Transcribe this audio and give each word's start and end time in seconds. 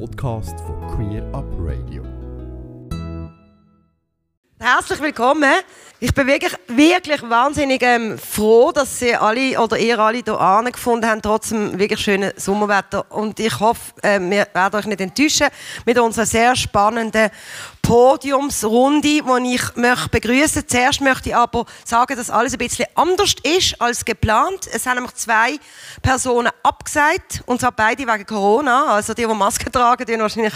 Podcast 0.00 0.58
von 0.60 0.80
Queer 0.88 1.22
Up 1.32 1.44
Radio. 1.58 2.02
Herzlich 4.58 5.00
willkommen. 5.00 5.52
Ich 6.00 6.12
bin 6.12 6.26
wirklich, 6.26 6.52
wirklich 6.68 7.22
wahnsinnig 7.22 7.80
ähm, 7.82 8.18
froh, 8.18 8.72
dass 8.72 8.98
Sie 8.98 9.14
alle 9.14 9.60
oder 9.60 9.78
ihr 9.78 9.98
alle 9.98 10.22
hier 10.24 10.70
gefunden 10.72 11.06
haben, 11.06 11.22
trotz 11.22 11.50
dem 11.50 11.78
wirklich 11.78 12.00
schönen 12.00 12.32
Sommerwetter. 12.36 13.10
Und 13.10 13.38
ich 13.38 13.60
hoffe, 13.60 13.92
äh, 14.02 14.18
wir 14.18 14.48
werden 14.52 14.74
euch 14.74 14.86
nicht 14.86 15.00
enttäuschen 15.00 15.46
mit 15.86 15.98
unserer 15.98 16.26
sehr 16.26 16.56
spannenden 16.56 17.30
Podiumsrunde, 17.84 19.20
die 19.20 19.54
ich 19.54 19.76
möchte 19.76 20.08
begrüßen. 20.08 20.66
Zuerst 20.66 21.02
möchte 21.02 21.28
ich 21.28 21.36
aber 21.36 21.66
sagen, 21.84 22.16
dass 22.16 22.30
alles 22.30 22.54
ein 22.54 22.58
bisschen 22.58 22.86
anders 22.94 23.34
ist 23.42 23.78
als 23.78 24.06
geplant. 24.06 24.66
Es 24.72 24.86
haben 24.86 24.94
nämlich 24.94 25.14
zwei 25.14 25.58
Personen 26.00 26.50
abgesagt, 26.62 27.42
und 27.44 27.60
zwar 27.60 27.72
beide 27.72 28.06
wegen 28.06 28.24
Corona. 28.24 28.86
Also 28.86 29.12
die, 29.12 29.26
die 29.26 29.34
Masken 29.34 29.70
tragen, 29.70 30.06
die 30.06 30.18
wahrscheinlich 30.18 30.54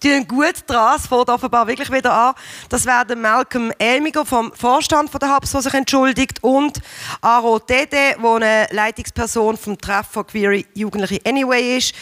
tun 0.00 0.26
gut 0.26 0.54
dran. 0.66 0.96
Es 0.96 1.06
fängt 1.06 1.28
offenbar 1.28 1.66
wirklich 1.66 1.90
wieder 1.92 2.12
an. 2.12 2.34
Das 2.68 2.86
werden 2.86 3.20
Malcolm 3.20 3.72
Elmiger 3.78 4.24
vom 4.24 4.52
Vorstand 4.54 5.10
von 5.10 5.20
der 5.20 5.30
HABS, 5.30 5.52
der 5.52 5.62
sich 5.62 5.74
entschuldigt, 5.74 6.42
und 6.42 6.78
Aro 7.20 7.58
Dede, 7.58 7.86
der 7.90 8.18
eine 8.18 8.68
Leitungsperson 8.70 9.56
vom 9.56 9.78
Treff 9.78 10.06
von 10.10 10.26
Queer 10.26 10.62
Jugendliche 10.74 11.20
Anyway 11.26 11.76
ist. 11.76 11.94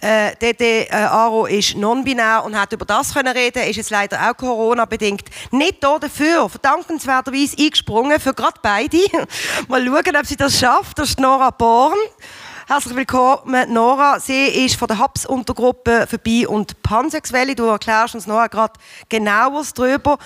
Äh, 0.00 0.36
Dede 0.36 0.88
äh, 0.88 0.94
Aro 0.94 1.46
ist 1.46 1.76
non-binär 1.76 2.44
und 2.44 2.58
hat 2.58 2.72
über 2.72 2.84
das 2.84 3.14
können 3.14 3.34
reden, 3.34 3.62
ist 3.62 3.76
jetzt 3.76 3.87
leider 3.90 4.30
auch 4.30 4.36
Corona-bedingt 4.36 5.24
nicht 5.50 5.82
da 5.82 5.98
dafür, 5.98 6.48
verdankenswerterweise 6.48 7.56
eingesprungen, 7.58 8.20
für 8.20 8.34
gerade 8.34 8.58
beide. 8.62 8.98
Mal 9.68 9.84
schauen, 9.84 10.16
ob 10.16 10.26
sie 10.26 10.36
das 10.36 10.58
schafft. 10.58 10.98
Das 10.98 11.10
ist 11.10 11.20
Nora 11.20 11.50
Born. 11.50 11.96
Herzlich 12.70 12.96
willkommen, 12.96 13.72
Nora. 13.72 14.20
Sie 14.20 14.44
ist 14.66 14.76
von 14.76 14.88
der 14.88 14.98
HAPS-Untergruppe 14.98 16.06
für 16.06 16.18
Bi- 16.18 16.46
und 16.46 16.82
Pansexuelle. 16.82 17.54
Du 17.54 17.64
erklärst 17.64 18.14
uns 18.14 18.26
noch 18.26 18.46
gerade 18.50 18.74
genaueres 19.08 19.72
darüber. 19.72 20.18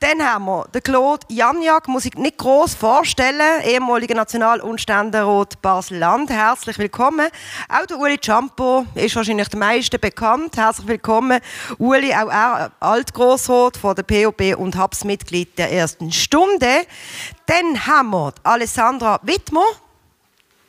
Dann 0.00 0.26
haben 0.26 0.46
wir 0.46 0.64
den 0.72 0.82
Claude 0.82 1.26
Janjak, 1.28 1.88
muss 1.88 2.06
ich 2.06 2.14
nicht 2.14 2.38
groß 2.38 2.74
vorstellen, 2.74 3.60
ehemaliger 3.64 4.14
National- 4.14 4.62
und 4.62 4.80
Ständerat 4.80 5.60
Basel-Land. 5.60 6.30
Herzlich 6.30 6.78
willkommen. 6.78 7.28
Auch 7.68 7.84
der 7.84 7.98
Uli 7.98 8.18
Ciampo 8.18 8.86
ist 8.94 9.14
wahrscheinlich 9.14 9.48
der 9.48 9.58
meisten 9.58 10.00
bekannt. 10.00 10.56
Herzlich 10.56 10.88
willkommen. 10.88 11.38
Uli, 11.76 12.14
auch 12.14 12.30
er 12.30 12.72
Altgrossrat 12.80 13.76
von 13.76 13.94
der 13.94 14.04
POB 14.04 14.58
und 14.58 14.74
HAPS-Mitglied 14.74 15.58
der 15.58 15.70
ersten 15.70 16.10
Stunde. 16.12 16.86
Dann 17.44 17.86
haben 17.86 18.10
wir 18.12 18.32
Alessandra 18.42 19.20
Wittmer 19.22 19.66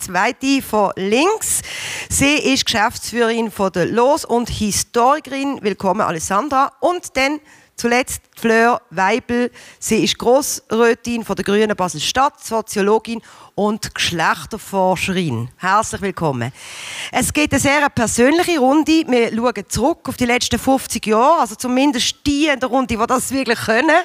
zweite 0.01 0.61
von 0.61 0.91
links. 0.95 1.61
Sie 2.09 2.35
ist 2.35 2.65
Geschäftsführerin 2.65 3.51
von 3.51 3.71
der 3.71 3.85
Los 3.85 4.25
und 4.25 4.49
Historikerin. 4.49 5.59
Willkommen, 5.61 6.01
Alessandra. 6.01 6.71
Und 6.79 7.15
dann 7.15 7.39
zuletzt 7.75 8.21
Fleur 8.35 8.81
Weibel. 8.89 9.51
Sie 9.79 10.03
ist 10.03 10.17
Grossrätin 10.17 11.23
von 11.23 11.35
der 11.35 11.45
Grünen 11.45 11.75
Basel-Stadt, 11.75 12.43
Soziologin 12.43 13.21
und 13.55 13.93
Geschlechterforscherin. 13.93 15.49
Herzlich 15.57 16.01
willkommen. 16.01 16.51
Es 17.11 17.31
geht 17.31 17.51
eine 17.51 17.59
sehr 17.59 17.89
persönliche 17.89 18.59
Runde. 18.59 19.03
Wir 19.07 19.35
schauen 19.35 19.69
zurück 19.69 20.09
auf 20.09 20.17
die 20.17 20.25
letzten 20.25 20.59
50 20.59 21.05
Jahre, 21.05 21.41
also 21.41 21.55
zumindest 21.55 22.15
die 22.25 22.47
in 22.47 22.59
der 22.59 22.69
Runde, 22.69 22.95
die 22.95 23.07
das 23.07 23.31
wirklich 23.31 23.59
können. 23.59 24.03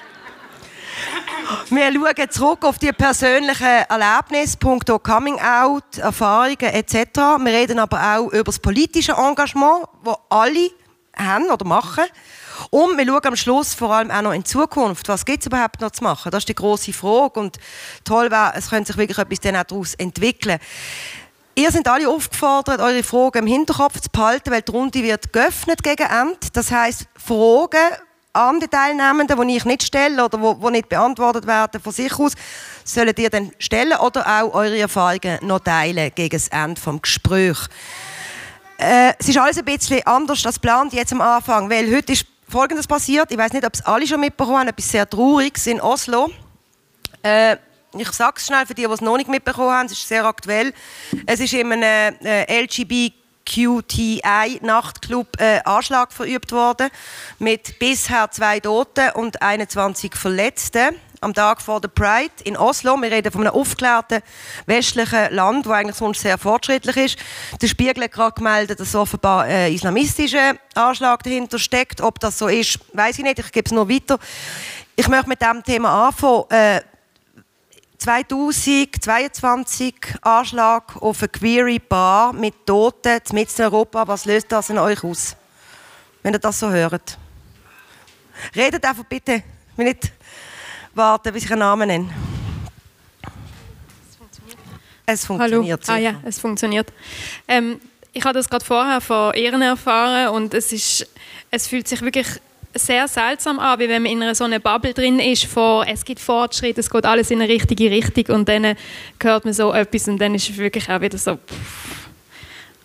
Wir 1.71 1.93
schauen 1.93 2.31
zurück 2.31 2.65
auf 2.65 2.79
die 2.79 2.93
persönlichen 2.93 3.85
Erlebnisse, 3.89 4.57
punkto 4.57 4.99
Coming 4.99 5.39
Out, 5.41 5.99
Erfahrungen 5.99 6.57
etc. 6.61 6.95
Wir 7.39 7.53
reden 7.53 7.79
aber 7.79 8.01
auch 8.01 8.33
über 8.33 8.45
das 8.45 8.59
politische 8.59 9.13
Engagement, 9.13 9.87
das 10.05 10.17
alle 10.29 10.71
haben 11.17 11.51
oder 11.51 11.65
machen. 11.65 12.05
Und 12.71 12.97
wir 12.97 13.07
schauen 13.07 13.27
am 13.27 13.37
Schluss 13.37 13.75
vor 13.75 13.95
allem 13.95 14.11
auch 14.11 14.23
noch 14.23 14.33
in 14.33 14.45
Zukunft. 14.45 15.09
Was 15.09 15.25
gibt 15.25 15.41
es 15.41 15.47
überhaupt 15.47 15.81
noch 15.81 15.91
zu 15.91 16.03
machen? 16.03 16.31
Das 16.31 16.43
ist 16.43 16.49
die 16.49 16.55
große 16.55 16.93
Frage. 16.93 17.39
Und 17.39 17.59
toll 18.05 18.31
wäre, 18.31 18.53
es 18.57 18.71
könnte 18.71 18.89
sich 18.89 18.97
wirklich 18.97 19.19
etwas 19.19 19.41
daraus 19.41 19.95
entwickeln. 19.95 20.59
Ihr 21.55 21.71
seid 21.71 21.89
alle 21.89 22.09
aufgefordert, 22.09 22.81
eure 22.81 23.03
Fragen 23.03 23.39
im 23.39 23.47
Hinterkopf 23.47 24.01
zu 24.01 24.11
behalten, 24.11 24.51
weil 24.51 24.63
die 24.63 24.73
Runde 24.73 25.03
wird 25.03 25.33
geöffnet 25.33 25.83
gegen 25.83 26.07
Ende. 26.07 26.39
Das 26.53 26.71
heißt, 26.71 27.07
Fragen, 27.17 27.97
an 28.37 28.61
die 28.61 28.69
Teilnehmenden, 28.69 29.49
die 29.49 29.57
ich 29.57 29.65
nicht 29.65 29.83
stelle 29.83 30.25
oder 30.25 30.39
die 30.39 30.71
nicht 30.71 30.89
beantwortet 30.89 31.47
werden 31.47 31.81
von 31.81 31.93
sich 31.93 32.19
aus, 32.19 32.33
sollen 32.85 33.15
ihr 33.17 33.31
dann 33.31 33.53
stellen 33.59 33.99
oder 33.99 34.27
auch 34.27 34.55
eure 34.55 34.79
Erfahrungen 34.79 35.39
noch 35.43 35.61
teilen 35.61 36.13
gegen 36.15 36.37
das 36.37 36.49
Ende 36.49 36.81
des 36.81 37.03
Gesprächs. 37.03 37.69
Äh, 38.79 39.15
es 39.19 39.29
ist 39.29 39.39
alles 39.39 39.59
ein 39.59 39.65
bisschen 39.65 40.07
anders 40.07 40.45
als 40.45 40.57
geplant 40.57 40.93
jetzt 40.93 41.13
am 41.13 41.23
Anfang, 41.23 41.71
weil 41.71 41.95
heute 41.95 42.13
ist 42.13 42.27
Folgendes 42.49 42.87
passiert. 42.87 43.33
Ich 43.33 43.39
weiß 43.39 43.53
nicht, 43.53 43.65
ob 43.65 43.75
es 43.75 43.85
alle 43.85 44.07
schon 44.07 44.21
mitbekommen 44.21 44.59
haben, 44.59 44.69
etwas 44.69 44.91
sehr 44.91 45.09
Trauriges 45.09 45.67
in 45.67 45.81
Oslo. 45.81 46.31
Äh, 47.23 47.57
ich 47.97 48.13
sage 48.13 48.35
es 48.37 48.47
schnell 48.47 48.67
für 48.67 48.75
die, 48.75 48.87
die 48.87 48.93
es 48.93 49.01
noch 49.01 49.17
nicht 49.17 49.31
mitbekommen 49.31 49.71
haben, 49.71 49.87
es 49.87 49.93
ist 49.93 50.07
sehr 50.07 50.25
aktuell. 50.25 50.75
Es 51.25 51.41
ist 51.41 51.55
in 51.55 51.73
einem 51.73 52.15
äh, 52.23 52.63
LGBT 52.63 53.15
QTI-Nachtclub 53.47 55.41
äh, 55.41 55.61
Anschlag 55.65 56.13
verübt 56.13 56.53
worden 56.53 56.89
mit 57.39 57.79
bisher 57.79 58.31
zwei 58.31 58.61
Toten 58.61 59.11
und 59.15 59.41
21 59.41 60.15
Verletzten 60.15 60.97
am 61.21 61.35
Tag 61.35 61.63
vor 61.63 61.81
der 61.81 61.89
Pride 61.89 62.33
in 62.45 62.57
Oslo. 62.57 62.97
Wir 62.97 63.11
reden 63.11 63.33
von 63.33 63.43
einem 63.43 63.55
aufgeklärten 63.55 64.23
westlichen 64.67 65.33
Land, 65.35 65.67
wo 65.67 65.73
eigentlich 65.73 65.97
sonst 65.97 66.21
sehr 66.21 66.39
fortschrittlich 66.39 66.97
ist. 66.97 67.19
Der 67.61 67.69
Spiegel 67.69 68.05
hat 68.05 68.13
gerade 68.13 68.35
gemeldet, 68.35 68.81
dass 68.81 68.95
offenbar 68.95 69.45
ein 69.45 69.73
islamistischer 69.73 70.55
Anschlag 70.75 71.23
dahinter 71.23 71.59
steckt. 71.59 72.01
Ob 72.01 72.21
das 72.21 72.39
so 72.39 72.49
ist, 72.49 72.79
weiß 72.93 73.19
ich 73.19 73.25
nicht. 73.25 73.39
Ich 73.39 73.53
gebe 73.53 73.67
es 73.67 73.73
noch 73.73 73.89
weiter. 73.89 74.19
Ich 74.95 75.09
möchte 75.09 75.29
mit 75.29 75.41
diesem 75.41 75.63
Thema 75.63 76.07
anfangen. 76.09 76.45
Äh, 76.51 76.81
2022 77.99 79.95
Anschlag 80.21 80.97
auf 81.01 81.23
eine 81.23 81.29
queere 81.29 81.81
Bar 81.81 82.33
mit 82.33 82.67
Toten 82.67 83.21
mitten 83.33 83.63
in 83.63 83.65
Europa. 83.65 84.07
Was 84.07 84.25
löst 84.25 84.53
das 84.53 84.71
in 84.71 84.79
euch 84.79 85.03
aus, 85.03 85.37
wenn 86.23 86.35
ihr 86.35 86.39
das 86.39 86.59
so 86.61 86.71
hört? 86.71 87.19
Redet 88.55 88.85
einfach 88.85 89.05
bitte. 89.05 89.43
Will 89.77 89.87
nicht 89.87 90.13
warten, 90.95 91.33
bis 91.33 91.45
ich 91.45 91.51
einen 91.51 91.61
Namen 91.61 91.89
nenne. 91.89 92.11
Es 95.07 95.25
funktioniert. 95.25 95.89
Hallo. 95.89 95.99
Ah 95.99 96.01
ja, 96.01 96.21
es 96.25 96.39
funktioniert. 96.41 96.93
Ähm, 97.47 97.81
ich 98.13 98.25
habe 98.25 98.35
das 98.35 98.49
gerade 98.49 98.65
vorher 98.65 99.01
von 99.01 99.35
Ehren 99.35 99.63
erfahren 99.63 100.35
und 100.35 100.53
es, 100.53 100.73
ist, 100.73 101.07
es 101.51 101.69
fühlt 101.69 101.87
sich 101.87 102.01
wirklich 102.03 102.27
sehr 102.79 103.09
seltsam 103.09 103.59
an, 103.59 103.79
wie 103.79 103.89
wenn 103.89 104.03
man 104.03 104.13
in 104.13 104.23
einer 104.23 104.35
so 104.35 104.45
einer 104.45 104.59
Bubble 104.59 104.95
drin 104.95 105.19
ist, 105.19 105.45
von 105.45 105.87
es 105.87 106.05
gibt 106.05 106.21
Fortschritt, 106.21 106.79
es 106.79 106.91
geht 106.91 107.05
alles 107.05 107.31
in 107.31 107.41
eine 107.41 107.53
richtige 107.53 107.91
Richtung 107.91 108.35
und 108.35 108.49
dann 108.49 108.77
hört 109.21 109.45
man 109.45 109.55
so 109.55 109.73
etwas 109.73 110.09
und 110.09 110.19
dann 110.19 110.35
ist 110.35 110.51
es 110.51 110.57
wirklich 110.57 110.89
auch 110.89 111.01
wieder 111.01 111.19
so, 111.19 111.39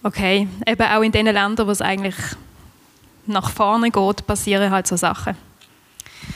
okay, 0.04 0.48
eben 0.66 0.82
auch 0.82 1.02
in 1.02 1.12
den 1.12 1.26
Ländern, 1.26 1.68
wo 1.68 1.72
es 1.72 1.82
eigentlich 1.82 2.16
nach 3.28 3.52
vorne 3.52 3.92
geht, 3.92 4.26
passieren 4.26 4.72
halt 4.72 4.88
so 4.88 4.96
Sachen. 4.96 5.36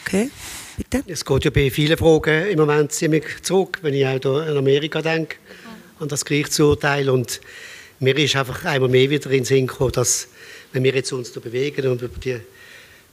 Okay, 0.05 0.29
bitte. 0.77 1.03
Es 1.07 1.25
geht 1.25 1.45
ja 1.45 1.51
bei 1.51 1.69
vielen 1.69 1.97
Fragen 1.97 2.47
im 2.47 2.59
Moment 2.59 2.91
ziemlich 2.91 3.41
zurück, 3.41 3.79
wenn 3.81 3.93
ich 3.93 4.05
auch 4.05 4.41
an 4.41 4.57
Amerika 4.57 5.01
denke, 5.01 5.37
an 5.99 6.07
das 6.07 6.25
Gerichtsurteil 6.25 7.09
und 7.09 7.41
mir 7.99 8.17
ist 8.17 8.35
einfach 8.35 8.65
einmal 8.65 8.89
mehr 8.89 9.09
wieder 9.09 9.29
in 9.31 9.39
den 9.39 9.45
Sinn 9.45 9.67
gekommen, 9.67 9.93
dass 9.93 10.27
wenn 10.73 10.83
wir 10.83 10.93
jetzt 10.93 11.13
uns 11.13 11.31
da 11.31 11.39
bewegen 11.39 11.87
und 11.87 12.01
über 12.01 12.19
die 12.19 12.39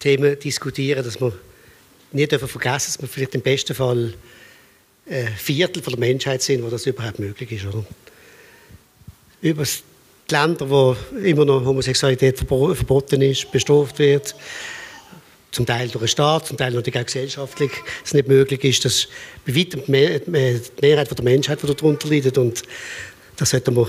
Themen 0.03 0.39
diskutieren, 0.39 1.05
dass 1.05 1.21
wir 1.21 1.33
nicht 2.13 2.31
vergessen 2.35 2.59
dürfen 2.59 2.61
dass 2.61 3.01
wir 3.01 3.09
vielleicht 3.09 3.35
im 3.35 3.41
besten 3.41 3.75
Fall 3.75 4.15
ein 5.09 5.29
Viertel 5.37 5.83
von 5.83 5.93
der 5.93 6.01
Menschheit 6.01 6.43
sind, 6.43 6.63
wo 6.63 6.69
das 6.69 6.87
überhaupt 6.87 7.19
möglich 7.19 7.53
ist. 7.53 7.67
Oder? 7.67 7.85
Über 9.41 9.65
die 9.65 10.35
Länder, 10.35 10.69
wo 10.69 10.97
immer 11.23 11.45
noch 11.45 11.65
Homosexualität 11.65 12.39
verboten 12.39 13.22
ist, 13.22 13.51
bestraft 13.51 13.99
wird, 13.99 14.34
zum 15.51 15.66
Teil 15.66 15.89
durch 15.89 16.03
den 16.03 16.09
Staat, 16.09 16.47
zum 16.47 16.57
Teil 16.57 16.72
natürlich 16.72 16.98
auch 16.98 17.07
gesellschaftlich, 17.07 17.71
es 18.05 18.15
nicht 18.15 18.28
möglich 18.28 18.65
ist, 18.65 18.84
dass 18.84 19.09
bei 19.47 19.55
weitem 19.55 19.83
die 19.84 19.91
Mehrheit 20.81 21.19
der 21.19 21.25
Menschheit 21.25 21.63
die 21.63 21.66
darunter 21.66 22.09
leidet 22.09 22.39
und 22.39 22.63
das 23.37 23.51
sollten 23.51 23.77
wir 23.77 23.89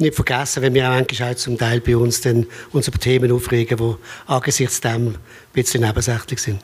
nicht 0.00 0.14
vergessen, 0.14 0.62
wenn 0.62 0.74
wir 0.74 0.88
auch 0.88 0.94
eigentlich 0.94 1.36
zum 1.36 1.58
Teil 1.58 1.80
bei 1.80 1.96
uns 1.96 2.20
dann 2.20 2.46
uns 2.72 2.88
über 2.88 2.98
Themen 2.98 3.32
aufregen, 3.32 3.76
die 3.76 3.96
angesichts 4.26 4.80
dem 4.80 5.08
ein 5.08 5.18
bisschen 5.52 5.82
nebensächlich 5.82 6.40
sind. 6.40 6.60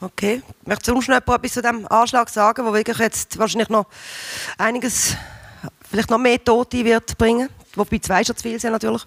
Okay. 0.00 0.42
Möchtest 0.66 0.88
du 0.88 0.92
sonst 0.92 1.08
noch 1.08 1.16
etwas 1.16 1.52
zu 1.52 1.62
diesem 1.62 1.86
Anschlag 1.88 2.28
sagen, 2.28 2.66
wo 2.66 2.72
wirklich 2.72 2.98
jetzt 2.98 3.38
wahrscheinlich 3.38 3.68
noch 3.68 3.86
einiges, 4.58 5.16
vielleicht 5.90 6.10
noch 6.10 6.18
mehr 6.18 6.42
Tote 6.42 6.84
wird 6.84 7.16
bringen? 7.16 7.48
Wobei 7.74 7.98
zwei 7.98 8.22
schon 8.22 8.36
zu 8.36 8.42
viel 8.42 8.60
sind 8.60 8.72
natürlich. 8.72 9.06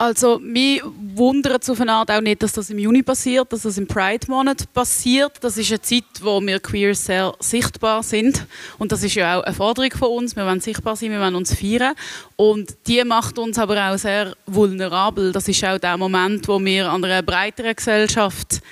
Also, 0.00 0.38
mich 0.38 0.80
wundert 1.14 1.62
es 1.62 1.68
auf 1.68 1.78
eine 1.78 1.92
Art 1.92 2.10
auch 2.10 2.22
nicht, 2.22 2.42
dass 2.42 2.54
das 2.54 2.70
im 2.70 2.78
Juni 2.78 3.02
passiert, 3.02 3.52
dass 3.52 3.60
das 3.62 3.76
im 3.76 3.86
Pride-Monat 3.86 4.72
passiert. 4.72 5.32
Das 5.42 5.58
ist 5.58 5.70
eine 5.70 5.82
Zeit, 5.82 6.04
wo 6.22 6.40
wir 6.40 6.58
queer 6.58 6.94
sehr 6.94 7.34
sichtbar 7.38 8.02
sind. 8.02 8.46
Und 8.78 8.92
das 8.92 9.02
ist 9.02 9.14
ja 9.14 9.38
auch 9.38 9.42
eine 9.42 9.54
Forderung 9.54 9.90
von 9.90 10.08
uns. 10.08 10.34
Wir 10.34 10.46
wollen 10.46 10.60
sichtbar 10.60 10.96
sein, 10.96 11.10
wir 11.10 11.20
wollen 11.20 11.34
uns 11.34 11.52
feiern. 11.52 11.94
Und 12.36 12.74
die 12.86 13.04
macht 13.04 13.38
uns 13.38 13.58
aber 13.58 13.90
auch 13.90 13.98
sehr 13.98 14.34
vulnerabel. 14.46 15.32
Das 15.32 15.46
ist 15.48 15.62
auch 15.64 15.76
der 15.76 15.98
Moment, 15.98 16.48
wo 16.48 16.58
wir 16.64 16.90
an 16.90 17.04
einer 17.04 17.22
breiteren 17.22 17.76
Gesellschaft 17.76 18.62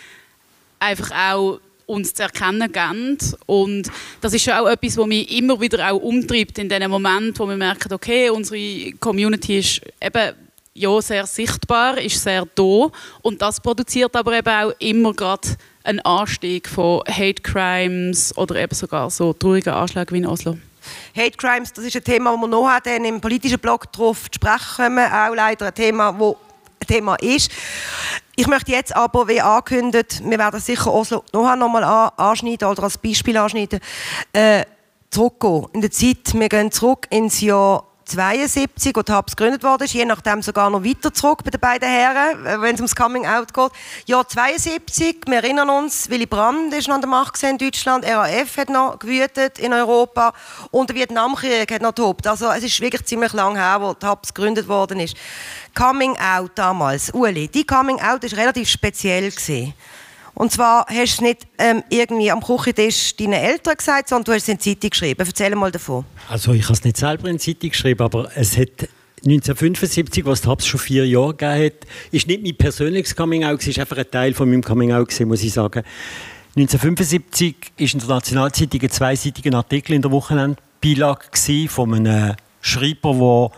einfach 0.78 1.10
auch 1.10 1.60
uns 1.84 2.14
zu 2.14 2.22
erkennen 2.22 2.72
geben. 2.72 3.18
Und 3.44 3.90
das 4.22 4.32
ist 4.32 4.50
auch 4.50 4.66
etwas, 4.66 4.96
was 4.96 5.06
mich 5.06 5.30
immer 5.36 5.60
wieder 5.60 5.92
auch 5.92 6.00
umtreibt 6.00 6.58
in 6.58 6.70
dem 6.70 6.90
Moment, 6.90 7.38
wo 7.38 7.46
wir 7.46 7.56
merken, 7.56 7.92
okay, 7.92 8.30
unsere 8.30 8.92
Community 8.92 9.58
ist 9.58 9.82
eben 10.00 10.47
ja, 10.78 11.02
sehr 11.02 11.26
sichtbar, 11.26 11.98
ist 11.98 12.22
sehr 12.22 12.46
da 12.54 12.88
und 13.22 13.42
das 13.42 13.60
produziert 13.60 14.14
aber 14.14 14.38
eben 14.38 14.48
auch 14.48 14.72
immer 14.78 15.12
gerade 15.12 15.48
einen 15.84 16.00
Anstieg 16.00 16.68
von 16.68 17.02
Hate 17.08 17.42
Crimes 17.42 18.36
oder 18.36 18.56
eben 18.56 18.74
sogar 18.74 19.10
so 19.10 19.32
traurigen 19.32 19.72
Anschlägen 19.72 20.14
wie 20.14 20.18
in 20.18 20.26
Oslo. 20.26 20.56
Hate 21.16 21.36
Crimes, 21.36 21.72
das 21.72 21.84
ist 21.84 21.96
ein 21.96 22.04
Thema, 22.04 22.32
das 22.32 22.40
wir 22.40 22.48
noch 22.48 22.68
haben, 22.68 23.04
im 23.04 23.20
politischen 23.20 23.58
Blog 23.58 23.90
darauf 23.92 24.30
zu 24.30 24.36
sprechen 24.36 24.76
kommen, 24.76 25.12
auch 25.12 25.34
leider 25.34 25.66
ein 25.66 25.74
Thema, 25.74 26.12
das 26.12 26.36
ein 26.80 26.86
Thema 26.86 27.14
ist. 27.16 27.50
Ich 28.36 28.46
möchte 28.46 28.70
jetzt 28.70 28.94
aber, 28.94 29.26
wie 29.26 29.40
angekündigt, 29.40 30.22
wir 30.24 30.38
werden 30.38 30.60
sicher 30.60 30.92
Oslo 30.92 31.24
noch 31.32 31.46
einmal 31.46 32.12
anschneiden 32.16 32.68
oder 32.68 32.84
als 32.84 32.96
Beispiel 32.96 33.36
anschneiden, 33.36 33.80
äh, 34.32 34.64
zurückgehen 35.10 35.66
in 35.72 35.80
der 35.80 35.90
Zeit. 35.90 36.34
Wir 36.34 36.48
gehen 36.48 36.70
zurück 36.70 37.06
ins 37.10 37.40
Jahr 37.40 37.87
72, 38.08 38.96
wo 38.96 39.02
die 39.02 39.12
Hubs 39.12 39.36
gegründet 39.36 39.62
wurde, 39.62 39.84
je 39.84 40.04
nachdem 40.04 40.42
sogar 40.42 40.70
noch 40.70 40.82
weiter 40.82 41.12
zurück 41.12 41.44
bei 41.44 41.50
den 41.50 41.60
beiden 41.60 41.88
Herren, 41.88 42.46
äh, 42.46 42.60
wenn 42.60 42.74
es 42.74 42.80
ums 42.80 42.96
Coming 42.96 43.26
Out 43.26 43.52
geht. 43.52 43.70
Jahr 44.06 44.26
72, 44.26 45.20
wir 45.26 45.36
erinnern 45.36 45.68
uns, 45.68 46.08
Willy 46.08 46.26
Brandt 46.26 46.72
ist 46.74 46.88
noch 46.88 46.94
an 46.94 47.02
der 47.02 47.10
Macht 47.10 47.42
in 47.42 47.58
Deutschland, 47.58 48.04
RAF 48.06 48.56
hat 48.56 48.70
noch 48.70 48.98
gewütet 48.98 49.58
in 49.58 49.72
Europa 49.72 50.32
und 50.70 50.88
der 50.88 50.96
Vietnamkrieg 50.96 51.70
hat 51.70 51.82
noch 51.82 51.92
tobt. 51.92 52.26
Also 52.26 52.50
es 52.50 52.64
ist 52.64 52.80
wirklich 52.80 53.04
ziemlich 53.04 53.32
lang 53.34 53.56
her, 53.56 53.78
wo 53.80 53.94
Hubs 54.08 54.32
gegründet 54.32 54.68
worden 54.68 55.00
ist. 55.00 55.16
Coming 55.74 56.16
Out 56.18 56.52
damals, 56.54 57.10
Uli, 57.12 57.48
die 57.48 57.66
Coming 57.66 58.00
Out 58.00 58.24
ist 58.24 58.36
relativ 58.36 58.68
speziell 58.68 59.30
gewesen. 59.30 59.74
Und 60.38 60.52
zwar 60.52 60.86
hast 60.88 61.18
du 61.18 61.24
nicht 61.24 61.48
ähm, 61.58 61.82
irgendwie 61.90 62.30
am 62.30 62.40
Küchentisch 62.40 63.16
deinen 63.16 63.32
Eltern 63.32 63.76
gesagt, 63.76 64.08
sondern 64.08 64.24
du 64.24 64.32
hast 64.34 64.42
es 64.42 64.48
in 64.48 64.58
die 64.58 64.76
Zeitung 64.76 64.90
geschrieben. 64.90 65.26
Erzähl 65.26 65.52
mal 65.56 65.72
davon. 65.72 66.04
Also 66.28 66.52
ich 66.52 66.62
habe 66.62 66.74
es 66.74 66.84
nicht 66.84 66.96
selber 66.96 67.28
in 67.28 67.38
die 67.38 67.42
Zeitung 67.42 67.70
geschrieben, 67.70 68.02
aber 68.04 68.30
es 68.36 68.56
hat 68.56 68.88
1975, 69.24 70.24
was 70.24 70.44
es 70.46 70.66
schon 70.66 70.78
vier 70.78 71.08
Jahre 71.08 71.34
gegeben 71.34 71.64
hat, 71.64 71.88
ist 72.12 72.28
nicht 72.28 72.44
mein 72.44 72.56
persönliches 72.56 73.16
Coming-out, 73.16 73.60
es 73.62 73.66
ist 73.66 73.80
einfach 73.80 73.96
ein 73.96 74.08
Teil 74.08 74.32
von 74.32 74.48
meinem 74.48 74.62
Coming-out, 74.62 75.12
muss 75.26 75.42
ich 75.42 75.52
sagen. 75.52 75.82
1975 76.56 77.56
war 77.76 77.92
in 77.92 77.98
der 77.98 78.08
Nationalzeitung 78.08 78.80
ein 78.80 78.90
zweiseitiger 78.90 79.56
Artikel 79.56 79.94
in 79.94 80.02
der 80.02 80.12
Wochenendbeilage 80.12 81.68
von 81.68 81.94
einem 81.94 82.36
Schreiber, 82.60 83.50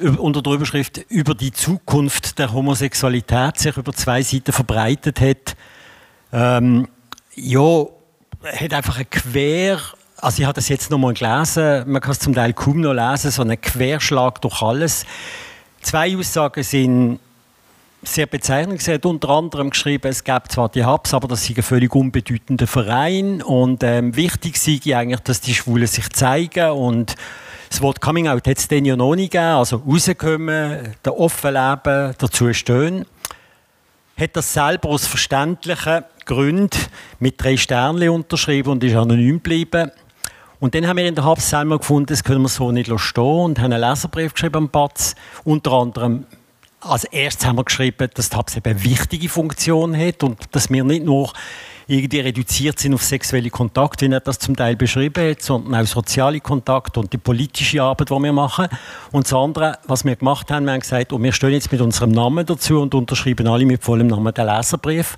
der 0.00 0.18
unter 0.18 0.42
der 0.42 0.52
Überschrift 0.52 1.06
über 1.10 1.36
die 1.36 1.52
Zukunft 1.52 2.40
der 2.40 2.52
Homosexualität 2.52 3.56
sich 3.58 3.76
über 3.76 3.92
zwei 3.92 4.20
Seiten 4.22 4.52
verbreitet 4.52 5.20
hat. 5.20 5.56
Ähm, 6.32 6.88
ja, 7.34 7.86
hat 8.44 8.72
einfach 8.72 8.98
ein 8.98 9.10
Quer, 9.10 9.80
also 10.18 10.40
ich 10.40 10.44
habe 10.44 10.54
das 10.54 10.68
jetzt 10.68 10.90
nochmal 10.90 11.14
gelesen, 11.14 11.90
man 11.90 12.00
kann 12.00 12.12
es 12.12 12.18
zum 12.18 12.34
Teil 12.34 12.52
kaum 12.52 12.80
noch 12.80 12.92
lesen, 12.92 13.30
so 13.30 13.42
ein 13.42 13.60
Querschlag 13.60 14.40
durch 14.40 14.62
alles. 14.62 15.06
Zwei 15.80 16.16
Aussagen 16.16 16.62
sind 16.62 17.20
sehr 18.02 18.26
bezeichnend. 18.26 18.80
Sie 18.80 18.92
hat 18.92 19.06
unter 19.06 19.30
anderem 19.30 19.70
geschrieben, 19.70 20.08
es 20.08 20.22
gäbe 20.22 20.48
zwar 20.48 20.68
die 20.68 20.84
Hubs, 20.84 21.14
aber 21.14 21.28
das 21.28 21.44
sei 21.44 21.54
ein 21.56 21.62
völlig 21.62 21.94
unbedeutender 21.94 22.66
Verein 22.66 23.42
und 23.42 23.82
ähm, 23.82 24.14
wichtig 24.14 24.58
sei 24.58 24.80
eigentlich, 24.96 25.20
dass 25.20 25.40
die 25.40 25.54
Schwulen 25.54 25.86
sich 25.86 26.08
zeigen 26.10 26.70
und 26.70 27.16
das 27.70 27.82
Wort 27.82 28.00
Coming 28.00 28.28
Out 28.28 28.46
hat 28.46 28.58
es 28.58 28.68
dann 28.68 28.84
ja 28.84 28.96
noch 28.96 29.14
nicht 29.14 29.32
gegeben, 29.32 29.50
also 29.50 29.82
rauskommen, 29.86 30.94
der 31.04 31.18
offen 31.18 31.52
leben, 31.52 32.14
dazu 32.18 32.52
stehen. 32.54 33.04
Hat 34.18 34.36
das 34.36 34.52
selber 34.52 34.88
aus 34.88 35.06
verständlichen 35.06 36.04
Gründen 36.24 36.78
mit 37.20 37.42
drei 37.42 37.56
Sternen 37.56 38.08
unterschrieben 38.10 38.70
und 38.70 38.84
ist 38.84 38.94
anonym 38.94 39.36
geblieben. 39.36 39.90
Und 40.60 40.74
dann 40.74 40.86
haben 40.86 40.96
wir 40.96 41.06
in 41.06 41.14
der 41.14 41.24
Hubs 41.24 41.50
selber 41.50 41.78
gefunden, 41.78 42.06
das 42.08 42.24
können 42.24 42.42
wir 42.42 42.48
so 42.48 42.72
nicht 42.72 42.90
stehen 42.98 43.24
und 43.24 43.58
haben 43.60 43.72
einen 43.72 43.80
Leserbrief 43.80 44.34
geschrieben 44.34 44.56
am 44.56 44.68
Batz. 44.68 45.14
Unter 45.44 45.72
anderem 45.72 46.26
als 46.80 47.04
erstes 47.04 47.46
haben 47.46 47.56
wir 47.56 47.64
geschrieben, 47.64 48.08
dass 48.14 48.30
die 48.30 48.36
Hubs 48.36 48.56
eben 48.56 48.70
eine 48.70 48.84
wichtige 48.84 49.28
Funktion 49.28 49.96
hat 49.96 50.22
und 50.22 50.38
dass 50.52 50.70
wir 50.70 50.84
nicht 50.84 51.04
nur 51.04 51.32
irgendwie 51.88 52.20
reduziert 52.20 52.78
sind 52.78 52.92
auf 52.92 53.02
sexuelle 53.02 53.48
Kontakte, 53.48 54.08
wie 54.08 54.12
er 54.12 54.20
das 54.20 54.38
zum 54.38 54.54
Teil 54.54 54.76
beschrieben 54.76 55.30
hat, 55.30 55.42
sondern 55.42 55.74
auch 55.74 55.86
soziale 55.86 56.38
Kontakte 56.38 57.00
und 57.00 57.12
die 57.12 57.18
politische 57.18 57.82
Arbeit, 57.82 58.10
die 58.10 58.14
wir 58.14 58.32
machen. 58.32 58.68
Und 59.10 59.24
das 59.24 59.32
andere, 59.32 59.78
was 59.86 60.04
wir 60.04 60.14
gemacht 60.14 60.50
haben, 60.50 60.66
wir 60.66 60.72
haben 60.72 60.80
gesagt, 60.80 61.12
oh, 61.14 61.20
wir 61.20 61.32
stehen 61.32 61.52
jetzt 61.52 61.72
mit 61.72 61.80
unserem 61.80 62.10
Namen 62.10 62.44
dazu 62.44 62.80
und 62.80 62.94
unterschreiben 62.94 63.48
alle 63.48 63.64
mit 63.64 63.82
vollem 63.82 64.08
Namen 64.08 64.34
den 64.34 64.46
Leserbrief. 64.46 65.16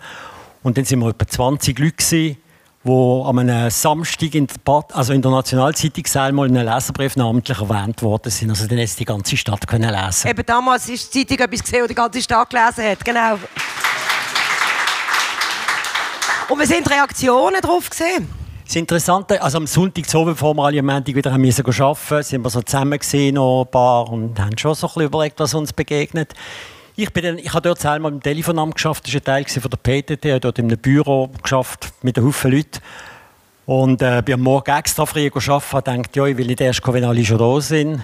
Und 0.62 0.78
dann 0.78 0.84
sind 0.84 1.00
wir 1.00 1.08
etwa 1.08 1.26
20 1.26 1.76
Leute 1.76 1.92
gewesen, 1.92 2.36
wo 2.84 3.24
am 3.24 3.38
einem 3.38 3.68
Samstag 3.68 4.34
in 4.34 4.46
der, 4.46 4.84
also 4.92 5.12
in 5.12 5.22
der 5.22 5.30
Nationalzeitung 5.32 6.04
mal 6.34 6.48
in 6.48 6.56
einem 6.56 6.72
Leserbrief 6.72 7.16
namentlich 7.16 7.58
erwähnt 7.58 8.00
worden 8.00 8.30
sind. 8.30 8.50
Also 8.50 8.68
dann 8.68 8.78
hätte 8.78 8.96
die 8.96 9.04
ganze 9.04 9.36
Stadt 9.36 9.66
können 9.66 9.90
lesen. 9.90 10.30
Eben 10.30 10.46
damals 10.46 10.88
ist 10.88 11.12
die 11.12 11.26
Zeitung 11.26 11.46
etwas 11.46 11.62
gesehen, 11.62 11.82
was 11.82 11.88
die 11.88 11.94
ganze 11.94 12.22
Stadt 12.22 12.48
gelesen 12.48 12.84
hat. 12.84 13.04
Genau. 13.04 13.38
Und 16.50 16.58
wir 16.58 16.66
sind 16.66 16.90
Reaktionen 16.90 17.60
darauf 17.62 17.88
gesehen. 17.88 18.28
Das 18.66 18.74
Interessante, 18.74 19.40
also 19.40 19.58
am 19.58 19.68
Sonntag 19.68 20.06
so, 20.06 20.24
bevor 20.24 20.52
wir 20.54 20.64
alle 20.64 20.80
am 20.80 20.86
Montag 20.86 21.14
wieder 21.14 21.32
haben 21.32 21.42
müssen 21.42 21.64
arbeiten, 21.64 22.22
sind 22.24 22.42
wir 22.42 22.50
so 22.50 22.60
zusammen 22.60 22.98
gesehen, 22.98 23.36
noch 23.36 23.62
ein 23.62 23.70
paar, 23.70 24.10
und 24.10 24.36
haben 24.36 24.58
schon 24.58 24.74
so 24.74 24.88
ein 24.88 24.94
bisschen 24.94 25.06
überlegt, 25.06 25.38
was 25.38 25.54
uns 25.54 25.72
begegnet. 25.72 26.34
Ich, 26.96 27.12
bin 27.12 27.22
dann, 27.22 27.38
ich 27.38 27.52
habe 27.52 27.62
dort 27.62 27.78
selber 27.78 28.08
im 28.08 28.20
Telefonamt 28.20 28.74
geschafft, 28.74 29.06
das 29.06 29.14
war 29.14 29.20
ein 29.20 29.44
Teil 29.44 29.60
von 29.60 29.70
der 29.70 30.02
PTT, 30.02 30.24
ich 30.24 30.30
habe 30.32 30.40
dort 30.40 30.58
in 30.58 30.64
einem 30.64 30.78
Büro 30.78 31.30
geschafft 31.40 31.92
mit 32.02 32.18
einem 32.18 32.26
Haufen 32.26 32.50
Leuten. 32.50 32.80
Und 33.66 34.02
äh, 34.02 34.20
bin 34.24 34.34
am 34.34 34.40
Morgen 34.40 34.72
extra 34.72 35.06
früh 35.06 35.30
arbeiten 35.32 35.76
und 35.76 35.86
dachte, 35.86 36.18
ja, 36.18 36.26
ich 36.26 36.36
will 36.36 36.48
nicht 36.48 36.60
erst 36.60 36.82
kommen, 36.82 36.96
wenn 36.96 37.04
alle 37.04 37.24
schon 37.24 37.38
da 37.38 37.60
sind 37.60 38.02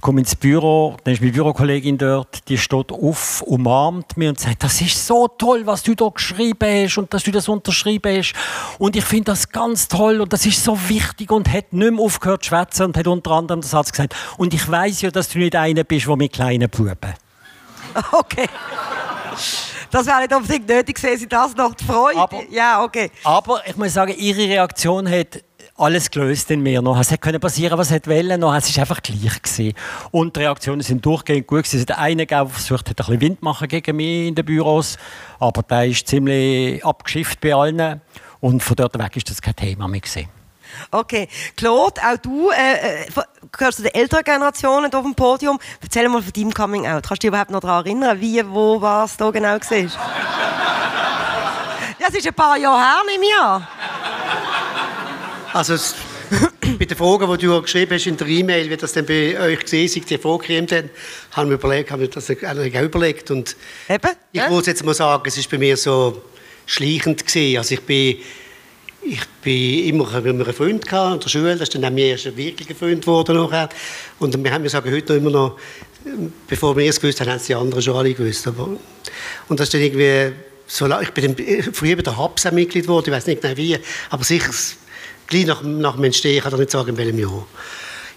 komme 0.00 0.20
ins 0.20 0.34
Büro, 0.34 0.96
dann 1.04 1.14
ist 1.14 1.20
meine 1.20 1.32
Bürokollegin 1.32 1.98
dort, 1.98 2.48
die 2.48 2.58
steht 2.58 2.92
auf, 2.92 3.42
umarmt 3.42 4.16
mich 4.16 4.28
und 4.28 4.40
sagt, 4.40 4.62
das 4.62 4.80
ist 4.80 5.06
so 5.06 5.28
toll, 5.28 5.62
was 5.64 5.82
du 5.82 5.94
da 5.94 6.08
geschrieben 6.08 6.84
hast 6.84 6.98
und 6.98 7.12
dass 7.12 7.22
du 7.22 7.30
das 7.30 7.48
unterschrieben 7.48 8.18
hast. 8.18 8.34
Und 8.78 8.96
ich 8.96 9.04
finde 9.04 9.32
das 9.32 9.48
ganz 9.48 9.88
toll 9.88 10.20
und 10.20 10.32
das 10.32 10.46
ist 10.46 10.62
so 10.62 10.78
wichtig 10.88 11.30
und 11.30 11.48
hat 11.52 11.72
nicht 11.72 11.92
mehr 11.92 12.04
aufgehört 12.04 12.44
zu 12.44 12.48
schwätzen 12.48 12.84
und 12.84 12.96
hat 12.96 13.06
unter 13.06 13.32
anderem 13.32 13.60
den 13.60 13.68
Satz 13.68 13.90
gesagt, 13.92 14.14
und 14.36 14.54
ich 14.54 14.68
weiß 14.70 15.02
ja, 15.02 15.10
dass 15.10 15.28
du 15.28 15.38
nicht 15.38 15.56
einer 15.56 15.84
bist, 15.84 16.06
der 16.06 16.16
mit 16.16 16.32
kleinen 16.32 16.68
Buben. 16.68 16.96
Okay. 18.10 18.48
Das 19.90 20.06
wäre 20.06 20.22
nicht 20.22 20.34
unbedingt 20.34 20.68
nötig 20.68 20.96
gewesen, 20.96 21.20
sie 21.20 21.28
das 21.28 21.54
noch 21.54 21.72
die 21.74 21.84
Freude. 21.84 22.18
Aber, 22.18 22.42
ja, 22.50 22.82
okay. 22.82 23.12
aber 23.22 23.62
ich 23.64 23.76
muss 23.76 23.92
sagen, 23.92 24.12
ihre 24.18 24.40
Reaktion 24.40 25.08
hat 25.08 25.44
alles 25.76 26.10
gelöst 26.10 26.50
in 26.50 26.62
mir 26.62 26.82
noch. 26.82 26.98
Es 26.98 27.10
hätte 27.10 27.40
passieren, 27.40 27.78
was 27.78 27.90
es 27.90 28.06
wollte 28.06 28.38
noch. 28.38 28.54
Es 28.54 28.76
war 28.76 28.82
einfach 28.82 29.02
gleich 29.02 29.42
gewesen. 29.42 29.74
Und 30.10 30.36
die 30.36 30.40
Reaktionen 30.40 30.82
sind 30.82 31.04
durchgehend 31.04 31.46
gut 31.46 31.64
gewesen. 31.64 31.86
Der 31.86 31.98
eine, 31.98 32.26
der 32.26 32.46
versucht 32.46 32.90
hat, 32.90 33.00
ein 33.00 33.06
bisschen 33.06 33.20
Wind 33.20 33.42
machen 33.42 33.68
gegen 33.68 33.96
mich 33.96 34.28
in 34.28 34.34
den 34.34 34.44
Büros, 34.44 34.96
aber 35.40 35.62
der 35.62 35.86
ist 35.86 36.06
ziemlich 36.06 36.84
abgeschifft 36.84 37.40
bei 37.40 37.54
allen. 37.54 38.00
Und 38.40 38.62
von 38.62 38.76
dort 38.76 38.98
weg 38.98 39.16
ist 39.16 39.30
das 39.30 39.42
kein 39.42 39.56
Thema 39.56 39.88
mehr 39.88 40.00
gewesen. 40.00 40.28
Okay, 40.90 41.28
Claude, 41.56 42.00
auch 42.00 42.16
du 42.18 42.50
äh, 42.50 43.06
äh 43.06 43.06
gehörst 43.52 43.76
zu 43.76 43.84
den 43.84 43.94
älteren 43.94 44.24
Generationen 44.24 44.92
auf 44.92 45.02
dem 45.04 45.14
Podium. 45.14 45.60
Erzähl 45.80 46.08
mal 46.08 46.20
von 46.22 46.32
deinem 46.32 46.52
Coming 46.52 46.86
Out. 46.86 47.06
Kannst 47.06 47.22
du 47.22 47.26
dich 47.26 47.28
überhaupt 47.28 47.50
noch 47.50 47.60
daran 47.60 47.84
erinnern, 47.84 48.20
wie, 48.20 48.44
wo, 48.48 48.80
was 48.80 49.16
da 49.16 49.30
genau 49.30 49.50
war? 49.50 49.78
ja, 49.78 49.88
es 52.08 52.14
ist 52.14 52.26
ein 52.26 52.34
paar 52.34 52.56
Jahre 52.56 52.80
her, 52.80 53.02
nehme 53.06 53.24
ich 53.24 53.30
Also 55.54 55.76
bei 56.80 56.84
den 56.84 56.96
Fragen, 56.96 57.30
die 57.30 57.46
du 57.46 57.62
geschrieben 57.62 57.94
hast 57.94 58.08
in 58.08 58.16
der 58.16 58.26
E-Mail, 58.26 58.68
wie 58.68 58.76
das 58.76 58.92
denn 58.92 59.06
bei 59.06 59.38
euch 59.38 59.60
gesehen 59.60 59.84
ist, 59.84 60.10
die 60.10 60.18
vorgekommen 60.18 60.68
haben, 60.68 60.90
haben 61.30 61.48
wir 61.48 61.54
überlegt, 61.54 61.92
haben 61.92 62.00
wir 62.00 62.08
das 62.08 62.28
auch 62.28 62.82
überlegt. 62.82 63.30
Und 63.30 63.54
Eben, 63.88 64.10
ich 64.32 64.40
ja. 64.40 64.48
muss 64.48 64.66
jetzt 64.66 64.84
mal 64.84 64.94
sagen, 64.94 65.22
es 65.26 65.38
ist 65.38 65.48
bei 65.48 65.56
mir 65.56 65.76
so 65.76 66.20
schleichend 66.66 67.24
gewesen. 67.24 67.58
Also 67.58 67.74
ich 67.74 67.82
bin, 67.82 68.16
ich 69.02 69.24
bin 69.42 69.84
immer, 69.90 70.10
wir 70.10 70.32
haben 70.32 70.42
einen 70.42 70.52
Freund 70.52 70.84
gehabt 70.84 71.14
in 71.14 71.20
der 71.20 71.28
Schule, 71.28 71.52
das 71.52 71.68
ist 71.68 71.74
dann 71.76 71.84
auch 71.84 71.90
mir 71.90 72.06
erst 72.06 72.36
wirklich 72.36 72.68
ein 72.68 72.74
Freund 72.74 73.02
geworden 73.02 73.36
nachher. 73.36 73.68
Und 74.18 74.42
wir 74.42 74.52
haben, 74.52 74.64
wir 74.64 74.70
sagen 74.70 74.90
heute 74.90 75.12
noch 75.12 75.20
immer 75.20 75.30
noch, 75.30 75.58
bevor 76.48 76.76
wir 76.76 76.90
es 76.90 77.00
gewusst 77.00 77.20
haben, 77.20 77.30
haben 77.30 77.36
es 77.36 77.44
die 77.44 77.54
anderen 77.54 77.80
schon 77.80 77.94
alle 77.94 78.12
gewusst. 78.12 78.44
Aber, 78.48 78.70
und 79.48 79.60
das 79.60 79.68
ist 79.68 79.74
dann 79.74 79.82
irgendwie 79.82 80.34
so, 80.66 80.88
ich 81.00 81.10
bin 81.10 81.36
früher 81.72 81.94
bei 81.94 82.02
der 82.02 82.16
HAPS 82.16 82.50
Mitglied 82.50 82.82
geworden, 82.86 83.04
ich 83.06 83.14
weiß 83.14 83.26
nicht 83.28 83.40
genau 83.40 83.56
wie, 83.56 83.78
aber 84.10 84.24
sicher 84.24 84.50
gleich 85.26 85.46
nach, 85.46 85.62
nach 85.62 85.94
dem 85.96 86.04
Entstehen, 86.04 86.38
ich 86.38 86.42
kann 86.42 86.58
nicht 86.58 86.70
sagen, 86.70 86.90
in 86.90 86.96
welchem 86.96 87.18
Jahr. 87.18 87.46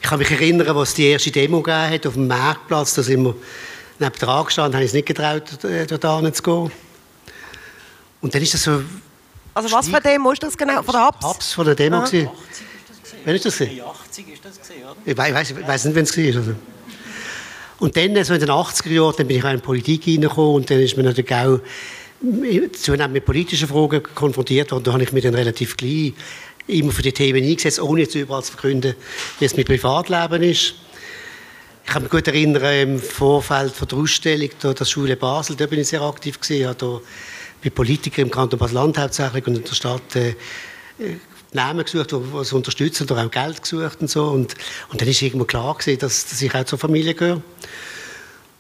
Ich 0.02 0.10
kann 0.10 0.20
mich 0.20 0.32
erinnern, 0.32 0.76
was 0.76 0.94
die 0.94 1.08
erste 1.08 1.32
Demo 1.32 1.62
gegeben 1.62 1.94
hat 1.94 2.08
auf 2.08 2.14
dem 2.14 2.28
Marktplatz, 2.28 2.94
da 2.96 3.04
sind 3.04 3.24
wir 3.24 3.36
neben 4.00 4.16
dran 4.16 4.46
gestanden, 4.46 4.74
habe 4.76 4.84
ich 4.84 4.90
es 4.90 4.94
nicht 4.94 5.08
getraut, 5.08 5.44
dort 5.62 6.36
zu 6.36 6.44
gehen. 6.44 6.72
Und 8.22 8.36
dann 8.36 8.42
ist 8.42 8.54
das 8.54 8.64
so... 8.64 8.82
Also 9.54 9.72
was 9.72 9.88
für 9.88 9.96
eine 9.96 10.04
Demo 10.04 10.32
ist 10.32 10.44
das 10.44 10.56
genau? 10.56 10.84
Von 10.84 10.94
der 10.94 11.02
Habs? 11.02 11.26
Habs 11.26 11.54
von 11.54 11.66
der 11.66 11.76
Demo. 11.76 11.98
Ah. 11.98 12.10
Wann 13.26 13.36
ist 13.36 13.46
das? 13.46 13.58
gesehen? 13.58 13.82
80 13.82 14.34
ist 14.34 14.46
das 14.46 14.60
gesehen, 14.60 14.84
oder? 14.84 14.96
Ich 15.04 15.18
weiß, 15.18 15.52
ich 15.52 15.68
weiß 15.68 15.86
nicht, 15.86 15.96
wann 15.96 16.04
es 16.04 16.18
war. 16.18 16.56
Und 17.80 17.98
dann, 17.98 18.24
so 18.24 18.34
in 18.34 18.40
den 18.40 18.50
80er 18.50 18.90
Jahren, 18.90 19.16
dann 19.18 19.28
bin 19.28 19.38
ich 19.38 19.44
auch 19.44 19.50
in 19.50 19.58
die 19.58 19.62
Politik 19.62 20.04
hineingekommen 20.04 20.56
und 20.56 20.70
dann 20.70 20.80
ist 20.80 20.96
man 20.96 21.06
natürlich 21.06 21.34
auch 21.34 21.60
zunehmend 22.74 23.14
mit 23.14 23.26
politischen 23.26 23.68
Fragen 23.68 24.02
konfrontiert 24.16 24.72
worden. 24.72 24.84
Da 24.84 24.94
habe 24.94 25.04
ich 25.04 25.12
mich 25.12 25.24
dann 25.24 25.36
relativ 25.36 25.78
gleich 25.78 26.14
immer 26.68 26.92
für 26.92 27.02
die 27.02 27.12
Themen 27.12 27.44
eingesetzt, 27.44 27.80
ohne 27.80 28.02
jetzt 28.02 28.16
überall 28.16 28.44
zu 28.44 28.52
verkünden, 28.52 28.96
wie 29.40 29.46
es 29.46 29.56
mein 29.56 29.66
Privatleben 29.66 30.44
ist. 30.44 30.76
Ich 31.86 31.94
kann 31.94 32.04
mich 32.04 32.12
gut 32.12 32.28
erinnern, 32.28 32.64
im 32.64 33.00
Vorfeld 33.00 33.74
von 33.74 33.88
der 33.88 33.98
Ausstellung 33.98 34.50
der 34.62 34.86
Schule 34.86 35.16
Basel, 35.16 35.56
da 35.56 35.66
bin 35.66 35.80
ich 35.80 35.88
sehr 35.88 36.02
aktiv 36.02 36.40
gewesen. 36.40 36.68
Habe 36.68 37.02
bei 37.64 37.70
Politikern 37.70 38.26
im 38.26 38.32
Kanton 38.32 38.60
Basel-Land 38.60 38.98
hauptsächlich 38.98 39.48
und 39.48 39.58
in 39.58 39.64
der 39.64 39.74
Stadt 39.74 40.16
äh, 40.16 40.36
Namen 41.54 41.84
gesucht, 41.86 42.12
die 42.12 42.38
es 42.40 42.52
unterstützen 42.52 43.10
oder 43.10 43.26
auch 43.26 43.32
Geld 43.32 43.62
gesucht 43.62 44.02
und 44.02 44.10
so. 44.10 44.26
Und, 44.26 44.56
und 44.90 45.02
dann 45.02 45.08
ist 45.08 45.22
irgendwo 45.22 45.46
klar 45.46 45.76
gewesen, 45.76 46.00
dass, 46.00 46.28
dass 46.28 46.42
ich 46.42 46.54
auch 46.54 46.66
zur 46.66 46.78
Familie 46.78 47.14
gehöre. 47.14 47.42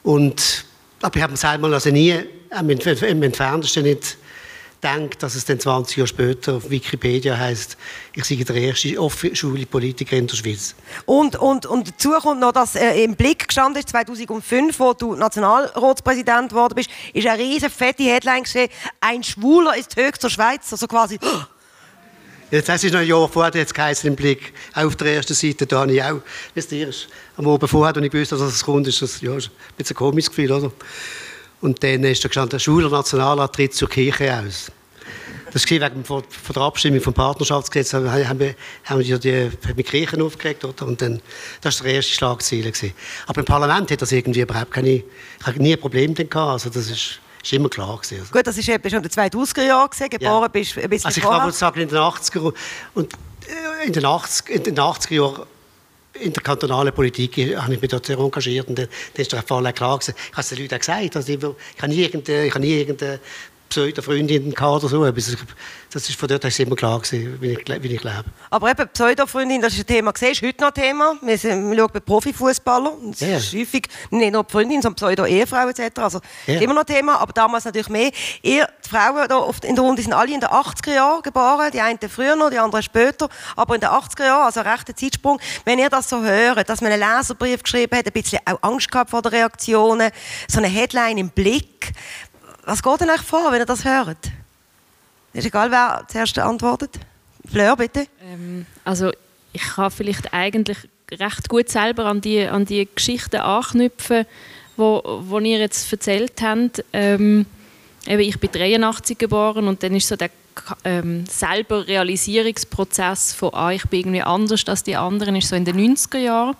Und, 0.03 0.65
aber 1.01 1.17
ich 1.17 1.21
habe 1.21 1.33
mir 1.33 1.37
selber 1.37 1.67
also 1.67 1.89
nie 1.89 2.15
im, 2.57 2.69
im 2.69 3.23
Entferntesten 3.23 3.83
nicht 3.83 4.17
gedacht, 4.81 5.23
dass 5.23 5.35
es 5.35 5.45
dann 5.45 5.59
20 5.59 5.97
Jahre 5.97 6.07
später 6.07 6.55
auf 6.55 6.69
Wikipedia 6.69 7.37
heißt, 7.37 7.77
ich 8.15 8.25
sei 8.25 8.35
der 8.35 8.55
erste 8.55 8.95
Politiker 9.69 10.17
in 10.17 10.27
der 10.27 10.35
Schweiz. 10.35 10.75
Und, 11.05 11.35
und, 11.35 11.65
und 11.65 11.89
dazu 11.89 12.11
kommt 12.11 12.39
noch, 12.39 12.51
dass 12.51 12.75
äh, 12.75 13.03
im 13.03 13.15
Blick 13.15 13.47
gestanden 13.47 13.79
ist, 13.79 13.89
2005, 13.89 14.79
wo 14.79 14.93
du 14.93 15.15
Nationalratspräsident 15.15 16.49
geworden 16.49 16.75
bist, 16.75 16.89
ist 17.13 17.27
eine 17.27 17.41
riesige 17.41 17.69
fette 17.69 18.03
Headline 18.03 18.43
gesehen, 18.43 18.69
ein 19.01 19.23
Schwuler 19.23 19.75
ist 19.77 19.95
höchster 19.95 20.29
Schweizer, 20.29 20.73
also 20.73 20.87
quasi... 20.87 21.19
Jetzt 22.49 22.69
das 22.69 22.81
ist 22.81 22.93
noch 22.93 23.01
ein 23.01 23.07
Jahr 23.07 23.27
vorher, 23.27 23.53
jetzt 23.59 23.75
geheißen 23.75 24.07
im 24.07 24.15
Blick, 24.15 24.53
auch 24.73 24.85
auf 24.85 24.95
der 24.95 25.15
ersten 25.15 25.33
Seite, 25.33 25.67
da 25.67 25.81
habe 25.81 25.91
ich 25.91 26.01
auch, 26.01 26.21
wisst 26.53 26.71
ihr, 26.71 26.89
am 27.35 27.45
Abend 27.45 27.69
vorher, 27.69 27.93
als 27.93 28.05
ich 28.05 28.09
gewusst 28.09 28.31
dass 28.31 28.39
es 28.39 28.63
kommt, 28.63 28.87
ist 28.87 29.01
das 29.01 29.19
ja, 29.19 29.31
ein 29.31 29.35
bisschen 29.35 29.57
ein 29.89 29.95
komisches 29.95 30.29
Gefühl, 30.29 30.53
oder? 30.53 30.71
Und 31.61 31.83
dann 31.83 32.03
ist 32.03 32.23
da 32.23 32.27
gestanden, 32.27 32.51
der 32.51 32.59
Schuler 32.59 32.89
Nationalrat 32.89 33.53
tritt 33.53 33.73
zur 33.73 33.89
Kirche 33.89 34.37
aus. 34.37 34.71
Das 35.53 35.69
war 35.71 35.89
wegen 35.89 36.03
von, 36.03 36.23
von 36.23 36.53
der 36.53 36.63
Abstimmung 36.63 37.01
vom 37.01 37.13
Partnerschaftsgesetz, 37.13 37.93
haben 37.93 38.05
wir, 38.39 38.55
haben 38.85 38.99
wir 38.99 39.19
die, 39.19 39.49
die 39.75 39.83
Kirchen 39.83 40.21
aufgeregt, 40.21 40.65
oder? 40.65 40.85
Und 40.85 41.01
dann, 41.01 41.21
das 41.61 41.79
war 41.79 41.85
der 41.85 41.95
erste 41.95 42.13
Schlagziel. 42.13 42.71
Aber 43.25 43.39
im 43.39 43.45
Parlament 43.45 43.89
hat 43.89 44.01
das 44.01 44.11
irgendwie 44.11 44.41
überhaupt 44.41 44.71
keine, 44.71 44.89
ich 44.89 45.03
habe 45.43 45.61
nie 45.61 45.73
ein 45.73 45.79
Problem 45.79 46.13
gehabt, 46.13 46.35
also 46.35 46.69
das 46.69 46.89
ist, 46.89 47.19
ist 47.41 47.53
immer 47.53 47.69
klar 47.69 47.97
gewesen. 47.97 48.19
Also. 48.19 48.31
Gut, 48.31 48.45
das 48.45 48.57
eben 48.57 48.89
schon 48.89 49.03
in 49.03 49.09
den 49.09 49.11
2000er 49.11 49.63
Jahren 49.63 49.89
gewesen, 49.89 50.09
geboren 50.09 50.41
ja. 50.41 50.47
bist 50.49 50.77
ein 50.77 50.89
bisschen 50.89 51.05
Also 51.07 51.17
ich 51.21 51.23
kann 51.23 51.51
sagen, 51.51 51.79
in 51.79 51.89
den 51.89 51.97
80er 51.97 52.53
und 52.93 53.13
äh, 53.13 53.87
in 53.87 53.93
den 53.93 54.05
80er, 54.05 54.49
in 54.49 54.63
den 54.63 54.75
80er 54.75 55.13
Jahren 55.13 55.47
in 56.19 56.33
der 56.33 56.43
kantonalen 56.43 56.93
Politik 56.93 57.37
habe 57.57 57.73
ich 57.73 57.81
mich 57.81 57.89
dort 57.89 58.05
sehr 58.05 58.17
engagiert 58.17 58.67
und 58.67 58.87
ist 59.15 59.31
der 59.31 59.43
Fall 59.43 59.71
klar 59.73 59.97
gewesen. 59.97 60.15
Ich 60.17 60.31
habe 60.31 60.41
es 60.41 60.49
den 60.49 60.57
Leuten 60.59 60.75
auch 60.75 60.79
gesagt, 60.79 61.15
also 61.15 61.33
ich, 61.33 61.39
ich 61.43 61.81
habe 61.81 61.87
nie 61.87 62.01
irgendeine, 62.01 62.65
irgendeine 62.65 63.19
Pseudo-Freundin 63.69 64.53
oder 64.57 64.87
so. 64.87 65.05
Das 65.91 66.09
ist 66.09 66.19
von 66.19 66.27
dort 66.27 66.43
ist 66.43 66.59
immer 66.59 66.75
klar 66.75 66.99
gewesen, 66.99 67.37
wie 67.41 67.53
ich, 67.53 67.83
wie 67.83 67.95
ich 67.95 68.03
lebe. 68.03 68.25
Aber 68.49 68.69
eben 68.69 68.87
Pseudo-Freundin, 68.89 69.61
das 69.61 69.73
ist 69.73 69.79
ein 69.79 69.87
Thema 69.87 70.11
gesehen, 70.11 70.31
ist 70.31 70.41
heute 70.41 70.61
noch 70.61 70.67
ein 70.69 70.73
Thema. 70.73 71.15
Wir, 71.21 71.37
sind, 71.37 71.69
wir 71.71 71.77
schauen 71.77 71.89
bei 71.93 71.99
Profifußballern. 72.01 73.11
Das 73.11 73.19
ja. 73.21 73.37
ist 73.37 73.53
häufig 73.53 73.87
nicht 74.09 74.33
nur 74.33 74.45
Freundin, 74.49 74.81
sondern 74.81 74.95
Pseudo-Ehefrau 74.95 75.69
etc. 75.69 75.99
Also 75.99 76.19
ist 76.45 76.61
immer 76.61 76.73
noch 76.73 76.81
ein 76.81 76.87
Thema, 76.87 77.19
aber 77.19 77.31
damals 77.33 77.65
natürlich 77.65 77.89
mehr. 77.89 78.11
Ihr, 78.41 78.67
die 78.85 78.89
Frauen 78.89 79.27
hier 79.27 79.69
in 79.69 79.75
der 79.75 79.83
Runde 79.83 80.01
sind 80.01 80.13
alle 80.13 80.33
in 80.33 80.39
den 80.39 80.49
80er 80.49 80.93
Jahren 80.93 81.21
geboren, 81.21 81.71
die 81.73 81.81
einen 81.81 81.97
früher 82.09 82.35
noch, 82.35 82.49
die 82.49 82.59
anderen 82.59 82.83
später, 82.83 83.29
aber 83.55 83.75
in 83.75 83.81
den 83.81 83.89
80er 83.89 84.25
Jahren, 84.25 84.45
also 84.45 84.59
ein 84.59 84.67
rechter 84.67 84.95
Zeitsprung. 84.95 85.39
Wenn 85.65 85.79
ihr 85.79 85.89
das 85.89 86.09
so 86.09 86.21
hört, 86.21 86.69
dass 86.69 86.81
man 86.81 86.91
einen 86.91 87.01
Leserbrief 87.01 87.63
geschrieben 87.63 87.97
hat, 87.97 88.05
ein 88.05 88.11
bisschen 88.11 88.39
auch 88.45 88.61
Angst 88.61 88.91
gehabt 88.91 89.09
vor 89.09 89.21
den 89.21 89.31
Reaktionen, 89.31 90.11
so 90.47 90.57
eine 90.59 90.67
Headline 90.67 91.17
im 91.17 91.29
Blick, 91.29 91.93
was 92.67 92.83
geht 92.83 92.99
denn 92.99 93.09
euch 93.09 93.21
vor, 93.21 93.49
wenn 93.51 93.61
ihr 93.61 93.65
das 93.65 93.85
hört? 93.85 94.29
Ist 95.31 95.47
egal, 95.47 95.71
wer 95.71 96.03
zuerst 96.09 96.37
antwortet. 96.37 96.99
Fleur, 97.49 97.77
bitte. 97.77 98.07
Ähm, 98.21 98.65
also 98.83 99.11
ich 99.53 99.61
kann 99.61 99.89
vielleicht 99.89 100.33
eigentlich 100.33 100.77
recht 101.09 101.47
gut 101.47 101.69
selber 101.69 102.05
an 102.05 102.19
die, 102.19 102.43
an 102.43 102.65
die 102.65 102.85
Geschichten 102.93 103.37
anknüpfen, 103.37 104.25
wo, 104.75 105.01
wo 105.21 105.39
ihr 105.39 105.59
jetzt 105.59 105.89
erzählt 105.91 106.41
habt. 106.41 106.83
Ähm, 106.91 107.45
eben, 108.05 108.21
ich 108.21 108.37
bin 108.37 108.51
83 108.51 109.17
geboren 109.17 109.69
und 109.69 109.81
dann 109.81 109.95
ist 109.95 110.09
so 110.09 110.17
der 110.17 110.29
ähm, 110.83 111.25
selber 111.25 111.87
Realisierungsprozess 111.87 113.31
von 113.31 113.53
ah, 113.53 113.71
ich 113.71 113.85
bin 113.85 114.01
irgendwie 114.01 114.23
anders 114.23 114.67
als 114.67 114.83
die 114.83 114.97
anderen 114.97 115.37
ist 115.37 115.47
so 115.47 115.55
in 115.55 115.63
den 115.63 115.95
90er 115.95 116.17
Jahren 116.17 116.55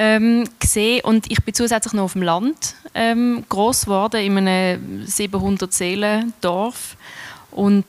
ähm, 0.00 0.48
gesehen 0.60 1.00
und 1.04 1.28
ich 1.28 1.42
bin 1.42 1.52
zusätzlich 1.52 1.92
noch 1.92 2.04
auf 2.04 2.12
dem 2.12 2.22
Land 2.22 2.76
ähm, 2.94 3.44
groß 3.48 3.86
geworden 3.86 4.20
in 4.20 4.38
einem 4.38 5.04
700 5.04 5.72
Seelen 5.72 6.32
Dorf 6.40 6.96
und 7.50 7.84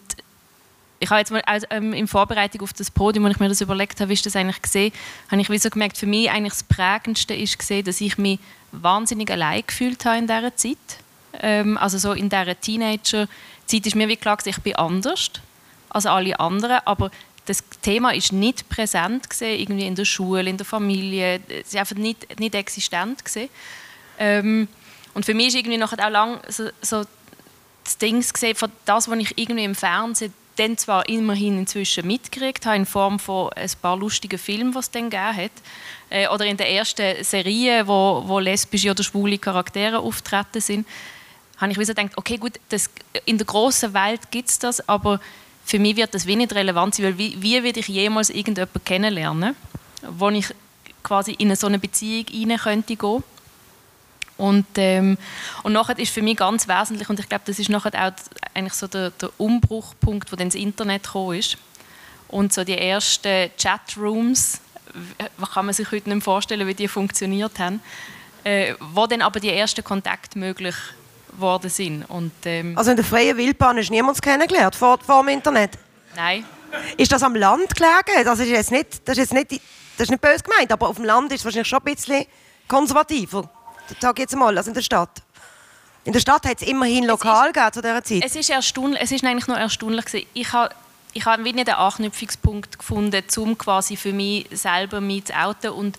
ich 1.00 1.10
habe 1.12 1.20
jetzt 1.20 1.32
mal 1.32 1.42
also, 1.46 1.68
ähm, 1.70 1.94
in 1.94 2.08
Vorbereitung 2.08 2.62
auf 2.62 2.74
das 2.74 2.90
Podium, 2.90 3.26
als 3.26 3.36
ich 3.36 3.40
mir 3.40 3.48
das 3.48 3.62
überlegt 3.62 4.02
habe, 4.02 4.10
wie 4.10 4.14
ich 4.14 4.24
das 4.24 4.36
eigentlich 4.36 4.60
gesehen, 4.60 4.92
habe 5.30 5.40
ich 5.40 5.52
wie 5.52 5.60
so 5.60 5.70
gemerkt, 5.70 5.98
für 5.98 6.08
mich 6.08 6.32
eigentlich 6.32 6.54
das 6.54 6.64
Prägendste 6.64 7.36
ist 7.36 7.60
gesehen, 7.60 7.86
dass 7.86 8.02
ich 8.02 8.18
mich 8.18 8.40
wahnsinnig 8.72 9.30
allein 9.30 9.64
gefühlt 9.66 10.04
habe 10.04 10.18
in 10.18 10.26
dieser 10.26 10.56
Zeit. 10.56 10.78
Ähm, 11.40 11.78
also 11.78 12.00
so 12.00 12.14
in 12.14 12.28
dieser 12.28 12.60
Teenager-Zeit 12.60 13.86
ist 13.86 13.96
mir 13.96 14.08
wie 14.08 14.18
klar, 14.18 14.40
ich 14.44 14.60
bin 14.62 14.76
anders 14.76 15.30
als 15.90 16.08
alle 16.08 16.40
anderen, 16.40 16.80
aber 16.86 17.12
das 17.50 17.64
Thema 17.82 18.14
ist 18.14 18.32
nicht 18.32 18.70
präsent 18.70 19.28
gesehen, 19.28 19.60
irgendwie 19.60 19.88
in 19.88 19.96
der 19.96 20.06
Schule, 20.06 20.48
in 20.48 20.58
der 20.58 20.68
Familie. 20.68 21.42
Es 21.50 21.70
ist 21.70 21.78
einfach 21.78 21.96
nicht, 21.96 22.40
nicht 22.40 22.54
existent. 22.54 23.24
Ähm, 24.20 24.68
und 25.16 25.26
für 25.26 25.34
mich 25.34 25.48
ist 25.48 25.56
irgendwie 25.56 25.82
auch 25.82 25.92
lang 26.12 26.40
so, 26.48 26.70
so 26.80 27.04
das 27.84 27.98
Ding 27.98 28.22
gesehen, 28.22 28.56
von 28.56 28.72
das, 28.86 29.10
was 29.10 29.18
ich 29.18 29.36
irgendwie 29.36 29.64
im 29.64 29.74
Fernsehen 29.74 30.32
dann 30.58 30.78
zwar 30.78 31.10
immerhin 31.10 31.58
inzwischen 31.58 32.06
mitgekriegt 32.06 32.68
habe, 32.68 32.76
in 32.76 32.86
Form 32.86 33.18
von 33.18 33.52
ein 33.54 33.72
paar 33.82 33.98
lustigen 33.98 34.38
Filmen, 34.38 34.72
die 34.72 34.78
es 34.78 34.92
dann 34.92 35.10
gegeben 35.10 35.36
hat, 35.36 35.52
äh, 36.12 36.28
oder 36.28 36.46
in 36.46 36.58
der 36.58 36.70
ersten 36.70 37.24
Serie, 37.24 37.88
wo, 37.88 38.24
wo 38.28 38.38
lesbische 38.38 38.92
oder 38.92 39.02
schwule 39.02 39.40
Charaktere 39.40 39.98
auftreten 39.98 40.62
sind, 40.62 40.88
habe 41.58 41.72
ich 41.72 41.78
so 41.80 41.94
gedacht, 41.94 42.16
okay, 42.16 42.38
gut, 42.38 42.60
das, 42.70 42.92
in 43.26 43.40
der 43.40 43.48
großen 43.48 43.92
Welt 43.96 44.30
gibt 44.30 44.50
es 44.50 44.60
das, 44.60 44.88
aber 44.88 45.20
für 45.70 45.78
mich 45.78 45.96
wird 45.96 46.16
das 46.16 46.26
wenig 46.26 46.52
relevant 46.52 46.96
sein, 46.96 47.06
weil 47.06 47.18
wie, 47.20 47.40
wie 47.40 47.62
werde 47.64 47.80
ich 47.80 47.88
jemals 47.88 48.32
irgendjemanden 48.32 48.84
kennenlernen, 48.84 49.56
wo 50.02 50.30
ich 50.30 50.48
quasi 51.04 51.34
in 51.34 51.56
so 51.56 51.68
eine 51.68 51.78
Beziehung 51.78 52.26
rein 52.50 52.58
könnte 52.58 52.96
gehen. 52.96 53.24
Und, 54.36 54.66
ähm, 54.78 55.18
und 55.62 55.74
nachher 55.74 56.00
ist 56.00 56.12
für 56.12 56.24
mich 56.24 56.38
ganz 56.38 56.68
wesentlich, 56.68 57.08
und 57.08 57.20
ich 57.20 57.30
glaube, 57.30 57.44
das 57.46 57.60
ist 57.60 57.70
nachher 57.70 57.94
auch 57.94 58.14
eigentlich 58.56 58.74
so 58.74 58.88
der, 58.88 59.12
der 59.12 59.30
Umbruchpunkt, 59.38 60.32
wo 60.32 60.36
dann 60.36 60.48
das 60.48 60.56
Internet 60.56 61.04
gekommen 61.04 61.38
ist. 61.38 61.58
Und 62.30 62.52
so 62.52 62.64
die 62.64 62.78
ersten 62.78 63.52
Chatrooms, 63.62 64.62
kann 65.54 65.66
man 65.68 65.76
sich 65.76 65.92
heute 65.92 66.10
nicht 66.10 66.24
vorstellen, 66.24 66.66
wie 66.66 66.74
die 66.74 66.88
funktioniert 66.88 67.60
haben, 67.60 67.80
äh, 68.44 68.74
wo 68.80 69.06
dann 69.06 69.22
aber 69.22 69.40
die 69.40 69.52
ersten 69.52 69.84
Kontakte 69.84 70.40
möglich 70.40 70.76
worden 71.40 71.70
sind. 71.70 72.04
Und, 72.10 72.32
ähm, 72.46 72.78
also 72.78 72.92
in 72.92 72.98
der 72.98 73.06
freien 73.06 73.38
Wildbahn 73.38 73.78
hast 73.78 73.90
du 73.90 73.94
niemanden 73.94 74.22
kennengelernt 74.22 74.76
vor, 74.76 75.00
vor 75.00 75.24
dem 75.24 75.30
Internet? 75.30 75.72
Nein. 76.16 76.46
Ist 76.98 77.12
das 77.12 77.24
am 77.24 77.36
Land 77.36 77.76
gelegen? 77.76 78.24
Das 78.26 78.40
ist 78.40 78.50
jetzt 78.50 78.72
nicht, 78.72 79.08
das 79.08 79.18
ist 79.18 79.32
jetzt 79.32 79.34
nicht, 79.34 79.62
das 79.98 80.06
ist 80.06 80.12
nicht 80.12 80.22
böse 80.22 80.44
gemeint, 80.44 80.72
aber 80.72 80.88
auf 80.88 80.96
dem 80.98 81.06
Land 81.06 81.32
ist 81.32 81.40
es 81.40 81.46
wahrscheinlich 81.46 81.68
schon 81.68 81.80
ein 81.80 81.96
bisschen 81.96 82.26
konservativer. 82.68 83.50
Sag 84.00 84.20
jetzt 84.20 84.36
mal, 84.36 84.56
also 84.56 84.70
in 84.70 84.76
der 84.76 84.82
Stadt. 84.82 85.22
In 86.06 86.14
der 86.14 86.20
Stadt 86.20 86.46
hat 86.46 86.62
es 86.62 86.68
immerhin 86.68 87.06
lokal 87.06 87.52
gegeben 87.52 87.74
zu 87.74 87.82
dieser 87.82 88.04
Zeit. 88.04 88.24
Es 88.24 88.36
ist, 88.36 88.50
erstaunlich, 88.50 89.02
es 89.02 89.12
ist 89.12 89.24
eigentlich 89.24 89.48
nur 89.48 89.58
erstaunlich 89.58 90.06
gewesen. 90.06 90.28
Ich 90.34 90.54
habe 90.54 90.74
ich 91.14 91.26
habe 91.26 91.42
nicht 91.42 91.58
den 91.58 91.70
Anknüpfungspunkt 91.70 92.78
gefunden, 92.78 93.24
um 93.38 93.58
quasi 93.58 93.96
für 93.96 94.14
mich 94.14 94.46
selber 94.52 95.02
mich 95.02 95.26
zu 95.26 95.34
outen 95.34 95.72
und 95.72 95.98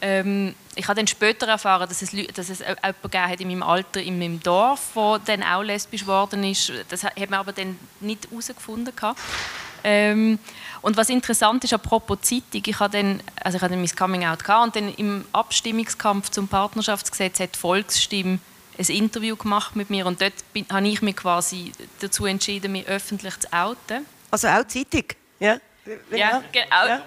ähm, 0.00 0.54
ich 0.74 0.86
habe 0.86 0.96
dann 0.96 1.06
später 1.06 1.46
erfahren, 1.48 1.88
dass 1.88 2.02
es, 2.02 2.10
dass 2.34 2.48
es 2.48 2.60
jemanden 2.60 3.12
hat 3.12 3.40
in 3.40 3.48
meinem 3.48 3.62
Alter, 3.62 4.00
in 4.00 4.18
meinem 4.18 4.40
Dorf, 4.40 4.92
der 4.94 5.18
dann 5.24 5.42
auch 5.42 5.62
lesbisch 5.62 6.02
geworden 6.02 6.44
ist. 6.44 6.72
Das 6.88 7.04
hat 7.04 7.18
man 7.18 7.34
aber 7.34 7.52
dann 7.52 7.78
nicht 8.00 8.30
herausgefunden. 8.30 8.94
Ähm, 9.84 10.38
und 10.82 10.96
was 10.96 11.08
interessant 11.08 11.64
ist, 11.64 11.72
apropos 11.72 12.20
Zeitung, 12.22 12.62
ich 12.66 12.78
habe 12.78 12.96
dann, 12.96 13.20
also 13.42 13.56
ich 13.56 13.62
hatte 13.62 13.74
dann 13.74 13.80
mein 13.80 13.90
Coming-out 13.90 14.48
und 14.64 14.76
dann 14.76 14.94
im 14.94 15.24
Abstimmungskampf 15.32 16.30
zum 16.30 16.48
Partnerschaftsgesetz 16.48 17.40
hat 17.40 17.54
die 17.54 17.58
Volksstimme 17.58 18.38
ein 18.78 18.86
Interview 18.86 19.36
gemacht 19.36 19.74
mit 19.76 19.90
mir 19.90 20.06
und 20.06 20.20
dort 20.20 20.34
bin, 20.52 20.66
habe 20.70 20.86
ich 20.86 21.02
mich 21.02 21.16
quasi 21.16 21.72
dazu 22.00 22.26
entschieden, 22.26 22.72
mich 22.72 22.86
öffentlich 22.86 23.38
zu 23.40 23.52
outen. 23.52 24.06
Also 24.30 24.48
auch 24.48 24.66
Zeitung? 24.66 25.04
Ja? 25.40 25.58
Ja, 26.10 26.42
genau. 26.52 26.86
Ja. 26.86 27.02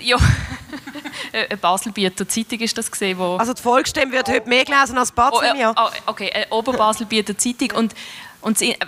Ja. 0.00 0.16
eine 1.32 1.56
Baselbieter 1.56 2.28
Zeitung 2.28 2.60
ist 2.60 2.76
das 2.76 2.90
gesehen, 2.90 3.18
wo 3.18 3.36
Also 3.36 3.52
die 3.52 3.62
Volksstimme 3.62 4.12
wird 4.12 4.28
heute 4.28 4.48
mehr 4.48 4.64
gelesen 4.64 4.98
als 4.98 5.12
Basel, 5.12 5.52
oh, 5.56 5.72
oh, 5.76 5.88
okay, 6.06 6.30
eine 6.32 6.46
Oberbaselbieter 6.50 7.36
Zeitung 7.38 7.70
und 7.72 7.94
und 8.42 8.60
wegen 8.60 8.78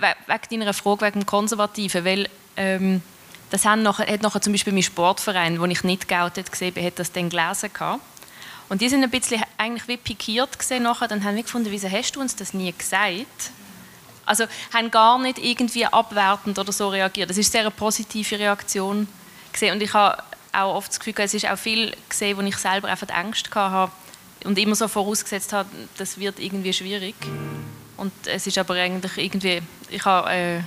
deiner 0.61 0.73
Frage 0.73 1.05
wegen 1.05 1.19
dem 1.21 1.25
Konservativen, 1.25 2.05
weil 2.05 2.29
ähm, 2.57 3.01
das 3.51 3.65
haben 3.65 3.83
nachher, 3.83 4.11
hat 4.11 4.21
nachher 4.23 4.41
zum 4.41 4.53
Beispiel 4.53 4.73
mein 4.73 4.83
Sportverein, 4.83 5.59
wo 5.59 5.65
ich 5.65 5.83
nicht 5.83 6.07
geoutet 6.07 6.51
gesehen 6.51 6.73
habe, 6.75 6.85
hat 6.85 6.97
das 6.97 7.11
dann 7.11 7.29
gelesen 7.29 7.71
gehabt. 7.71 8.01
Und 8.69 8.81
die 8.81 8.89
sind 8.89 9.03
ein 9.03 9.11
bisschen 9.11 9.43
eigentlich 9.57 9.87
wie 9.87 9.97
pikiert 9.97 10.57
gesehen 10.57 10.83
nachher. 10.83 11.07
Dann 11.07 11.23
haben 11.23 11.35
wir 11.35 11.43
gefunden, 11.43 11.69
wieso 11.69 11.87
hast 11.87 12.15
du 12.15 12.21
uns 12.21 12.35
das 12.35 12.53
nie 12.53 12.73
gesagt? 12.75 13.51
Also 14.25 14.45
haben 14.73 14.91
gar 14.91 15.19
nicht 15.19 15.39
irgendwie 15.39 15.85
abwertend 15.85 16.57
oder 16.57 16.71
so 16.71 16.89
reagiert. 16.89 17.29
Das 17.29 17.37
ist 17.37 17.51
sehr 17.51 17.61
eine 17.61 17.71
positive 17.71 18.39
Reaktion 18.39 19.07
gesehen. 19.51 19.73
Und 19.73 19.81
ich 19.81 19.93
habe 19.93 20.21
auch 20.53 20.75
oft 20.75 20.89
das 20.89 20.99
Gefühl, 20.99 21.15
es 21.17 21.33
ist 21.33 21.49
auch 21.49 21.57
viel 21.57 21.95
gesehen, 22.07 22.37
wo 22.37 22.41
ich 22.41 22.57
selber 22.57 22.87
einfach 22.87 23.09
Angst 23.09 23.53
hatte 23.53 23.91
und 24.43 24.57
immer 24.57 24.75
so 24.75 24.87
vorausgesetzt 24.87 25.53
habe, 25.53 25.69
das 25.97 26.17
wird 26.17 26.39
irgendwie 26.39 26.73
schwierig. 26.73 27.15
Und 27.97 28.11
es 28.25 28.47
ist 28.47 28.57
aber 28.57 28.75
eigentlich 28.75 29.17
irgendwie, 29.17 29.61
ich 29.89 30.05
habe 30.05 30.31
äh, 30.31 30.61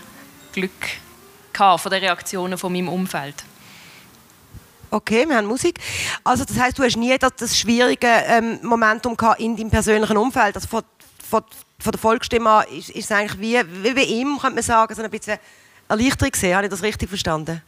Glück 0.52 0.70
gehabt 1.52 1.82
von 1.82 1.90
den 1.90 2.00
Reaktionen 2.00 2.58
von 2.58 2.72
meinem 2.72 2.88
Umfeld. 2.88 3.44
Okay, 4.90 5.28
wir 5.28 5.36
haben 5.36 5.46
Musik. 5.46 5.78
Also 6.22 6.44
das 6.44 6.58
heißt, 6.58 6.78
du 6.78 6.84
hast 6.84 6.96
nie 6.96 7.16
das, 7.18 7.32
das 7.36 7.58
schwierige 7.58 8.06
ähm, 8.06 8.58
Momentum 8.62 9.16
gehabt 9.16 9.40
in 9.40 9.56
deinem 9.56 9.70
persönlichen 9.70 10.16
Umfeld. 10.16 10.54
Also 10.54 10.68
von, 10.68 10.82
von, 11.28 11.42
von 11.78 11.92
der 11.92 12.00
Volksstimme 12.00 12.64
ist, 12.76 12.90
ist 12.90 13.04
es 13.04 13.12
eigentlich 13.12 13.40
wie, 13.40 13.61
wie 13.83 13.95
bei 13.95 14.02
ihm, 14.02 14.38
könnte 14.38 14.56
man 14.56 14.62
sagen, 14.62 14.95
so 14.95 15.02
ein 15.02 15.11
bisschen 15.11 15.38
Erleichterung 15.88 16.33
gesehen. 16.33 16.56
Habe 16.56 16.66
ich 16.66 16.71
das 16.71 16.83
richtig 16.83 17.09
verstanden? 17.09 17.62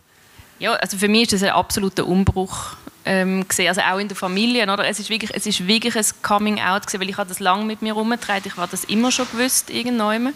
Ja, 0.59 0.73
also 0.75 0.99
für 0.99 1.09
mich 1.09 1.25
ist 1.25 1.35
das 1.35 1.43
ein 1.45 1.51
absoluter 1.51 2.07
Umbruch 2.07 2.77
ähm, 3.05 3.47
gesehen, 3.47 3.69
also 3.69 3.81
auch 3.81 3.99
in 3.99 4.09
der 4.09 4.17
Familie. 4.17 4.65
Oder? 4.65 4.87
Es, 4.89 4.99
ist 4.99 5.09
wirklich, 5.09 5.35
es 5.35 5.47
ist 5.47 5.67
wirklich 5.67 5.97
ein 5.97 6.05
Coming-out, 6.23 6.83
weil 6.95 7.09
ich 7.09 7.17
habe 7.17 7.29
das 7.29 7.39
lange 7.39 7.65
mit 7.65 7.81
mir 7.81 7.95
herumgetragen. 7.95 8.43
Ich 8.47 8.57
habe 8.57 8.71
das 8.71 8.85
immer 8.85 9.13
schon 9.13 9.27
gewusst, 9.31 9.71
irgendwann. 9.71 10.35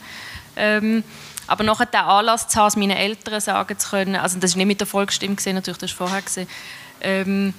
Ähm, 0.57 1.03
aber 1.47 1.65
nachher 1.65 1.87
den 1.87 2.01
Anlass 2.01 2.49
zu 2.49 2.61
haben, 2.61 2.69
es 2.69 2.77
meinen 2.77 2.97
Eltern 2.97 3.41
sagen 3.41 3.79
zu 3.79 3.91
können, 3.91 4.17
also 4.17 4.39
das 4.39 4.53
ist 4.53 4.57
nicht 4.57 4.67
mit 4.67 4.81
der 4.81 4.87
Volksstimme 4.87 5.35
gesehen, 5.35 5.57
natürlich, 5.57 5.79
das 5.79 5.91
ist 5.91 5.97
vorher 5.97 6.23
gesehen. 6.23 6.47
Ähm, 7.01 7.53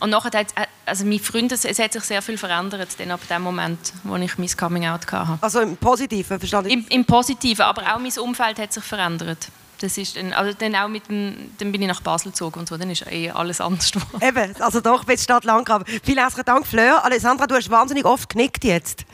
und 0.00 0.10
nachher 0.10 0.38
hat 0.38 0.48
also 0.86 1.04
meine 1.04 1.18
Freunde, 1.18 1.54
es 1.54 1.78
hat 1.78 1.92
sich 1.92 2.02
sehr 2.04 2.22
viel 2.22 2.36
verändert 2.36 2.88
dann 2.98 3.10
ab 3.10 3.20
dem 3.28 3.42
Moment, 3.42 3.92
wo 4.02 4.16
ich 4.16 4.36
mein 4.38 4.48
Coming 4.48 4.86
Out 4.86 5.10
hatte. 5.10 5.38
Also 5.40 5.60
im 5.60 5.76
Positiven, 5.76 6.38
verstanden? 6.38 6.70
Im, 6.70 6.86
Im 6.88 7.04
Positiven, 7.04 7.62
aber 7.62 7.94
auch 7.94 7.98
mein 7.98 8.12
Umfeld 8.18 8.58
hat 8.58 8.72
sich 8.72 8.84
verändert. 8.84 9.48
Das 9.80 9.98
ist 9.98 10.16
dann, 10.16 10.32
also 10.32 10.56
dann 10.56 10.74
auch 10.76 10.88
mit 10.88 11.08
dem, 11.08 11.50
dann 11.58 11.72
bin 11.72 11.82
ich 11.82 11.88
nach 11.88 12.00
Basel 12.00 12.30
gezogen 12.30 12.60
und 12.60 12.68
so, 12.68 12.76
dann 12.76 12.90
ist 12.90 13.06
eh 13.10 13.30
alles 13.30 13.60
anders 13.60 13.92
geworden. 13.92 14.22
Eben, 14.22 14.62
also 14.62 14.80
doch, 14.80 15.04
bis 15.04 15.24
Stadt 15.24 15.44
Landgraben. 15.44 15.86
Vielen 16.02 16.18
herzlichen 16.18 16.46
Dank, 16.46 16.66
Fleur. 16.66 17.04
Alessandra, 17.04 17.46
du 17.46 17.54
hast 17.54 17.70
wahnsinnig 17.70 18.04
oft 18.04 18.28
genickt 18.28 18.64
jetzt. 18.64 19.04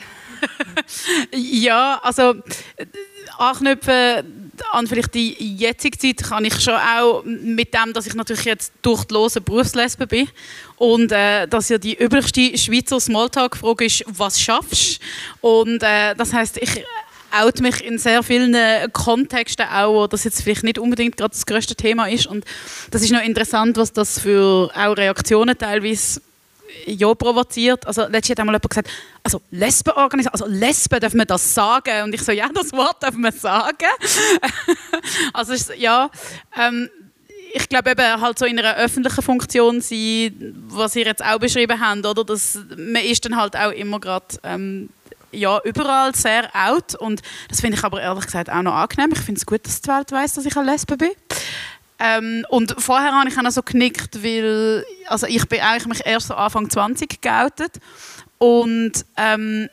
ja, 1.33 1.99
also 2.03 2.35
anknüpfen 3.37 4.41
an 4.71 4.87
vielleicht 4.87 5.13
die 5.13 5.33
jetzige 5.55 5.97
Zeit 5.97 6.29
kann 6.29 6.45
ich 6.45 6.59
schon 6.59 6.75
auch 6.75 7.23
mit 7.23 7.73
dem, 7.73 7.93
dass 7.93 8.05
ich 8.05 8.13
natürlich 8.13 8.45
jetzt 8.45 8.73
durch 8.81 9.05
die 9.05 9.13
lose 9.13 9.41
Berufslesbe 9.41 10.07
bin 10.07 10.27
und 10.77 11.11
äh, 11.11 11.47
dass 11.47 11.69
ja 11.69 11.77
die 11.77 11.97
üblichste 12.01 12.57
Schweizer 12.57 12.99
Smalltalk-Frage 12.99 13.85
ist, 13.85 14.03
was 14.07 14.39
schaffst? 14.39 14.99
Und 15.41 15.81
äh, 15.83 16.15
das 16.15 16.33
heißt, 16.33 16.57
ich 16.57 16.83
out 17.31 17.61
mich 17.61 17.83
in 17.83 17.97
sehr 17.97 18.23
vielen 18.23 18.55
Kontexten 18.91 19.65
auch, 19.67 19.93
wo 19.93 20.07
das 20.07 20.25
jetzt 20.25 20.41
vielleicht 20.41 20.63
nicht 20.63 20.77
unbedingt 20.77 21.17
gerade 21.17 21.31
das 21.31 21.45
größte 21.45 21.75
Thema 21.75 22.07
ist. 22.07 22.27
Und 22.27 22.45
das 22.91 23.01
ist 23.01 23.11
noch 23.11 23.23
interessant, 23.23 23.77
was 23.77 23.93
das 23.93 24.19
für 24.19 24.69
auch 24.75 24.97
Reaktionen 24.97 25.57
teilweise 25.57 26.21
ja 26.85 27.13
provoziert. 27.13 27.85
Also 27.85 28.03
letztens 28.03 28.31
hat 28.31 28.39
einmal 28.39 28.55
jemand 28.55 28.69
gesagt, 28.69 28.89
also 29.23 29.41
Lesbenorganisation, 29.51 30.41
also 30.41 30.59
Lesben, 30.59 30.99
dürfen 30.99 31.19
wir 31.19 31.25
das 31.25 31.53
sagen? 31.53 32.03
Und 32.03 32.13
ich 32.13 32.21
so, 32.21 32.31
ja, 32.31 32.49
das 32.53 32.71
Wort 32.73 33.01
dürfen 33.03 33.21
wir 33.21 33.31
sagen. 33.31 33.87
also 35.33 35.73
ja, 35.73 36.09
ähm, 36.57 36.89
ich 37.53 37.67
glaube 37.67 37.91
eben 37.91 38.21
halt 38.21 38.39
so 38.39 38.45
in 38.45 38.57
einer 38.59 38.75
öffentlichen 38.77 39.21
Funktion 39.21 39.81
sein, 39.81 40.55
was 40.67 40.95
ihr 40.95 41.05
jetzt 41.05 41.23
auch 41.23 41.39
beschrieben 41.39 41.79
habt, 41.79 42.05
oder? 42.05 42.23
Dass 42.23 42.59
man 42.75 43.03
ist 43.03 43.25
dann 43.25 43.35
halt 43.35 43.55
auch 43.55 43.71
immer 43.71 43.99
gerade 43.99 44.25
ähm, 44.43 44.89
ja, 45.31 45.61
überall 45.63 46.13
sehr 46.13 46.49
out 46.53 46.95
und 46.95 47.21
das 47.49 47.61
finde 47.61 47.77
ich 47.77 47.83
aber 47.83 48.01
ehrlich 48.01 48.25
gesagt 48.25 48.49
auch 48.49 48.61
noch 48.61 48.73
angenehm. 48.73 49.11
Ich 49.13 49.21
finde 49.21 49.39
es 49.39 49.45
gut, 49.45 49.65
dass 49.65 49.81
die 49.81 49.89
Welt 49.89 50.11
weiß, 50.11 50.33
dass 50.33 50.45
ich 50.45 50.55
eine 50.57 50.71
Lesbe 50.71 50.97
bin. 50.97 51.11
Ähm, 52.03 52.45
und 52.49 52.75
vorher 52.79 53.11
habe 53.11 53.29
ich 53.29 53.37
auch 53.37 53.51
so 53.51 53.61
genickt, 53.61 54.23
weil 54.23 54.83
also 55.07 55.27
ich 55.27 55.47
bin 55.47 55.61
eigentlich 55.61 55.85
mich 55.85 56.05
erst 56.05 56.27
so 56.27 56.33
Anfang 56.33 56.67
20 56.67 57.21
geoutet 57.21 57.77
und 58.39 59.05
ähm, 59.17 59.69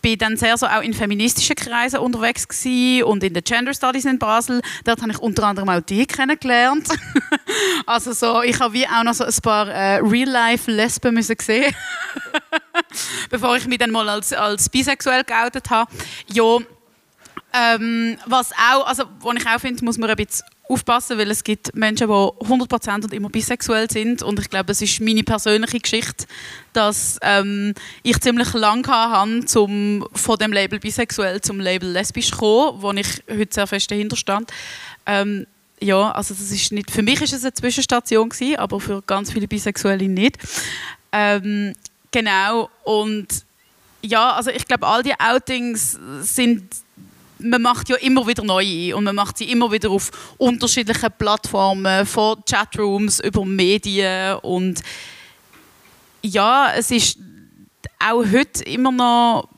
bin 0.00 0.16
dann 0.16 0.36
sehr 0.36 0.56
so 0.56 0.66
auch 0.66 0.82
in 0.82 0.94
feministischen 0.94 1.56
Kreisen 1.56 1.98
unterwegs 1.98 2.46
gewesen 2.46 3.02
und 3.02 3.24
in 3.24 3.34
den 3.34 3.42
Gender 3.42 3.74
Studies 3.74 4.04
in 4.04 4.20
Basel. 4.20 4.60
Dort 4.84 5.02
habe 5.02 5.10
ich 5.10 5.18
unter 5.18 5.42
anderem 5.42 5.68
auch 5.68 5.80
die 5.80 6.06
kennengelernt. 6.06 6.88
also 7.86 8.12
so, 8.12 8.42
ich 8.42 8.60
habe 8.60 8.72
wie 8.72 8.86
auch 8.86 9.02
noch 9.02 9.14
so 9.14 9.24
ein 9.24 9.34
paar 9.42 9.68
äh, 9.68 9.96
Real-Life-Lesben 9.96 11.12
müssen 11.12 11.34
sehen, 11.42 11.74
bevor 13.30 13.56
ich 13.56 13.66
mich 13.66 13.78
dann 13.78 13.90
mal 13.90 14.08
als, 14.08 14.32
als 14.32 14.68
bisexuell 14.68 15.24
geoutet 15.24 15.68
habe. 15.70 15.90
Ja, 16.32 16.58
ähm, 17.52 18.16
was 18.26 18.52
auch, 18.52 18.86
also, 18.86 19.04
was 19.18 19.34
ich 19.36 19.46
auch 19.48 19.58
finde, 19.58 19.84
muss 19.84 19.98
man 19.98 20.10
ein 20.10 20.16
bisschen 20.16 20.46
aufpassen, 20.68 21.18
weil 21.18 21.30
es 21.30 21.44
gibt 21.44 21.74
Menschen, 21.74 22.08
die 22.08 22.12
100% 22.12 23.04
und 23.04 23.12
immer 23.12 23.28
bisexuell 23.28 23.90
sind 23.90 24.22
und 24.22 24.38
ich 24.40 24.50
glaube, 24.50 24.72
es 24.72 24.82
ist 24.82 25.00
meine 25.00 25.22
persönliche 25.22 25.78
Geschichte, 25.78 26.26
dass 26.72 27.18
ähm, 27.22 27.74
ich 28.02 28.20
ziemlich 28.20 28.52
lange 28.52 28.86
hatte, 28.88 29.60
um 29.60 30.06
von 30.12 30.38
dem 30.38 30.52
Label 30.52 30.80
bisexuell 30.80 31.40
zum 31.40 31.60
Label 31.60 31.90
lesbisch 31.90 32.30
zu 32.30 32.36
kommen, 32.36 32.82
wo 32.82 32.92
ich 32.92 33.22
heute 33.30 33.54
sehr 33.54 33.66
fest 33.66 33.90
dahinter 33.90 34.16
stand. 34.16 34.50
Ähm, 35.06 35.46
ja, 35.80 36.10
also 36.12 36.34
das 36.34 36.50
ist 36.50 36.72
nicht, 36.72 36.90
für 36.90 37.02
mich 37.02 37.20
ist 37.20 37.32
es 37.32 37.42
eine 37.44 37.52
Zwischenstation 37.52 38.28
gewesen, 38.28 38.56
aber 38.56 38.80
für 38.80 39.02
ganz 39.02 39.32
viele 39.32 39.46
Bisexuelle 39.46 40.08
nicht. 40.08 40.38
Ähm, 41.12 41.74
genau 42.10 42.70
und 42.84 43.28
ja, 44.02 44.32
also 44.32 44.50
ich 44.50 44.66
glaube, 44.66 44.86
all 44.86 45.02
die 45.02 45.18
Outings 45.18 45.98
sind 46.20 46.62
man 47.38 47.62
macht 47.62 47.88
ja 47.88 47.96
immer 47.96 48.26
wieder 48.26 48.44
neue 48.44 48.96
und 48.96 49.04
man 49.04 49.14
macht 49.14 49.38
sie 49.38 49.50
immer 49.50 49.70
wieder 49.70 49.90
auf 49.90 50.10
unterschiedlichen 50.38 51.10
Plattformen, 51.18 52.06
von 52.06 52.42
Chatrooms 52.48 53.20
über 53.20 53.44
Medien 53.44 54.36
und 54.38 54.80
ja, 56.22 56.72
es 56.74 56.90
ist 56.90 57.18
auch 57.98 58.24
heute 58.24 58.64
immer 58.64 58.90
noch 58.90 59.48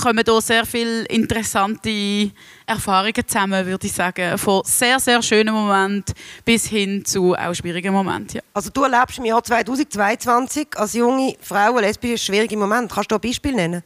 kommen 0.00 0.24
da 0.24 0.40
sehr 0.40 0.64
viele 0.64 1.04
interessante 1.04 2.30
Erfahrungen 2.66 3.26
zusammen, 3.26 3.66
würde 3.66 3.86
ich 3.86 3.92
sagen. 3.92 4.38
Von 4.38 4.62
sehr, 4.64 4.98
sehr 4.98 5.20
schönen 5.22 5.52
Momenten 5.52 6.14
bis 6.44 6.66
hin 6.66 7.04
zu 7.04 7.34
auch 7.34 7.54
schwierigen 7.54 7.92
Momenten. 7.92 8.36
Ja. 8.36 8.42
Also 8.54 8.70
du 8.70 8.84
erlebst 8.84 9.18
im 9.18 9.24
Jahr 9.24 9.42
2022 9.42 10.68
als 10.76 10.94
junge 10.94 11.36
Frau 11.40 11.76
ein 11.76 11.84
lesbisches 11.84 12.24
schwieriges 12.24 12.58
Moment. 12.58 12.90
Kannst 12.90 13.10
du 13.10 13.16
ein 13.16 13.20
Beispiel 13.20 13.54
nennen? 13.54 13.82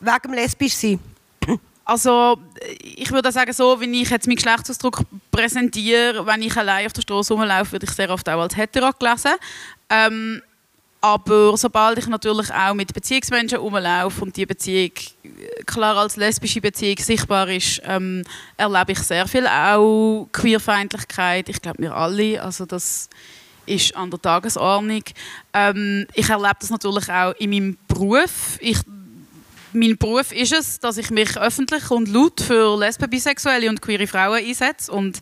Wegen 0.00 0.34
lesbisch 0.34 0.74
sein? 0.74 1.00
Also 1.88 2.38
ich 2.82 3.10
würde 3.10 3.32
sagen, 3.32 3.50
so 3.54 3.80
wie 3.80 4.02
ich 4.02 4.10
jetzt 4.10 4.26
meinen 4.26 4.36
Geschlechtsausdruck 4.36 5.00
präsentiere, 5.30 6.26
wenn 6.26 6.42
ich 6.42 6.54
allein 6.54 6.84
auf 6.84 6.92
der 6.92 7.00
Straße 7.00 7.32
rumlaufe, 7.32 7.72
würde 7.72 7.86
ich 7.86 7.92
sehr 7.92 8.10
oft 8.10 8.28
auch 8.28 8.42
als 8.42 8.54
hetero 8.54 8.90
gelesen. 8.92 9.32
Ähm, 9.88 10.42
aber 11.00 11.56
sobald 11.56 11.96
ich 11.96 12.06
natürlich 12.06 12.52
auch 12.52 12.74
mit 12.74 12.92
Beziehungsmenschen 12.92 13.58
rumlaufe 13.58 14.22
und 14.22 14.36
die 14.36 14.44
Beziehung 14.44 14.90
klar 15.64 15.96
als 15.96 16.16
lesbische 16.16 16.60
Beziehung 16.60 16.98
sichtbar 16.98 17.48
ist, 17.48 17.80
ähm, 17.84 18.22
erlebe 18.58 18.92
ich 18.92 18.98
sehr 18.98 19.26
viel 19.26 19.46
auch 19.46 20.28
Queerfeindlichkeit. 20.30 21.48
Ich 21.48 21.62
glaube, 21.62 21.80
wir 21.80 21.94
alle. 21.94 22.42
Also 22.42 22.66
das 22.66 23.08
ist 23.64 23.96
an 23.96 24.10
der 24.10 24.20
Tagesordnung. 24.20 25.04
Ähm, 25.54 26.06
ich 26.12 26.28
erlebe 26.28 26.56
das 26.60 26.68
natürlich 26.68 27.08
auch 27.10 27.32
in 27.38 27.48
meinem 27.48 27.78
Beruf. 27.88 28.58
Ich 28.60 28.78
mein 29.72 29.96
Beruf 29.96 30.32
ist 30.32 30.52
es, 30.52 30.80
dass 30.80 30.96
ich 30.96 31.10
mich 31.10 31.36
öffentlich 31.38 31.90
und 31.90 32.08
laut 32.08 32.40
für 32.40 32.78
Lesben, 32.78 33.08
Bisexuelle 33.08 33.68
und 33.68 33.82
queere 33.82 34.06
Frauen 34.06 34.44
einsetze. 34.44 34.90
Und 34.90 35.20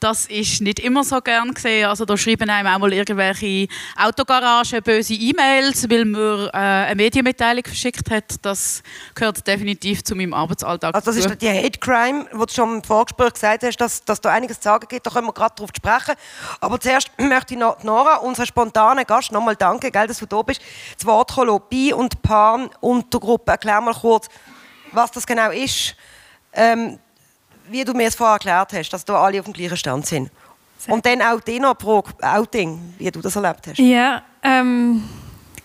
das 0.00 0.26
ist 0.26 0.60
nicht 0.60 0.80
immer 0.80 1.04
so 1.04 1.20
gern 1.20 1.54
gesehen. 1.54 1.86
Also 1.86 2.04
da 2.04 2.16
schreiben 2.16 2.50
einem 2.50 2.68
auch 2.68 2.78
mal 2.78 2.92
irgendwelche 2.92 3.68
Autogaragen 3.96 4.82
böse 4.82 5.14
E-Mails, 5.14 5.88
weil 5.88 6.04
man 6.04 6.48
äh, 6.48 6.50
eine 6.52 6.94
Medienmitteilung 6.96 7.64
verschickt 7.64 8.10
hat. 8.10 8.34
Das 8.42 8.82
gehört 9.14 9.46
definitiv 9.46 10.04
zu 10.04 10.14
meinem 10.14 10.34
Arbeitsalltag. 10.34 10.94
Also 10.94 11.10
das 11.10 11.24
ist 11.24 11.40
die 11.40 11.48
Hate 11.48 11.78
Crime, 11.78 12.26
wo 12.32 12.44
du 12.44 12.52
schon 12.52 12.76
im 12.76 12.84
Vorgespräch 12.84 13.32
gesagt 13.32 13.62
hast, 13.62 13.76
dass, 13.78 14.04
dass 14.04 14.20
da 14.20 14.30
einiges 14.30 14.58
zu 14.60 14.64
sagen 14.64 14.86
gibt. 14.88 15.06
Da 15.06 15.10
können 15.10 15.26
wir 15.26 15.32
gerade 15.32 15.54
darauf 15.56 15.70
sprechen. 15.74 16.14
Aber 16.60 16.78
zuerst 16.80 17.10
möchte 17.18 17.54
ich 17.54 17.60
Nora, 17.60 18.16
unser 18.16 18.44
spontaner 18.44 19.04
Gast, 19.04 19.32
nochmal 19.32 19.56
danken, 19.56 19.90
gell, 19.90 20.06
dass 20.06 20.18
du 20.18 20.26
da 20.26 20.42
bist, 20.42 20.60
das 20.96 21.06
Wort 21.06 21.34
Bi- 21.70 21.92
und 21.92 22.20
Pan-Untergruppe 22.22 23.52
erklären 23.52 23.83
mal 23.84 23.94
kurz, 23.94 24.28
was 24.92 25.10
das 25.10 25.26
genau 25.26 25.50
ist. 25.50 25.94
Ähm, 26.52 26.98
wie 27.68 27.84
du 27.84 27.92
mir 27.94 28.08
es 28.08 28.14
vorher 28.14 28.34
erklärt 28.34 28.72
hast, 28.72 28.90
dass 28.90 29.04
da 29.04 29.14
alle 29.22 29.38
auf 29.40 29.46
dem 29.46 29.54
gleichen 29.54 29.76
Stand 29.76 30.06
sind. 30.06 30.30
Und 30.88 31.06
dann 31.06 31.22
auch 31.22 31.40
die 31.40 31.60
noch 31.60 31.76
Outing, 32.20 32.94
wie 32.98 33.10
du 33.10 33.20
das 33.20 33.36
erlebt 33.36 33.66
hast. 33.68 33.78
Ja, 33.78 34.22
ähm, 34.42 35.02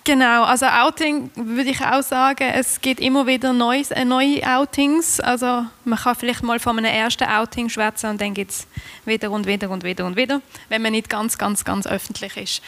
genau. 0.06 0.44
Also 0.44 0.66
Outing 0.66 1.30
würde 1.36 1.72
ich 1.72 1.82
auch 1.82 2.02
sagen, 2.02 2.50
es 2.54 2.80
gibt 2.80 3.02
immer 3.02 3.28
wieder 3.28 3.52
neues, 3.52 3.92
äh, 3.92 4.06
neue 4.06 4.42
Outings. 4.48 5.20
Also 5.20 5.66
man 5.84 6.00
kann 6.00 6.16
vielleicht 6.16 6.42
mal 6.44 6.60
von 6.60 6.78
einem 6.78 6.94
ersten 6.94 7.26
Outing 7.26 7.68
schwätzen 7.68 8.12
und 8.12 8.22
dann 8.22 8.34
gibt 8.34 8.52
es 8.52 8.68
wieder 9.04 9.30
und 9.32 9.46
wieder 9.46 9.70
und 9.70 9.84
wieder 9.84 10.06
und 10.06 10.16
wieder, 10.16 10.42
wenn 10.70 10.82
man 10.82 10.94
nicht 10.94 11.10
ganz, 11.10 11.38
ganz, 11.38 11.66
ganz 11.66 11.86
öffentlich 11.86 12.38
ist. 12.38 12.62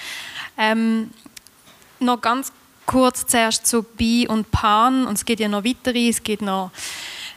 Ähm, 0.57 1.11
noch 1.99 2.19
ganz 2.19 2.51
kurz 2.91 3.25
zuerst 3.25 3.65
zu 3.65 3.83
Bi 3.83 4.27
und 4.27 4.51
Pan 4.51 5.07
und 5.07 5.13
es 5.13 5.23
geht 5.23 5.39
ja 5.39 5.47
noch 5.47 5.63
weitere, 5.63 6.09
es 6.09 6.21
geht 6.21 6.41
noch 6.41 6.71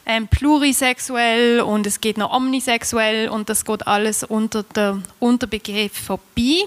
ähm, 0.04 0.26
plurisexuell 0.26 1.60
und 1.60 1.86
es 1.86 2.00
geht 2.00 2.18
noch 2.18 2.32
omnisexuell 2.32 3.28
und 3.28 3.48
das 3.48 3.64
geht 3.64 3.86
alles 3.86 4.24
unter 4.24 4.64
der 4.64 5.00
Unterbegriff 5.20 6.06
von 6.06 6.18
Bi. 6.34 6.64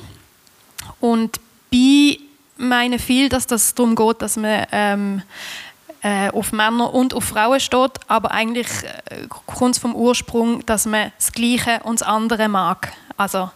Und 1.01 1.39
Bi 1.69 2.21
meine 2.55 2.97
viel, 2.97 3.27
dass 3.27 3.45
das 3.45 3.75
darum 3.75 3.95
geht, 3.95 4.21
dass 4.21 4.37
man 4.37 4.65
ähm, 4.71 5.21
äh, 6.01 6.29
auf 6.29 6.53
Männer 6.53 6.93
und 6.93 7.13
auf 7.13 7.25
Frauen 7.25 7.59
steht, 7.59 7.91
aber 8.07 8.31
eigentlich 8.31 8.67
äh, 9.09 9.27
kommt 9.27 9.75
es 9.75 9.81
vom 9.81 9.95
Ursprung, 9.95 10.65
dass 10.65 10.85
man 10.85 11.11
das 11.17 11.33
Gleiche 11.33 11.81
und 11.83 11.99
das 11.99 12.07
andere 12.07 12.47
mag. 12.47 12.93
Also, 13.17 13.49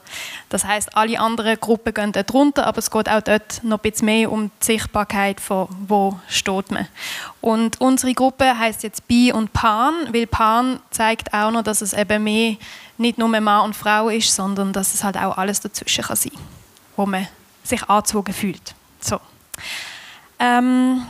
das 0.49 0.65
heißt, 0.65 0.97
alle 0.97 1.19
anderen 1.19 1.59
Gruppen 1.59 1.93
gehen 1.93 2.11
dort 2.11 2.33
runter, 2.33 2.65
aber 2.65 2.79
es 2.79 2.89
geht 2.89 3.07
auch 3.07 3.21
dort 3.21 3.63
noch 3.63 3.77
ein 3.77 3.81
bisschen 3.81 4.05
mehr 4.07 4.31
um 4.31 4.49
die 4.59 4.65
Sichtbarkeit 4.65 5.39
von 5.39 5.67
wo 5.87 6.19
steht 6.27 6.71
man. 6.71 6.87
Und 7.41 7.79
unsere 7.79 8.13
Gruppe 8.15 8.57
heißt 8.57 8.81
jetzt 8.81 9.07
Bi 9.07 9.31
und 9.31 9.53
Pan, 9.53 9.93
weil 10.11 10.25
Pan 10.25 10.79
zeigt 10.89 11.31
auch 11.33 11.51
noch, 11.51 11.61
dass 11.61 11.81
es 11.81 11.93
eben 11.93 12.23
mehr 12.23 12.55
nicht 12.97 13.19
nur 13.19 13.27
Mann 13.27 13.65
und 13.65 13.75
Frau 13.75 14.09
ist, 14.09 14.35
sondern 14.35 14.73
dass 14.73 14.95
es 14.95 15.03
halt 15.03 15.15
auch 15.17 15.37
alles 15.37 15.59
dazwischen 15.59 16.05
kann 16.05 16.15
sein, 16.15 16.33
wo 16.95 17.05
man 17.05 17.27
sich 17.63 17.83
angezogen 17.87 18.33
fühlt. 18.33 18.73
So. 18.99 19.19
Ähm, 20.39 21.05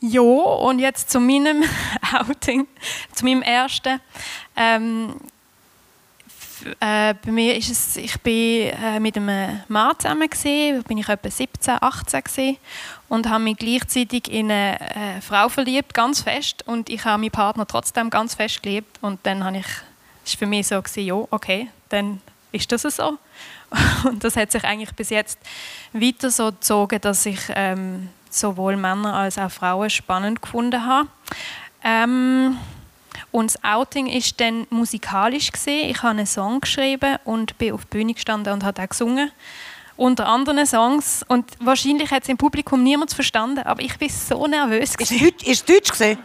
ja, 0.00 0.20
und 0.20 0.78
jetzt 0.78 1.10
zu 1.10 1.18
meinem 1.18 1.64
Outing, 2.12 2.68
zu 3.12 3.24
meinem 3.24 3.42
ersten. 3.42 4.00
Ähm, 4.54 5.16
äh, 6.80 7.14
bei 7.24 7.30
mir 7.30 7.56
ist 7.56 7.70
es, 7.70 7.96
ich 7.96 8.20
bin 8.20 8.68
äh, 8.68 9.00
mit 9.00 9.16
einem 9.16 9.60
Mann 9.68 9.98
zusammen 9.98 10.28
gewesen, 10.28 10.82
bin 10.84 10.98
ich 10.98 11.08
etwa 11.08 11.30
17, 11.30 11.78
18 11.80 12.24
gewesen, 12.24 12.56
und 13.08 13.28
habe 13.28 13.44
mich 13.44 13.56
gleichzeitig 13.56 14.30
in 14.30 14.50
eine 14.50 14.80
äh, 14.80 15.20
Frau 15.20 15.48
verliebt, 15.48 15.94
ganz 15.94 16.22
fest, 16.22 16.66
und 16.66 16.88
ich 16.90 17.04
habe 17.04 17.20
meinen 17.20 17.30
Partner 17.30 17.66
trotzdem 17.66 18.10
ganz 18.10 18.34
fest 18.34 18.62
geliebt 18.62 18.98
und 19.00 19.20
dann 19.24 19.44
habe 19.44 19.58
ich, 19.58 19.66
ist 20.24 20.36
für 20.36 20.46
mich 20.46 20.66
so 20.66 20.80
gewesen, 20.80 21.06
ja, 21.06 21.14
okay, 21.30 21.68
dann 21.88 22.20
ist 22.52 22.72
das 22.72 22.82
so. 22.82 23.18
Und 24.04 24.22
das 24.22 24.36
hat 24.36 24.52
sich 24.52 24.64
eigentlich 24.64 24.94
bis 24.94 25.10
jetzt 25.10 25.38
weiter 25.92 26.30
so 26.30 26.52
gezogen, 26.52 27.00
dass 27.00 27.26
ich 27.26 27.40
ähm, 27.48 28.08
sowohl 28.30 28.76
Männer 28.76 29.14
als 29.14 29.38
auch 29.38 29.50
Frauen 29.50 29.90
spannend 29.90 30.40
gefunden 30.40 30.86
habe. 30.86 31.08
Ähm, 31.82 32.56
und 33.30 33.54
das 33.54 33.64
Outing 33.64 34.06
ist 34.06 34.40
dann 34.40 34.66
musikalisch 34.70 35.50
gesehen. 35.52 35.90
Ich 35.90 35.98
habe 35.98 36.10
einen 36.10 36.26
Song 36.26 36.60
geschrieben 36.60 37.16
und 37.24 37.56
bin 37.58 37.72
auf 37.72 37.84
die 37.84 37.98
Bühne 37.98 38.14
gestanden 38.14 38.52
und 38.52 38.64
habe 38.64 38.82
auch 38.82 38.88
gesungen. 38.88 39.30
Unter 39.96 40.26
anderen 40.26 40.66
Songs. 40.66 41.24
Und 41.26 41.52
wahrscheinlich 41.58 42.10
hat 42.10 42.22
es 42.24 42.28
im 42.28 42.36
Publikum 42.36 42.82
niemand 42.82 43.12
verstanden, 43.12 43.60
aber 43.60 43.80
ich 43.80 43.96
bin 43.96 44.10
so 44.10 44.46
nervös. 44.46 44.94
Ist 44.94 45.10
es 45.10 45.18
Deutsch, 45.18 45.44
ist 45.46 45.68
Deutsch 45.68 45.90
gesehen? 45.90 46.18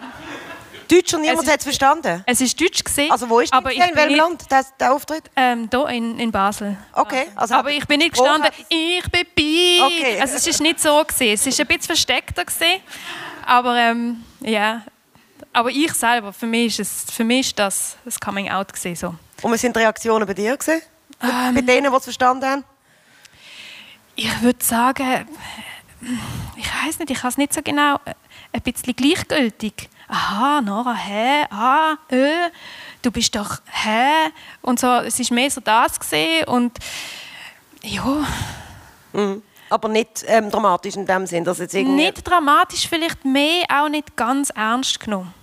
Deutsch 0.91 1.13
und 1.13 1.21
niemand 1.21 1.47
hat 1.47 1.59
es 1.59 1.63
verstanden? 1.63 2.21
Es 2.25 2.41
ist 2.41 2.59
Deutsch 2.59 2.83
gesehen. 2.83 3.09
Also 3.11 3.29
wo 3.29 3.39
ist 3.39 3.53
aber 3.53 3.71
in 3.71 3.81
welchem 3.93 4.15
Land 4.15 4.51
der, 4.51 4.65
der 4.77 4.93
Auftritt? 4.93 5.23
Ähm, 5.37 5.69
hier 5.71 5.87
in, 5.87 6.19
in 6.19 6.31
Basel. 6.31 6.77
Okay. 6.91 7.27
Also 7.35 7.55
aber 7.55 7.71
ich 7.71 7.87
bin 7.87 7.99
nicht 7.99 8.11
gestanden, 8.11 8.51
ich 8.67 9.09
bin 9.09 9.25
bi. 9.33 9.79
Okay. 9.81 10.19
Also 10.19 10.35
es 10.35 10.47
ist 10.47 10.59
nicht 10.59 10.81
so 10.81 11.01
gesehen. 11.05 11.35
Es 11.35 11.47
ist 11.47 11.59
ein 11.61 11.67
bisschen 11.67 11.85
versteckter 11.85 12.43
gesehen. 12.43 12.81
Aber 13.45 13.75
ähm, 13.77 14.23
ja, 14.41 14.81
aber 15.53 15.69
ich 15.69 15.93
selber, 15.93 16.31
für 16.33 16.47
mich 16.47 16.79
ist, 16.79 17.07
es, 17.07 17.11
für 17.13 17.23
mich 17.23 17.47
ist 17.47 17.59
das 17.59 17.97
das 18.05 18.19
Coming 18.19 18.49
Out 18.49 18.71
so. 18.95 19.15
Und 19.41 19.51
was 19.51 19.61
sind 19.61 19.75
die 19.75 19.79
Reaktionen 19.79 20.25
bei 20.25 20.33
dir 20.33 20.55
gesehen? 20.55 20.81
Ähm, 21.21 21.55
bei 21.55 21.61
denen, 21.61 21.91
die 21.91 21.97
es 21.97 22.03
verstanden 22.03 22.45
haben? 22.45 22.63
Ich 24.15 24.41
würde 24.41 24.63
sagen, 24.63 25.27
ich 26.55 26.67
weiß 26.85 26.99
nicht, 26.99 27.11
ich 27.11 27.19
kann 27.19 27.29
es 27.29 27.37
nicht 27.37 27.53
so 27.53 27.61
genau, 27.61 27.99
ein 28.53 28.61
bisschen 28.61 28.95
gleichgültig. 28.95 29.89
Aha, 30.07 30.61
Nora, 30.61 30.93
hä, 30.93 31.45
ah, 31.49 31.97
äh, 32.09 32.49
du 33.01 33.11
bist 33.11 33.35
doch, 33.35 33.59
hä, 33.65 34.29
und 34.61 34.79
so. 34.79 34.87
Es 34.87 35.19
ist 35.19 35.31
mehr 35.31 35.49
so 35.49 35.61
das 35.61 35.99
gesehen 35.99 36.45
und 36.47 36.77
ja. 37.83 38.27
Mhm. 39.13 39.41
Aber 39.69 39.87
nicht 39.87 40.25
ähm, 40.27 40.51
dramatisch 40.51 40.95
in 40.95 41.05
dem 41.05 41.25
Sinn, 41.25 41.45
dass 41.45 41.59
jetzt 41.59 41.73
irgendwie... 41.73 41.95
Nicht 41.95 42.27
dramatisch, 42.27 42.89
vielleicht 42.89 43.23
mehr, 43.23 43.63
auch 43.69 43.87
nicht 43.87 44.17
ganz 44.17 44.49
ernst 44.49 44.99
genommen. 44.99 45.33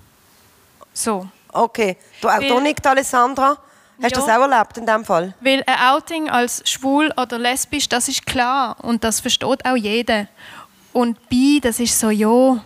So. 0.98 1.28
Okay. 1.52 1.96
Du 2.20 2.28
auch 2.28 2.40
Weil, 2.40 2.60
nicht, 2.60 2.84
Alessandra? 2.84 3.56
Hast 4.02 4.16
du 4.16 4.20
ja, 4.20 4.26
das 4.26 4.36
auch 4.36 4.50
erlebt 4.50 4.78
in 4.78 4.86
dem 4.86 5.04
Fall? 5.04 5.32
Weil 5.40 5.62
ein 5.64 5.92
Outing 5.92 6.28
als 6.28 6.62
schwul 6.68 7.12
oder 7.16 7.38
lesbisch, 7.38 7.88
das 7.88 8.08
ist 8.08 8.26
klar 8.26 8.76
und 8.82 9.04
das 9.04 9.20
versteht 9.20 9.64
auch 9.64 9.76
jeder. 9.76 10.26
Und 10.92 11.28
bi, 11.28 11.60
das 11.60 11.78
ist 11.78 11.98
so, 11.98 12.10
ja, 12.10 12.60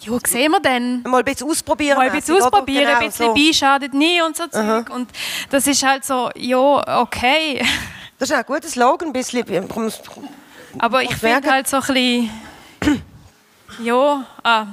ja, 0.00 0.18
sehen 0.26 0.50
wir 0.50 0.60
dann. 0.60 1.02
Mal 1.02 1.18
ein 1.18 1.24
bisschen 1.24 1.48
ausprobieren. 1.48 1.96
Mal 1.96 2.10
ein 2.10 2.16
bisschen 2.16 2.42
ausprobieren, 2.42 2.86
genau, 2.86 2.98
ein 2.98 3.06
bisschen 3.06 3.26
so. 3.26 3.34
bi 3.34 3.54
schadet 3.54 3.94
nie 3.94 4.20
und 4.20 4.36
so 4.36 4.46
Zeug. 4.48 4.90
Und 4.90 5.10
das 5.50 5.66
ist 5.66 5.82
halt 5.84 6.04
so, 6.04 6.30
ja, 6.34 7.00
okay. 7.00 7.64
Das 8.16 8.30
ist 8.30 8.36
ein 8.36 8.44
guter 8.46 8.68
Slogan, 8.68 9.08
ein 9.08 9.12
bisschen. 9.12 9.44
Aber 10.78 11.02
ich 11.02 11.14
finde 11.16 11.50
halt 11.50 11.66
so 11.66 11.78
ein 11.78 11.82
bisschen, 11.82 13.02
ja, 13.82 14.24
ah. 14.44 14.66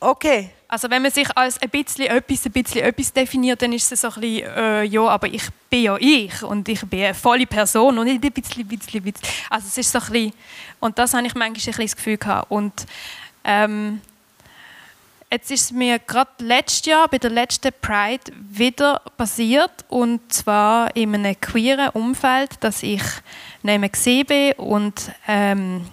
Okay. 0.00 0.55
Also 0.76 0.90
wenn 0.90 1.00
man 1.00 1.10
sich 1.10 1.26
als 1.34 1.56
ein 1.62 1.70
bisschen 1.70 2.04
etwas, 2.04 2.44
ein 2.44 2.52
bisschen 2.52 2.82
etwas 2.82 3.10
definiert, 3.10 3.62
dann 3.62 3.72
ist 3.72 3.90
es 3.90 4.02
so 4.02 4.08
ein 4.08 4.20
bisschen, 4.20 4.46
äh, 4.54 4.82
ja, 4.82 5.08
aber 5.08 5.26
ich 5.26 5.44
bin 5.70 5.84
ja 5.84 5.96
ich 5.98 6.42
und 6.42 6.68
ich 6.68 6.82
bin 6.82 7.02
eine 7.02 7.14
volle 7.14 7.46
Person 7.46 7.96
und 7.96 8.04
nicht 8.04 8.22
ein 8.22 8.30
bisschen, 8.30 8.60
ein 8.60 8.68
bisschen, 8.68 9.00
ein 9.00 9.10
bisschen. 9.10 9.26
Also 9.48 9.68
es 9.68 9.78
ist 9.78 9.90
so 9.90 9.98
ein 10.00 10.12
bisschen, 10.12 10.32
und 10.78 10.98
das 10.98 11.14
habe 11.14 11.26
ich 11.26 11.34
manchmal 11.34 11.48
ein 11.48 11.54
bisschen 11.54 11.80
das 11.80 11.96
Gefühl 11.96 12.18
gehabt. 12.18 12.50
Und 12.50 12.74
ähm, 13.44 14.02
jetzt 15.32 15.50
ist 15.50 15.62
es 15.62 15.72
mir 15.72 15.98
gerade 15.98 16.30
letztes 16.40 16.84
Jahr, 16.84 17.08
bei 17.08 17.16
der 17.16 17.30
letzten 17.30 17.72
Pride, 17.80 18.24
wieder 18.50 19.00
passiert 19.16 19.72
und 19.88 20.30
zwar 20.30 20.94
in 20.94 21.14
einem 21.14 21.40
queeren 21.40 21.88
Umfeld, 21.94 22.50
dass 22.60 22.82
ich 22.82 23.00
neben 23.62 23.90
gesehen 23.90 24.26
bin 24.26 24.52
und 24.58 25.10
ähm, 25.26 25.86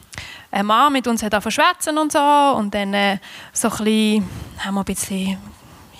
ein 0.54 0.68
Mann 0.68 0.94
mit 0.94 1.08
uns 1.08 1.24
hat 1.24 1.34
verschwätzen 1.42 1.98
und 1.98 2.12
so 2.12 2.20
und 2.20 2.74
dann 2.74 2.94
äh, 2.94 3.18
so 3.52 3.70
ein 3.70 3.78
bisschen, 3.78 4.30
haben 4.60 4.76
wir 4.76 4.82
ein 4.82 4.86
bisschen 4.86 5.38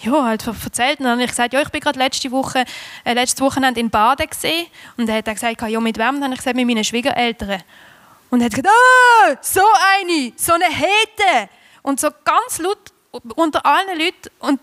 ja, 0.04 0.24
halt 0.24 0.46
erzählt 0.46 1.00
und 1.00 1.06
dann 1.06 1.14
habe 1.14 1.24
ich 1.24 1.30
gesagt, 1.30 1.54
ja, 1.54 1.62
ich 1.62 1.70
bin 1.70 1.82
gerade 1.82 1.98
letzte 1.98 2.30
Woche, 2.30 2.66
äh, 3.04 3.14
letztes 3.14 3.42
Wochenende 3.42 3.80
in 3.80 3.90
Baden 3.90 4.28
gesehen 4.30 4.68
und 4.98 5.10
er 5.10 5.18
hat 5.18 5.28
dann 5.28 5.34
gesagt, 5.34 5.62
ja, 5.62 5.80
mit 5.80 5.98
wem? 5.98 6.06
Dann 6.06 6.26
habe 6.26 6.34
ich 6.34 6.40
gesagt, 6.40 6.56
mit 6.56 6.68
meinen 6.68 6.84
Schwiegereltern. 6.84 7.64
Und 8.30 8.42
er 8.42 8.46
hat 8.46 8.52
gesagt, 8.52 8.68
ah, 8.68 9.38
so 9.42 9.62
eine, 9.98 10.34
so 10.36 10.54
eine 10.54 10.66
Hete. 10.66 11.50
Und 11.82 12.00
so 12.00 12.10
ganz 12.24 12.60
laut 12.60 12.80
unter 13.36 13.66
allen 13.66 13.98
Leuten 13.98 14.30
und 14.40 14.60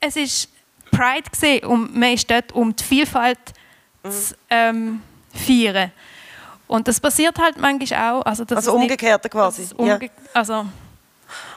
es 0.00 0.16
ist 0.16 0.48
Pride 0.90 1.30
gesehen 1.30 1.64
und 1.64 1.96
man 1.96 2.12
ist 2.12 2.30
dort, 2.30 2.52
um 2.52 2.74
die 2.74 2.82
Vielfalt 2.82 3.38
mhm. 4.02 4.10
zu 4.10 4.34
ähm, 4.50 5.02
feiern. 5.34 5.92
Und 6.72 6.88
das 6.88 6.98
passiert 6.98 7.38
halt 7.38 7.58
manchmal 7.58 8.14
auch. 8.14 8.22
Also, 8.24 8.44
also 8.48 8.72
umgekehrt 8.72 9.30
quasi. 9.30 9.68
Umge 9.76 9.98
ja. 10.02 10.08
Also, 10.32 10.64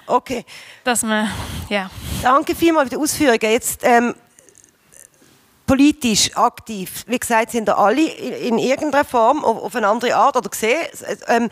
okay. 0.08 0.44
Dass 0.84 1.04
man, 1.04 1.32
ja. 1.70 1.90
Danke 2.22 2.54
vielmals 2.54 2.90
für 2.90 2.96
die 2.96 3.02
Ausführungen. 3.02 3.40
Jetzt, 3.42 3.80
ähm, 3.84 4.14
politisch 5.66 6.36
aktiv. 6.36 7.06
Wie 7.08 7.18
gesagt, 7.18 7.52
sind 7.52 7.70
da 7.70 7.76
alle 7.76 8.06
in 8.06 8.58
irgendeiner 8.58 9.06
Form 9.06 9.46
auf 9.46 9.74
eine 9.74 9.88
andere 9.88 10.14
Art 10.16 10.36
oder 10.36 10.50
gesehen. 10.50 10.82
Ähm, 11.28 11.50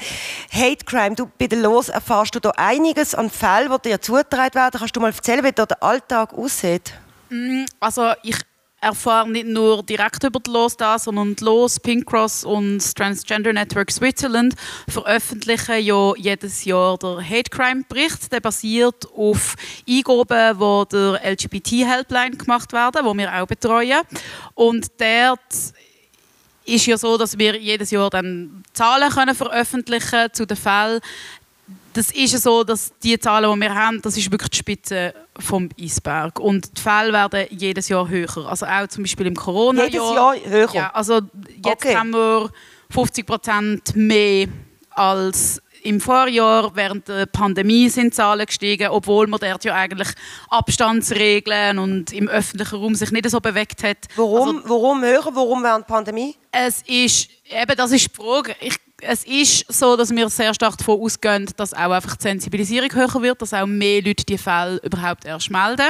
Hate 0.51 0.83
Crime, 0.85 1.15
du 1.15 1.31
bei 1.39 1.47
der 1.47 1.59
Los 1.59 1.87
erfährst 1.87 2.35
du 2.35 2.41
da 2.41 2.49
einiges 2.57 3.15
an 3.15 3.29
Fällen, 3.29 3.71
die 3.85 3.89
dir 3.89 4.01
zugetragen 4.01 4.55
werden. 4.55 4.77
Kannst 4.77 4.93
du 4.93 4.99
mal 4.99 5.07
erzählen, 5.13 5.41
wie 5.41 5.53
da 5.53 5.65
der 5.65 5.81
Alltag 5.81 6.33
aussieht? 6.33 6.93
Mm, 7.29 7.63
also 7.79 8.11
ich 8.23 8.35
erfahren 8.83 9.31
nicht 9.31 9.47
nur 9.47 9.81
direkt 9.81 10.23
über 10.23 10.39
die 10.39 10.51
LOS 10.51 10.77
da, 10.77 10.99
sondern 10.99 11.35
die 11.35 11.43
LOS, 11.43 11.79
Pink 11.79 12.05
Cross 12.05 12.43
und 12.43 12.77
das 12.77 12.93
Transgender 12.93 13.53
Network 13.53 13.89
Switzerland 13.91 14.55
veröffentlichen 14.87 15.83
ja 15.83 16.13
jedes 16.17 16.65
Jahr 16.65 16.97
der 16.97 17.17
Hate 17.21 17.49
Crime 17.49 17.83
Bericht. 17.87 18.31
Der 18.31 18.41
basiert 18.41 19.07
auf 19.15 19.55
Eingaben, 19.89 20.57
die 20.57 20.95
der 20.95 21.31
LGBT 21.31 21.71
Helpline 21.87 22.37
gemacht 22.37 22.73
werden, 22.73 23.05
wo 23.05 23.15
wir 23.15 23.33
auch 23.33 23.47
betreuen. 23.47 24.01
Und 24.53 24.91
dort 24.99 25.39
ist 26.65 26.85
ja 26.85 26.97
so, 26.97 27.17
dass 27.17 27.37
wir 27.37 27.59
jedes 27.59 27.91
Jahr 27.91 28.09
dann 28.09 28.63
Zahlen 28.73 29.09
können 29.09 29.35
veröffentlichen 29.35 30.29
zu 30.33 30.45
den 30.45 30.57
Fällen 30.57 31.01
das 31.93 32.11
ist 32.11 32.41
so, 32.41 32.63
dass 32.63 32.91
die 33.01 33.19
Zahlen, 33.19 33.53
die 33.53 33.61
wir 33.61 33.75
haben, 33.75 34.01
das 34.01 34.17
ist 34.17 34.31
wirklich 34.31 34.49
die 34.49 34.57
Spitze 34.57 35.13
vom 35.39 35.69
Eisberg. 35.79 36.39
Und 36.39 36.77
die 36.77 36.81
Fälle 36.81 37.13
werden 37.13 37.47
jedes 37.51 37.89
Jahr 37.89 38.07
höher. 38.07 38.47
Also 38.47 38.65
auch 38.65 38.87
zum 38.87 39.03
Beispiel 39.03 39.27
im 39.27 39.35
Corona-Jahr. 39.35 39.89
Jedes 39.89 40.15
Jahr 40.15 40.35
höher? 40.51 40.73
Ja, 40.73 40.91
also 40.93 41.21
jetzt 41.63 41.85
okay. 41.85 41.95
haben 41.95 42.11
wir 42.11 42.49
50 42.89 43.25
Prozent 43.25 43.95
mehr 43.95 44.47
als 44.91 45.61
im 45.83 45.99
Vorjahr, 45.99 46.71
während 46.75 47.07
der 47.07 47.25
Pandemie, 47.25 47.89
sind 47.89 48.05
die 48.05 48.11
Zahlen 48.11 48.45
gestiegen, 48.45 48.87
obwohl 48.87 49.27
man 49.27 49.39
dort 49.39 49.63
ja 49.65 49.75
eigentlich 49.75 50.07
Abstandsregeln 50.49 51.77
und 51.77 52.13
im 52.13 52.27
öffentlichen 52.29 52.75
Raum 52.75 52.95
sich 52.95 53.11
nicht 53.11 53.29
so 53.29 53.39
bewegt 53.39 53.83
hat. 53.83 53.97
Warum, 54.15 54.57
also, 54.57 54.69
warum 54.69 55.01
höher? 55.01 55.29
Warum 55.33 55.63
während 55.63 55.89
der 55.89 55.93
Pandemie? 55.93 56.35
Es 56.51 56.81
ist, 56.83 57.29
eben, 57.49 57.75
das 57.75 57.91
ist 57.91 58.07
die 58.07 58.15
Frage. 58.15 58.55
Ich, 58.61 58.77
es 59.05 59.23
ist 59.25 59.71
so, 59.71 59.95
dass 59.95 60.11
wir 60.11 60.29
sehr 60.29 60.53
stark 60.53 60.77
davon 60.77 61.01
ausgehen, 61.01 61.49
dass 61.57 61.73
auch 61.73 61.91
einfach 61.91 62.15
die 62.15 62.23
Sensibilisierung 62.23 62.93
höher 62.93 63.21
wird, 63.21 63.41
dass 63.41 63.53
auch 63.53 63.65
mehr 63.65 64.01
Leute 64.01 64.25
die 64.25 64.37
Fälle 64.37 64.79
überhaupt 64.83 65.25
erst 65.25 65.51
melden 65.51 65.89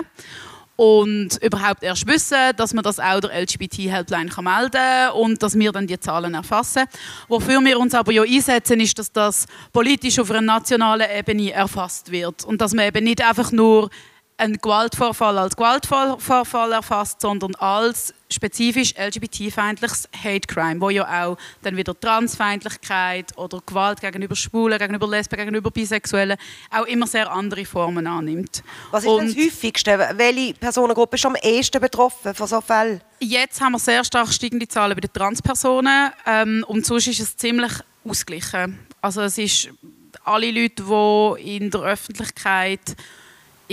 und 0.76 1.38
überhaupt 1.41 1.84
erst 1.84 2.08
wissen, 2.08 2.38
dass 2.58 2.73
man 2.73 2.84
das 2.84 2.99
auch 2.99 3.19
der 3.19 3.41
LGBT-Helpline 3.41 4.32
melden 4.41 4.71
kann 4.71 5.12
und 5.13 5.41
dass 5.43 5.58
wir 5.58 5.71
dann 5.71 5.88
die 5.88 5.99
Zahlen 5.99 6.34
erfassen. 6.34 6.86
Wofür 7.28 7.62
wir 7.62 7.80
uns 7.80 7.93
aber 7.93 8.12
ja 8.12 8.23
einsetzen, 8.23 8.80
ist, 8.80 8.97
dass 8.97 9.12
das 9.12 9.45
politisch 9.71 10.19
auf 10.19 10.32
einer 10.32 10.41
nationalen 10.41 11.08
Ebene 11.15 11.52
erfasst 11.52 12.12
wird 12.12 12.43
und 12.43 12.60
dass 12.60 12.73
man 12.73 12.88
eben 12.88 13.04
nicht 13.04 13.23
einfach 13.23 13.52
nur 13.52 13.89
einen 14.38 14.58
Gewaltvorfall 14.58 15.38
als 15.38 15.56
Gewaltvorfall 15.56 16.72
erfasst, 16.72 17.22
sondern 17.22 17.56
als 17.56 18.13
spezifisch 18.32 18.93
LGBT-feindliches 18.98 20.10
Hate 20.24 20.48
Crime, 20.48 20.82
wo 20.82 20.89
ja 20.89 21.26
auch 21.26 21.38
dann 21.62 21.78
wieder 21.78 21.98
Transfeindlichkeit 22.00 23.38
oder 23.38 23.62
Gewalt 23.65 24.02
gegenüber 24.02 24.36
Schwulen, 24.36 24.80
gegenüber 24.80 25.08
Lesben, 25.08 25.38
gegenüber 25.38 25.69
Bisexuellen 25.69 26.38
auch 26.72 26.86
immer 26.86 27.06
sehr 27.06 27.32
andere 27.32 27.65
Formen 27.65 28.08
annimmt. 28.08 28.63
Was 28.91 29.04
ist 29.04 29.10
und 29.10 29.28
das 29.28 29.36
häufigste? 29.36 30.10
Welche 30.15 30.54
Personengruppe 30.56 31.15
ist 31.15 31.26
am 31.26 31.36
ehesten 31.36 31.80
betroffen 31.80 32.34
von 32.34 32.48
solchen 32.48 32.65
Fällen? 32.65 33.02
Jetzt 33.19 33.62
haben 33.62 33.74
wir 33.74 33.80
sehr 33.80 34.04
stark 34.04 34.30
steigende 34.30 34.67
Zahlen 34.67 34.96
bei 34.96 35.02
den 35.02 35.13
Transpersonen 35.13 36.12
ähm, 36.26 36.65
und 36.67 36.86
sonst 36.86 37.08
ist 37.08 37.19
es 37.19 37.38
ziemlich 37.38 37.74
ausgeglichen. 38.04 38.80
Also 39.02 39.22
es 39.22 39.38
ist 39.38 39.69
alle 40.26 40.52
Leute, 40.52 40.84
die 40.84 41.56
in 41.58 41.69
der 41.69 41.82
Öffentlichkeit 41.82 42.96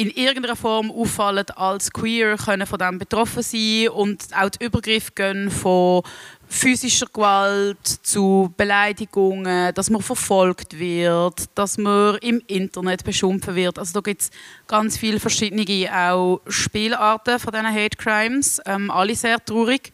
in 0.00 0.08
irgendeiner 0.08 0.56
Form 0.56 0.90
auffallen 0.90 1.44
als 1.56 1.92
queer, 1.92 2.38
können 2.38 2.66
von 2.66 2.78
dem 2.78 2.98
betroffen 2.98 3.42
sein 3.42 3.88
und 3.90 4.28
auch 4.34 4.48
die 4.48 4.64
Übergriffe 4.64 5.12
gehen 5.14 5.50
von 5.50 6.02
physischer 6.48 7.06
Gewalt 7.12 7.86
zu 8.02 8.50
Beleidigungen, 8.56 9.74
dass 9.74 9.90
man 9.90 10.00
verfolgt 10.00 10.78
wird, 10.78 11.44
dass 11.54 11.76
man 11.76 12.16
im 12.22 12.40
Internet 12.46 13.04
beschimpft 13.04 13.54
wird. 13.54 13.78
Also 13.78 13.92
da 13.92 14.00
gibt 14.00 14.22
es 14.22 14.30
ganz 14.66 14.96
viele 14.96 15.20
verschiedene 15.20 15.66
auch 15.94 16.40
Spielarten 16.48 17.38
von 17.38 17.52
diesen 17.52 17.66
Hate 17.66 17.98
Crimes, 17.98 18.58
ähm, 18.64 18.90
alle 18.90 19.14
sehr 19.14 19.44
traurig. 19.44 19.92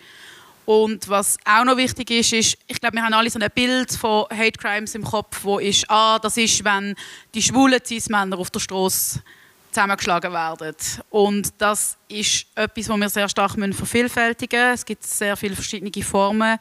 Und 0.66 1.08
was 1.08 1.36
auch 1.44 1.64
noch 1.64 1.76
wichtig 1.76 2.12
ist, 2.12 2.32
ist, 2.32 2.58
ich 2.68 2.80
glaube, 2.80 2.94
wir 2.94 3.02
haben 3.02 3.12
alle 3.12 3.28
so 3.28 3.40
ein 3.40 3.50
Bild 3.52 3.90
von 3.90 4.26
Hate 4.30 4.58
Crimes 4.58 4.94
im 4.94 5.02
Kopf, 5.02 5.40
wo 5.42 5.58
ist, 5.58 5.90
ah, 5.90 6.20
das 6.20 6.36
ist, 6.36 6.64
wenn 6.64 6.94
die 7.34 7.42
schwulen 7.42 7.80
Cis-Männer 7.84 8.38
auf 8.38 8.50
der 8.50 8.60
Straße 8.60 9.20
zusammengeschlagen 9.76 10.32
werden. 10.32 10.76
Und 11.10 11.52
das 11.58 11.98
ist 12.08 12.46
etwas, 12.54 12.88
was 12.88 12.98
wir 12.98 13.08
sehr 13.10 13.28
stark 13.28 13.52
vervielfältigen 13.52 14.60
müssen. 14.60 14.74
Es 14.74 14.84
gibt 14.86 15.04
sehr 15.04 15.36
viele 15.36 15.54
verschiedene 15.54 16.02
Formen. 16.02 16.58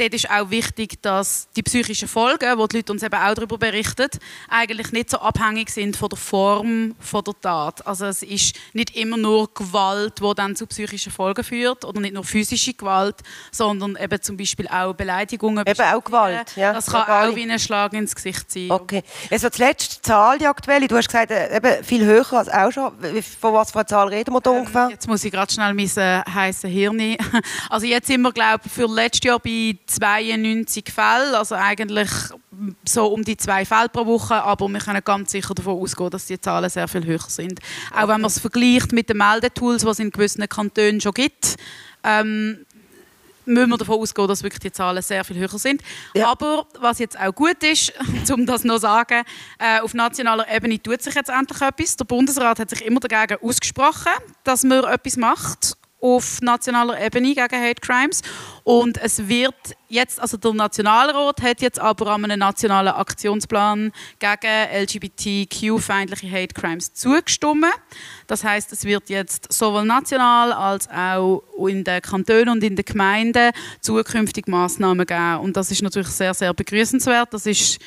Dort 0.00 0.14
ist 0.14 0.30
auch 0.30 0.48
wichtig, 0.48 1.02
dass 1.02 1.48
die 1.54 1.62
psychischen 1.62 2.08
Folgen, 2.08 2.56
wo 2.56 2.66
die 2.66 2.78
Leute 2.78 2.90
uns 2.90 3.02
eben 3.02 3.14
auch 3.14 3.34
darüber 3.34 3.58
berichten, 3.58 4.08
eigentlich 4.48 4.92
nicht 4.92 5.10
so 5.10 5.18
abhängig 5.18 5.68
sind 5.68 5.94
von 5.94 6.08
der 6.08 6.16
Form 6.16 6.94
von 6.98 7.22
der 7.22 7.34
Tat. 7.38 7.86
Also 7.86 8.06
es 8.06 8.22
ist 8.22 8.56
nicht 8.72 8.96
immer 8.96 9.18
nur 9.18 9.52
Gewalt, 9.52 10.14
die 10.18 10.34
dann 10.34 10.56
zu 10.56 10.66
psychischen 10.66 11.12
Folgen 11.12 11.44
führt 11.44 11.84
oder 11.84 12.00
nicht 12.00 12.14
nur 12.14 12.24
physische 12.24 12.72
Gewalt, 12.72 13.16
sondern 13.52 13.94
eben 13.96 14.22
zum 14.22 14.38
Beispiel 14.38 14.68
auch 14.68 14.94
Beleidigungen. 14.94 15.66
Eben 15.66 15.82
auch 15.82 16.02
Gewalt, 16.02 16.56
ja. 16.56 16.72
Das 16.72 16.86
kann 16.86 17.02
auch 17.02 17.36
wie 17.36 17.42
ein 17.42 17.58
Schlag 17.58 17.92
ins 17.92 18.14
Gesicht 18.14 18.50
sein. 18.50 18.70
Okay. 18.70 19.02
Also 19.30 19.50
die 19.50 19.58
letzte 19.58 20.00
Zahl, 20.00 20.38
die 20.38 20.46
aktuelle, 20.46 20.88
du 20.88 20.96
hast 20.96 21.08
gesagt, 21.08 21.30
äh, 21.30 21.54
eben 21.54 21.84
viel 21.84 22.06
höher 22.06 22.32
als 22.32 22.48
auch 22.48 22.72
schon. 22.72 22.90
Von 23.38 23.52
was 23.52 23.70
für 23.70 23.80
einer 23.80 23.86
Zahl 23.86 24.08
reden 24.08 24.32
wir 24.32 24.40
da 24.40 24.50
ähm, 24.50 24.60
ungefähr? 24.60 24.88
Jetzt 24.92 25.06
muss 25.06 25.22
ich 25.22 25.30
gerade 25.30 25.52
schnell 25.52 25.74
mein 25.74 25.90
äh, 25.96 26.22
heißes 26.22 26.70
Hirn. 26.70 27.00
Also 27.68 27.86
jetzt 27.86 28.06
sind 28.06 28.22
wir, 28.22 28.32
glaube 28.32 28.62
ich, 28.64 28.72
für 28.72 28.86
letztes 28.86 29.26
Jahr 29.26 29.38
bei 29.38 29.76
92 29.90 30.90
Fälle, 30.92 31.36
also 31.36 31.54
eigentlich 31.54 32.10
so 32.84 33.06
um 33.06 33.24
die 33.24 33.36
zwei 33.36 33.64
Fälle 33.64 33.88
pro 33.88 34.06
Woche, 34.06 34.42
aber 34.42 34.68
wir 34.68 34.80
können 34.80 35.02
ganz 35.04 35.32
sicher 35.32 35.54
davon 35.54 35.80
ausgehen, 35.80 36.10
dass 36.10 36.26
die 36.26 36.40
Zahlen 36.40 36.70
sehr 36.70 36.88
viel 36.88 37.04
höher 37.04 37.18
sind. 37.28 37.60
Auch 37.92 38.08
wenn 38.08 38.20
man 38.20 38.26
es 38.26 38.38
vergleicht 38.38 38.92
mit 38.92 39.08
den 39.08 39.16
Meldetools, 39.16 39.82
die 39.82 39.88
es 39.88 39.98
in 39.98 40.10
gewissen 40.10 40.48
Kantonen 40.48 41.00
schon 41.00 41.12
gibt, 41.12 41.56
ähm, 42.04 42.64
müssen 43.46 43.70
wir 43.70 43.78
davon 43.78 43.98
ausgehen, 43.98 44.28
dass 44.28 44.42
wirklich 44.42 44.60
die 44.60 44.72
Zahlen 44.72 45.02
sehr 45.02 45.24
viel 45.24 45.38
höher 45.38 45.58
sind. 45.58 45.82
Ja. 46.14 46.30
Aber 46.30 46.66
was 46.78 46.98
jetzt 46.98 47.18
auch 47.18 47.34
gut 47.34 47.62
ist, 47.62 47.92
um 48.32 48.46
das 48.46 48.64
noch 48.64 48.76
zu 48.76 48.82
sagen, 48.82 49.22
äh, 49.58 49.80
auf 49.80 49.94
nationaler 49.94 50.46
Ebene 50.54 50.80
tut 50.80 51.02
sich 51.02 51.14
jetzt 51.14 51.30
endlich 51.30 51.60
etwas. 51.60 51.96
Der 51.96 52.04
Bundesrat 52.04 52.58
hat 52.58 52.70
sich 52.70 52.84
immer 52.84 53.00
dagegen 53.00 53.42
ausgesprochen, 53.42 54.12
dass 54.44 54.62
man 54.62 54.84
etwas 54.84 55.16
macht 55.16 55.76
auf 56.00 56.40
nationaler 56.40 57.00
Ebene 57.00 57.34
gegen 57.34 57.62
Hate 57.62 57.80
Crimes. 57.80 58.22
Und 58.64 58.98
es 58.98 59.28
wird 59.28 59.54
jetzt, 59.88 60.20
also 60.20 60.36
der 60.36 60.52
Nationalrat 60.54 61.42
hat 61.42 61.60
jetzt 61.60 61.78
aber 61.78 62.08
an 62.08 62.24
einem 62.24 62.38
nationalen 62.38 62.92
Aktionsplan 62.92 63.92
gegen 64.18 64.84
LGBTQ-feindliche 64.84 66.30
Hate 66.30 66.54
Crimes 66.54 66.94
zugestimmt. 66.94 67.66
Das 68.26 68.44
heißt, 68.44 68.72
es 68.72 68.84
wird 68.84 69.08
jetzt 69.08 69.52
sowohl 69.52 69.84
national 69.84 70.52
als 70.52 70.88
auch 70.88 71.42
in 71.66 71.84
den 71.84 72.00
Kantonen 72.00 72.50
und 72.50 72.64
in 72.64 72.76
den 72.76 72.84
Gemeinden 72.84 73.50
zukünftig 73.80 74.46
Maßnahmen 74.46 75.06
geben. 75.06 75.38
Und 75.40 75.56
das 75.56 75.70
ist 75.70 75.82
natürlich 75.82 76.08
sehr, 76.08 76.34
sehr 76.34 76.54
begrüßenswert. 76.54 77.32
Das 77.34 77.46
ist 77.46 77.78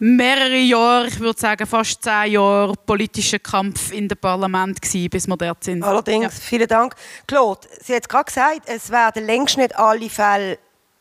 mehrere 0.00 0.56
Jahre, 0.56 1.06
ich 1.06 1.20
würde 1.20 1.38
sagen 1.38 1.66
fast 1.66 2.02
zehn 2.02 2.32
Jahre 2.32 2.72
politischer 2.86 3.38
Kampf 3.38 3.92
in 3.92 4.08
dem 4.08 4.18
Parlament 4.18 4.80
gewesen, 4.80 5.10
bis 5.10 5.28
wir 5.28 5.36
dort 5.36 5.62
sind. 5.62 5.84
Allerdings, 5.84 6.24
ja. 6.24 6.40
vielen 6.40 6.68
Dank. 6.68 6.94
Claude, 7.26 7.68
Sie 7.82 7.94
hat 7.94 8.08
gerade 8.08 8.24
gesagt, 8.24 8.62
es 8.66 8.90
werden 8.90 9.26
längst 9.26 9.58
nicht 9.58 9.76
alle 9.76 10.08
Fälle 10.08 10.58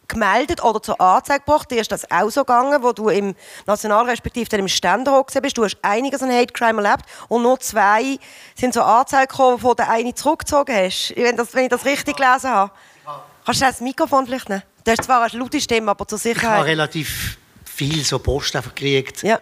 gemeldet 0.10 0.64
oder 0.64 0.82
zur 0.82 1.00
Anzeige 1.00 1.40
gebracht. 1.46 1.72
Dir 1.72 1.80
ist 1.80 1.92
das 1.92 2.10
auch 2.12 2.30
so 2.30 2.42
gegangen, 2.42 2.84
wo 2.84 2.92
du 2.92 3.10
im 3.10 3.36
National- 3.66 4.06
respektive 4.06 4.54
im 4.58 4.68
Ständerat 4.68 5.32
bist. 5.42 5.58
Du 5.58 5.64
hast 5.64 5.78
einiges 5.82 6.22
an 6.22 6.32
Hate 6.32 6.52
Crime 6.52 6.84
erlebt 6.84 7.06
und 7.30 7.44
nur 7.44 7.60
zwei 7.60 8.18
sind 8.56 8.74
zur 8.74 8.86
Anzeige 8.86 9.28
gekommen, 9.28 9.60
wo 9.62 9.74
du 9.74 9.88
eine 9.88 10.14
zurückgezogen 10.14 10.76
hast. 10.76 11.14
Wenn, 11.16 11.38
das, 11.38 11.54
wenn 11.54 11.64
ich 11.64 11.70
das 11.70 11.86
richtig 11.86 12.18
gelesen 12.18 12.50
habe. 12.50 12.72
Kannst 13.46 13.62
du 13.62 13.66
das 13.66 13.82
Mikrofon 13.82 14.26
vielleicht 14.26 14.50
nehmen? 14.50 14.64
Du 14.84 14.92
hast 14.92 15.04
zwar 15.04 15.22
eine 15.22 15.40
laute 15.40 15.62
Stimme, 15.62 15.92
aber 15.92 16.08
zur 16.08 16.18
Sicherheit. 16.18 16.54
Ich 16.54 16.60
habe 16.60 16.66
relativ 16.66 17.39
viel 17.80 18.04
so 18.04 18.20
Post 18.20 18.58
einfach 18.58 18.76
gekriegt. 18.76 19.24
Ja. 19.24 19.40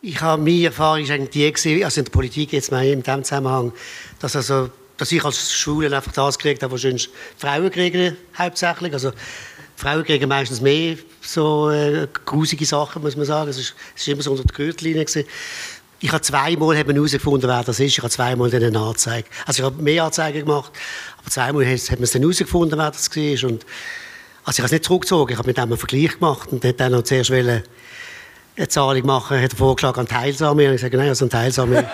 Ich 0.00 0.20
habe 0.20 0.40
meine 0.40 0.66
Erfahrung 0.66 1.10
eigentlich 1.10 1.58
die 1.58 1.84
also 1.84 2.00
in 2.00 2.04
der 2.04 2.12
Politik 2.12 2.52
jetzt 2.52 2.70
mal 2.70 2.86
in 2.86 3.02
diesem 3.02 3.24
Zusammenhang, 3.24 3.72
dass 4.20 4.36
also 4.36 4.70
dass 4.96 5.10
ich 5.10 5.24
als 5.24 5.52
Schwule 5.52 5.94
einfach 5.94 6.12
das 6.12 6.38
gekriegt 6.38 6.62
habe, 6.62 6.72
was 6.72 6.82
sonst 6.82 7.10
Frauen 7.36 7.68
kriegen 7.68 8.16
hauptsächlich. 8.38 8.92
Also 8.92 9.10
Frauen 9.74 10.04
kriegen 10.04 10.28
meistens 10.28 10.60
mehr 10.60 10.96
so 11.20 11.68
äh, 11.70 12.06
grusige 12.24 12.64
Sachen, 12.64 13.02
muss 13.02 13.16
man 13.16 13.26
sagen. 13.26 13.50
Es 13.50 13.58
ist, 13.58 13.74
ist 13.96 14.06
immer 14.06 14.22
so 14.22 14.30
unter 14.30 14.44
der 14.44 14.54
Gürtellinie 14.54 15.04
gewesen. 15.04 15.28
Ich 15.98 16.12
habe 16.12 16.22
zweimal 16.22 16.76
herausgefunden, 16.76 17.50
wer 17.50 17.64
das 17.64 17.80
ist. 17.80 17.86
Ich 17.86 17.98
habe 17.98 18.10
zweimal 18.10 18.54
eine 18.54 18.78
Anzeige. 18.78 19.26
Also 19.46 19.62
ich 19.62 19.66
habe 19.66 19.82
mehr 19.82 20.04
Anzeigen 20.04 20.46
gemacht, 20.46 20.70
aber 21.18 21.30
zweimal 21.30 21.66
hat 21.66 21.90
man 21.90 22.02
es 22.04 22.12
dann 22.12 22.22
herausgefunden, 22.22 22.78
wer 22.78 22.90
das 22.92 23.10
war. 23.10 23.50
Und 23.50 23.66
also 24.44 24.56
ich 24.56 24.58
habe 24.58 24.66
es 24.66 24.72
nicht 24.72 24.84
zurückgezogen, 24.84 25.32
ich 25.32 25.38
habe 25.38 25.48
mit 25.48 25.56
dem 25.56 25.64
einen 25.64 25.76
Vergleich 25.76 26.18
gemacht 26.18 26.52
und 26.52 26.64
hat 26.64 26.78
dann 26.78 26.92
noch 26.92 27.02
zuerst 27.02 27.30
eine 27.30 27.62
Zahlung 28.68 29.06
machen, 29.06 29.42
hat 29.42 29.52
er 29.52 29.56
vorgeschlagen 29.56 30.00
an 30.00 30.06
Teilsame. 30.06 30.68
Und 30.68 30.74
ich 30.74 30.80
sage, 30.80 30.96
nein, 30.96 31.08
also 31.08 31.24
ein 31.24 31.30
Teilsame. 31.30 31.88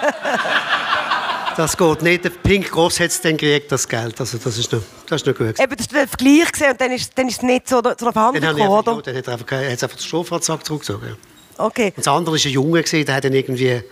das 1.57 1.77
geht 1.77 2.03
nicht. 2.03 2.25
Der 2.25 2.31
Pink 2.31 2.71
Gross 2.71 2.99
hat 2.99 3.09
es 3.09 3.21
dann 3.21 3.37
gekriegt, 3.37 3.71
das 3.71 3.87
Geld. 3.89 4.19
Also 4.19 4.39
das 4.39 4.59
ist 4.59 4.73
noch, 4.73 4.83
das 5.07 5.23
ist 5.23 5.27
noch 5.27 5.35
gut. 5.35 5.61
Eben, 5.61 5.77
das 5.77 5.93
war 5.93 6.01
der 6.01 6.09
Vergleich 6.09 6.53
gesehen 6.53 6.71
und 6.73 6.81
dann 6.81 6.91
ist, 6.91 7.17
dann 7.17 7.29
ist 7.29 7.37
es 7.37 7.43
nicht 7.43 7.69
zu 7.69 7.79
einer 7.79 7.95
Verhandlung 7.97 8.57
gekommen, 8.57 8.69
oder? 8.69 9.03
Dann 9.03 9.17
hat 9.17 9.27
er 9.27 9.33
einfach, 9.35 9.51
hat 9.51 9.83
einfach 9.83 9.97
den 9.97 9.99
Strafvertrag 10.01 10.65
zurückgezogen. 10.65 11.17
Okay. 11.57 11.93
Und 11.97 11.99
das 11.99 12.09
andere 12.09 12.35
war 12.37 12.45
ein 12.45 12.51
Junge, 12.51 12.83
der 12.83 13.15
hat 13.15 13.25
dann 13.25 13.33
irgendwie 13.33 13.83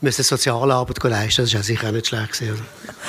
müssen 0.00 0.22
Sozialarbeit 0.22 1.02
leisten. 1.02 1.44
Das 1.44 1.54
war 1.54 1.62
sicher 1.62 1.88
auch 1.88 1.92
nicht 1.92 2.06
schlecht. 2.06 2.32
Gewesen, 2.32 2.66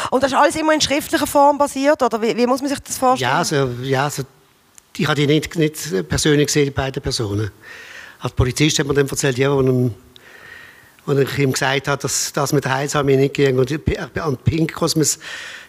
Und 0.09 0.23
das 0.23 0.31
ist 0.31 0.37
alles 0.37 0.55
immer 0.55 0.73
in 0.73 0.81
schriftlicher 0.81 1.27
Form 1.27 1.57
basiert? 1.57 2.01
Oder 2.01 2.21
wie, 2.21 2.35
wie 2.35 2.47
muss 2.47 2.61
man 2.61 2.69
sich 2.69 2.79
das 2.79 2.97
vorstellen? 2.97 3.31
Ja, 3.31 3.37
also, 3.39 3.69
ja 3.83 4.05
also 4.05 4.23
ich 4.99 5.07
habe 5.07 5.15
die 5.15 5.27
nicht, 5.27 5.55
nicht 5.55 6.07
persönlich 6.07 6.47
gesehen, 6.47 6.65
die 6.65 6.71
beiden 6.71 7.01
Personen. 7.01 7.51
Als 8.19 8.33
Polizist 8.33 8.79
hat 8.79 8.87
mir 8.87 8.93
dann 8.93 9.07
erzählt, 9.07 9.37
ja, 9.37 9.51
wo, 9.51 9.91
Und 11.07 11.19
ich 11.19 11.37
ihm 11.39 11.53
gesagt 11.53 11.87
habe, 11.87 12.01
dass 12.01 12.33
das 12.33 12.53
mit 12.53 12.65
der 12.65 12.75
Heilsarmee 12.75 13.15
nicht 13.15 13.33
ging 13.33 13.57
und 13.57 13.71
an 14.19 14.37
Pink 14.43 14.73
Kosmos 14.73 15.19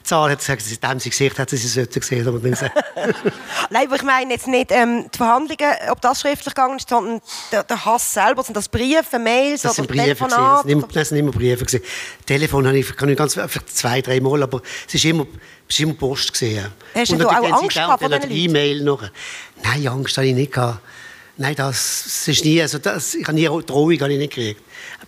Zahl 0.03 0.31
hat 0.31 0.39
gesagt, 0.39 0.63
seitdem 0.63 0.99
sie 0.99 1.11
gesehen 1.11 1.33
hat, 1.37 1.51
sie 1.51 1.57
sollten 1.57 2.01
gesehen 2.01 2.27
aber 2.27 2.41
Nein, 2.41 3.87
aber 3.87 3.97
ich 3.97 4.03
meine 4.03 4.33
jetzt 4.33 4.49
nicht 4.49 4.73
ähm, 4.73 5.07
die 5.13 5.17
Verhandlungen, 5.17 5.71
ob 5.91 6.01
das 6.01 6.23
schriftlich 6.23 6.55
gegangen 6.55 6.79
ist, 6.79 6.89
sondern 6.89 7.21
der, 7.53 7.63
der 7.63 7.85
Hass 7.85 8.15
selber. 8.15 8.43
Sind 8.43 8.57
das 8.57 8.69
Briefe, 8.69 9.19
Mails 9.19 9.63
das 9.63 9.79
oder 9.79 9.87
sind 9.87 9.89
Briefe 9.89 10.05
Telefonate? 10.05 10.39
Das, 10.39 10.63
sind, 10.63 10.97
das 10.97 11.09
sind 11.11 11.19
immer 11.19 11.31
Briefe. 11.31 11.65
Gewesen. 11.65 11.85
Telefon 12.25 12.67
habe 12.67 12.79
ich, 12.79 12.97
kann 12.97 13.09
ich 13.11 13.19
ganz, 13.19 13.39
zwei, 13.67 14.01
drei 14.01 14.21
Mal, 14.21 14.43
aber 14.43 14.63
es 14.87 14.95
ist 14.95 15.05
immer, 15.05 15.27
es 15.69 15.75
ist 15.75 15.81
immer 15.81 15.95
Post 15.95 16.33
gesehen. 16.33 16.67
Hast 16.95 17.13
Und 17.13 17.19
du 17.19 17.29
auch 17.29 17.61
Angst 17.61 17.77
gehabt 17.77 18.01
vor 18.01 18.09
diesen 18.09 18.31
E-Mail 18.31 18.83
noch. 18.83 19.03
Nein, 19.63 19.87
Angst 19.89 20.17
habe 20.17 20.27
ich 20.27 20.35
nicht 20.35 20.53
gehabt. 20.53 20.81
Nein, 21.41 21.55
das, 21.55 22.27
ist 22.27 22.45
nie, 22.45 22.61
also 22.61 22.79
das, 22.79 23.15
ich 23.15 23.23
habe 23.25 23.35
nie 23.35 23.47
Drohung 23.47 24.01
habe 24.01 24.13
ich 24.13 24.19
nicht 24.19 24.35
gekriegt. 24.35 24.61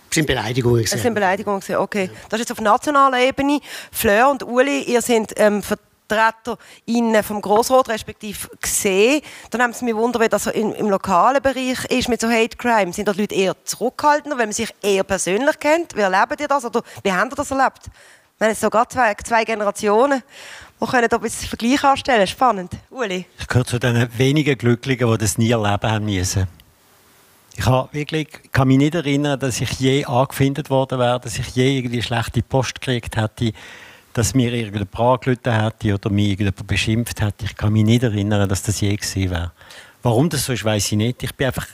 Es 0.09 0.15
sind 0.15 0.25
Beleidigungen. 0.25 0.81
Es 0.81 0.91
sind 0.91 1.13
Beleidigungen, 1.13 1.61
okay. 1.75 2.09
Das 2.29 2.39
ist 2.39 2.47
jetzt 2.47 2.57
auf 2.57 2.61
nationaler 2.61 3.19
Ebene. 3.19 3.59
Fleur 3.91 4.31
und 4.31 4.41
Uli, 4.43 4.83
ihr 4.83 5.01
seid 5.01 5.33
ähm, 5.35 5.61
Vertreter 5.61 6.57
vom 7.23 7.41
Grossrot 7.41 7.89
respektive 7.89 8.47
gesehen. 8.61 9.21
Dann 9.49 9.61
haben 9.61 9.73
sie 9.73 9.83
mich 9.83 9.95
wundern, 9.95 10.21
wie 10.21 10.29
das 10.29 10.47
im, 10.47 10.73
im 10.73 10.89
lokalen 10.89 11.41
Bereich 11.41 11.83
ist 11.89 12.07
mit 12.07 12.21
so 12.21 12.29
Hate 12.29 12.55
Crime. 12.55 12.93
Sind 12.93 13.09
die 13.09 13.19
Leute 13.19 13.35
eher 13.35 13.55
zurückhaltender, 13.65 14.37
wenn 14.37 14.47
man 14.49 14.53
sich 14.53 14.73
eher 14.81 15.03
persönlich 15.03 15.59
kennt? 15.59 15.97
Wie 15.97 16.01
erlebt 16.01 16.39
ihr 16.39 16.47
das? 16.47 16.63
Oder 16.63 16.81
wie 17.03 17.11
habt 17.11 17.33
ihr 17.33 17.35
das 17.35 17.51
erlebt? 17.51 17.89
Wir 18.37 18.47
haben 18.47 18.55
sogar 18.55 18.89
zwei, 18.89 19.13
zwei 19.15 19.43
Generationen. 19.43 20.23
Wir 20.81 20.87
können 20.87 21.07
da 21.07 21.17
ein 21.17 21.21
bisschen 21.21 21.47
Vergleich 21.47 21.83
anstellen. 21.83 22.25
Spannend. 22.25 22.71
Uli? 22.89 23.27
Ich 23.39 23.47
gehöre 23.47 23.65
zu 23.65 23.77
den 23.77 24.09
wenigen 24.17 24.57
Glücklichen, 24.57 25.11
die 25.11 25.17
das 25.19 25.37
nie 25.37 25.51
erleben 25.51 25.91
haben 25.91 26.05
müssen. 26.05 26.47
Ich 27.55 27.63
kann, 27.63 27.87
wirklich, 27.91 28.27
kann 28.51 28.67
mich 28.67 28.79
nicht 28.79 28.95
erinnern, 28.95 29.39
dass 29.39 29.61
ich 29.61 29.73
je 29.73 30.03
angefindet 30.05 30.71
worden 30.71 30.97
wäre, 30.97 31.19
dass 31.19 31.37
ich 31.37 31.49
je 31.49 31.77
irgendwie 31.77 32.01
schlechte 32.01 32.41
Post 32.41 32.81
gekriegt 32.81 33.15
hätte, 33.15 33.53
dass 34.13 34.33
mir 34.33 34.51
irgendjemand 34.51 34.99
angerufen 34.99 35.53
hätte 35.53 35.93
oder 35.93 36.09
mich 36.09 36.29
irgendjemand 36.29 36.65
beschimpft 36.65 37.21
hätte. 37.21 37.45
Ich 37.45 37.55
kann 37.55 37.73
mich 37.73 37.85
nicht 37.85 38.01
erinnern, 38.01 38.49
dass 38.49 38.63
das 38.63 38.81
je 38.81 38.95
gewesen 38.95 39.29
wäre. 39.29 39.51
Warum 40.01 40.31
das 40.31 40.45
so 40.45 40.53
ist, 40.53 40.65
weiß 40.65 40.93
ich 40.93 40.97
nicht. 40.97 41.21
Ich 41.21 41.35
bin 41.35 41.45
einfach 41.45 41.67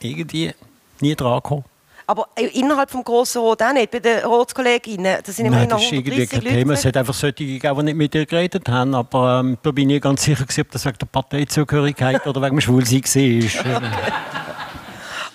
irgendwie 0.00 0.54
nie 1.00 1.14
dran 1.14 1.42
gekommen. 1.42 1.64
Aber 2.08 2.28
innerhalb 2.36 2.90
des 2.90 3.04
Grossen 3.04 3.40
Rot 3.40 3.60
auch 3.62 3.72
nicht, 3.72 3.90
bei 3.90 3.98
den 3.98 4.24
Rotskolleginnen? 4.24 5.18
Das 5.24 5.34
sind 5.34 5.46
immerhin 5.46 5.68
noch 5.68 5.80
130 5.80 6.30
kein 6.30 6.40
Thema. 6.40 6.74
Es 6.74 6.84
hat 6.84 6.96
einfach 6.96 7.14
solche 7.14 7.44
gegeben, 7.44 7.78
die 7.78 7.82
nicht 7.82 7.96
mit 7.96 8.14
dir 8.14 8.26
geredet 8.26 8.68
haben. 8.68 8.94
Aber 8.94 9.40
ähm, 9.40 9.58
da 9.60 9.72
bin 9.72 9.90
ich 9.90 10.00
ganz 10.00 10.22
sicher, 10.22 10.44
ob 10.60 10.70
das 10.70 10.84
wegen 10.84 10.98
der 10.98 11.06
Parteizugehörigkeit 11.06 12.24
oder 12.26 12.40
wegen 12.42 12.56
dem 12.56 12.60
Schwulsein 12.60 13.02
war. 13.02 13.82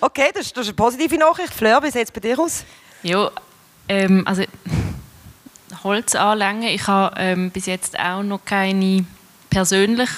okay, 0.00 0.30
das 0.32 0.46
ist, 0.46 0.56
das 0.56 0.62
ist 0.62 0.68
eine 0.70 0.76
positive 0.76 1.18
Nachricht. 1.18 1.52
Fleur, 1.52 1.82
wie 1.82 1.90
sieht 1.90 2.04
es 2.04 2.10
bei 2.10 2.20
dir 2.20 2.38
aus? 2.38 2.64
Ja, 3.02 3.30
ähm, 3.88 4.26
also 4.26 4.44
Holz 5.84 6.14
anlängen. 6.14 6.62
Ich 6.62 6.86
habe 6.86 7.14
ähm, 7.18 7.50
bis 7.50 7.66
jetzt 7.66 7.98
auch 7.98 8.22
noch 8.22 8.46
keine 8.46 9.04
persönlich 9.50 10.10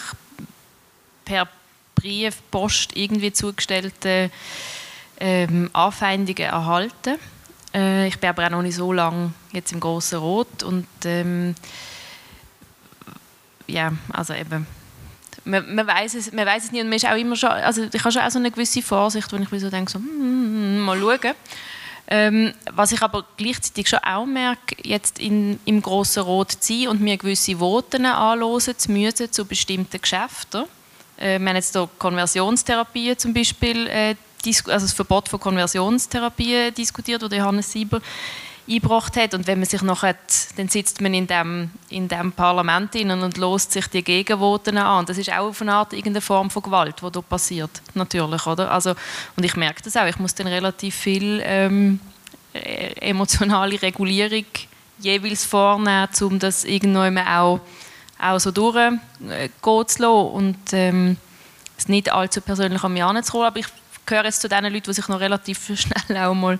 per 1.25 1.49
Brief, 1.97 2.37
Post 2.51 2.97
irgendwie 2.97 3.33
zugestellte 3.33 4.31
ähm, 5.21 5.71
Anfeindungen 5.73 6.51
erhalten. 6.51 7.19
Äh, 7.75 8.09
ich 8.09 8.19
bin 8.19 8.31
aber 8.31 8.47
auch 8.47 8.51
noch 8.51 8.63
nicht 8.63 8.77
so 8.77 8.93
lange 8.93 9.33
jetzt 9.53 9.73
im 9.73 9.81
Großen 9.81 10.19
Rot 10.19 10.63
und 10.63 10.87
ähm, 11.05 11.55
ja, 13.67 13.93
also 14.13 14.35
eben 14.35 14.67
man, 15.45 15.75
man 15.75 15.87
weiß 15.87 16.15
es, 16.15 16.33
man 16.33 16.47
es 16.49 16.73
nicht 16.73 16.83
und 16.83 16.89
man 16.89 16.97
ist 16.97 17.07
auch 17.07 17.17
immer 17.17 17.37
schon, 17.37 17.51
also 17.51 17.83
ich 17.83 18.01
habe 18.01 18.13
schon 18.13 18.23
auch 18.23 18.31
so 18.31 18.39
eine 18.39 18.51
gewisse 18.51 18.83
Vorsicht, 18.83 19.33
wenn 19.33 19.43
ich 19.43 19.61
so 19.61 19.71
denke, 19.71 19.91
so, 19.91 19.99
mm, 19.99 20.79
mal 20.81 20.99
schauen. 20.99 21.35
Ähm, 22.07 22.53
was 22.71 22.93
ich 22.93 23.01
aber 23.01 23.25
gleichzeitig 23.39 23.89
schon 23.89 24.01
auch 24.01 24.27
merke, 24.27 24.77
jetzt 24.83 25.19
in, 25.19 25.59
im 25.65 25.81
Grossen 25.81 26.23
Rot 26.23 26.53
zu 26.53 26.59
sein 26.61 26.89
und 26.89 27.01
mir 27.01 27.17
gewisse 27.17 27.59
Voten 27.59 28.05
anhören 28.05 28.61
zu 28.61 28.93
müssen 28.93 29.33
zu 29.33 29.47
bestimmten 29.47 30.01
Geschäften. 30.01 30.65
Äh, 31.17 31.39
wir 31.39 31.49
haben 31.49 31.57
jetzt 31.57 31.75
hier 31.75 31.89
Konversionstherapien 31.99 33.17
zum 33.17 33.33
Beispiel 33.33 33.87
äh, 33.87 34.17
also 34.47 34.87
das 34.87 34.93
Verbot 34.93 35.29
von 35.29 35.41
Konversionstherapie 35.41 36.71
diskutiert, 36.73 37.23
das 37.23 37.33
Johannes 37.33 37.71
Sieber 37.71 38.01
eingebracht 38.69 39.17
hat. 39.17 39.35
Und 39.35 39.47
wenn 39.47 39.59
man 39.59 39.69
sich 39.69 39.83
nachher, 39.83 40.17
dann 40.57 40.69
sitzt 40.69 41.01
man 41.01 41.15
in 41.15 41.27
dem, 41.27 41.71
in 41.91 42.09
dem 42.09 42.33
Parlament 42.33 42.95
und 42.95 43.37
lost 43.37 43.73
sich 43.73 43.87
die 43.89 44.03
Gegenvoten 44.03 44.79
an. 44.79 45.07
Das 45.07 45.19
ist 45.19 45.31
auch 45.31 45.49
auf 45.49 45.61
eine 45.61 45.75
Art 45.75 45.93
irgendeine 45.93 46.21
Form 46.21 46.51
von 46.51 46.63
Gewalt, 46.63 46.97
die 47.03 47.11
da 47.11 47.21
passiert, 47.21 47.83
natürlich, 47.95 48.47
oder? 48.47 48.71
Also, 48.71 48.95
und 49.37 49.45
ich 49.45 49.57
merke 49.57 49.83
das 49.83 49.97
auch, 49.97 50.07
ich 50.07 50.19
muss 50.19 50.35
dann 50.35 50.47
relativ 50.47 50.95
viel 50.95 51.41
ähm, 51.45 52.01
e-, 52.55 52.93
emotionale 53.01 53.81
Regulierung 53.81 54.45
jeweils 54.99 55.45
vornehmen, 55.45 56.09
um 56.23 56.39
das 56.39 56.65
irgendwann 56.65 57.19
auch, 57.19 57.61
auch 58.21 58.39
so 58.39 58.51
durchgehen 58.51 59.01
zu 59.61 60.03
lassen 60.03 60.05
und 60.05 60.59
ähm, 60.73 61.17
es 61.77 61.89
nicht 61.89 62.11
allzu 62.11 62.41
persönlich 62.41 62.83
an 62.85 62.93
mich 62.93 63.03
heranzuholen. 63.03 63.49
Aber 63.49 63.59
ich 63.59 63.67
gehöre 64.07 64.25
jetzt 64.27 64.41
zu 64.41 64.49
den 64.49 64.65
Leuten, 64.65 64.83
die 64.83 64.93
sich 64.93 65.09
noch 65.09 65.21
relativ 65.21 65.71
schnell 65.79 66.19
auch 66.19 66.35
mal 66.35 66.59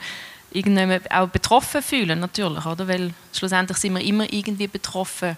irgendwann 0.53 1.01
auch 1.11 1.29
betroffen 1.29 1.83
fühlen, 1.83 2.21
natürlich, 2.21 2.65
oder? 2.65 2.87
Weil 2.87 3.13
schlussendlich 3.33 3.79
sind 3.79 3.95
wir 3.95 4.05
immer 4.05 4.33
irgendwie 4.33 4.69
betroffen 4.69 5.37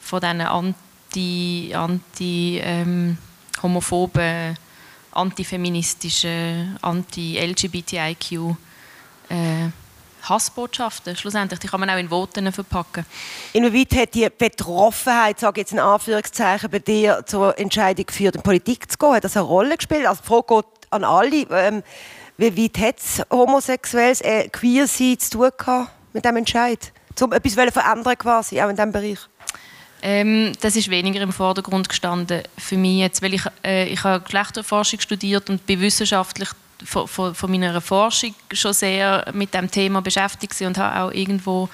von 0.00 0.20
diesen 0.20 0.40
anti, 0.42 1.72
anti 1.74 2.60
ähm, 2.62 3.18
homophoben, 3.62 4.56
antifeministischen, 5.12 6.78
anti-LGBTIQ 6.82 8.56
äh, 9.28 9.68
Hassbotschaften. 10.28 11.16
Schlussendlich, 11.16 11.60
die 11.60 11.68
kann 11.68 11.80
man 11.80 11.90
auch 11.90 11.98
in 11.98 12.08
Voten 12.08 12.50
verpacken. 12.52 13.04
Inwieweit 13.52 14.00
hat 14.00 14.14
die 14.14 14.28
Betroffenheit, 14.30 15.40
sage 15.40 15.60
jetzt 15.60 15.72
in 15.72 15.78
Anführungszeichen, 15.78 16.70
bei 16.70 16.78
dir 16.78 17.22
zur 17.26 17.58
Entscheidung 17.58 18.06
geführt, 18.06 18.36
in 18.36 18.42
Politik 18.42 18.90
zu 18.90 18.98
gehen? 18.98 19.14
Hat 19.14 19.24
das 19.24 19.36
eine 19.36 19.46
Rolle 19.46 19.76
gespielt? 19.76 20.06
Also 20.06 20.22
die 20.22 20.28
Frage 20.28 20.46
geht 20.48 20.64
an 20.90 21.04
alle. 21.04 21.46
Ähm, 21.50 21.82
wie 22.36 22.64
weit 22.64 22.78
hat 22.78 22.98
es 22.98 23.22
homosexuelles 23.30 24.20
äh, 24.20 24.48
Queer-Sein 24.48 25.18
zu 25.18 25.30
tun 25.30 25.50
gehabt 25.56 25.90
mit 26.12 26.24
diesem 26.24 26.36
Entscheid? 26.36 26.92
Um 27.20 27.32
etwas 27.32 27.54
verändern 27.72 28.18
quasi, 28.18 28.60
auch 28.60 28.68
in 28.68 28.76
diesem 28.76 28.92
Bereich? 28.92 29.18
Ähm, 30.06 30.52
das 30.60 30.76
ist 30.76 30.90
weniger 30.90 31.22
im 31.22 31.32
Vordergrund 31.32 31.88
gestanden 31.88 32.42
für 32.58 32.76
mich 32.76 32.98
jetzt, 32.98 33.22
weil 33.22 33.32
ich, 33.32 33.42
äh, 33.64 33.86
ich 33.86 34.04
habe 34.04 34.22
Geschlechterforschung 34.22 35.00
studiert 35.00 35.48
und 35.48 35.64
bin 35.64 35.80
wissenschaftlich 35.80 36.50
von, 36.84 37.08
von, 37.08 37.34
von, 37.34 37.50
meiner 37.50 37.80
Forschung 37.80 38.34
schon 38.52 38.72
sehr 38.72 39.24
mit 39.32 39.52
dem 39.54 39.70
Thema 39.70 40.00
beschäftigt 40.00 40.60
und 40.62 40.78
habe 40.78 41.02
auch 41.02 41.12
irgendwo 41.12 41.68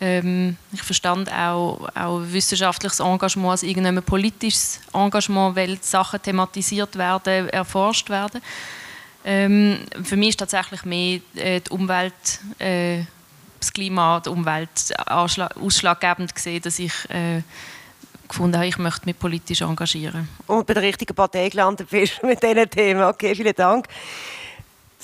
ähm, 0.00 0.56
ich 0.72 0.82
verstand 0.82 1.32
auch, 1.32 1.88
auch 1.94 2.20
wissenschaftliches 2.20 3.00
Engagement 3.00 3.52
als 3.52 3.62
irgendein 3.62 4.02
politisches 4.02 4.80
Engagement, 4.92 5.56
weil 5.56 5.78
Sachen 5.80 6.20
thematisiert 6.20 6.96
werden, 6.96 7.48
erforscht 7.48 8.10
werden. 8.10 8.42
Ähm, 9.24 9.78
für 10.04 10.16
mich 10.16 10.30
ist 10.30 10.38
tatsächlich 10.38 10.84
mehr 10.84 11.20
äh, 11.34 11.60
die 11.60 11.70
Umwelt, 11.70 12.40
äh, 12.58 13.04
das 13.58 13.72
Klima, 13.72 14.20
die 14.20 14.28
Umwelt 14.28 14.94
ausschlaggebend 15.06 16.34
gesehen, 16.34 16.60
dass 16.62 16.78
ich 16.78 16.92
äh, 17.08 17.42
gefunden 18.28 18.56
habe, 18.56 18.66
ich 18.66 18.78
möchte 18.78 19.06
mich 19.06 19.18
politisch 19.18 19.62
engagieren. 19.62 20.28
Und 20.46 20.66
bei 20.66 20.74
der 20.74 20.82
richtigen 20.82 21.14
Partei 21.14 21.48
gelandet 21.48 21.88
bist 21.88 22.22
mit 22.22 22.42
diesen 22.42 22.68
Themen. 22.70 23.02
Okay, 23.02 23.34
vielen 23.34 23.54
Dank 23.54 23.88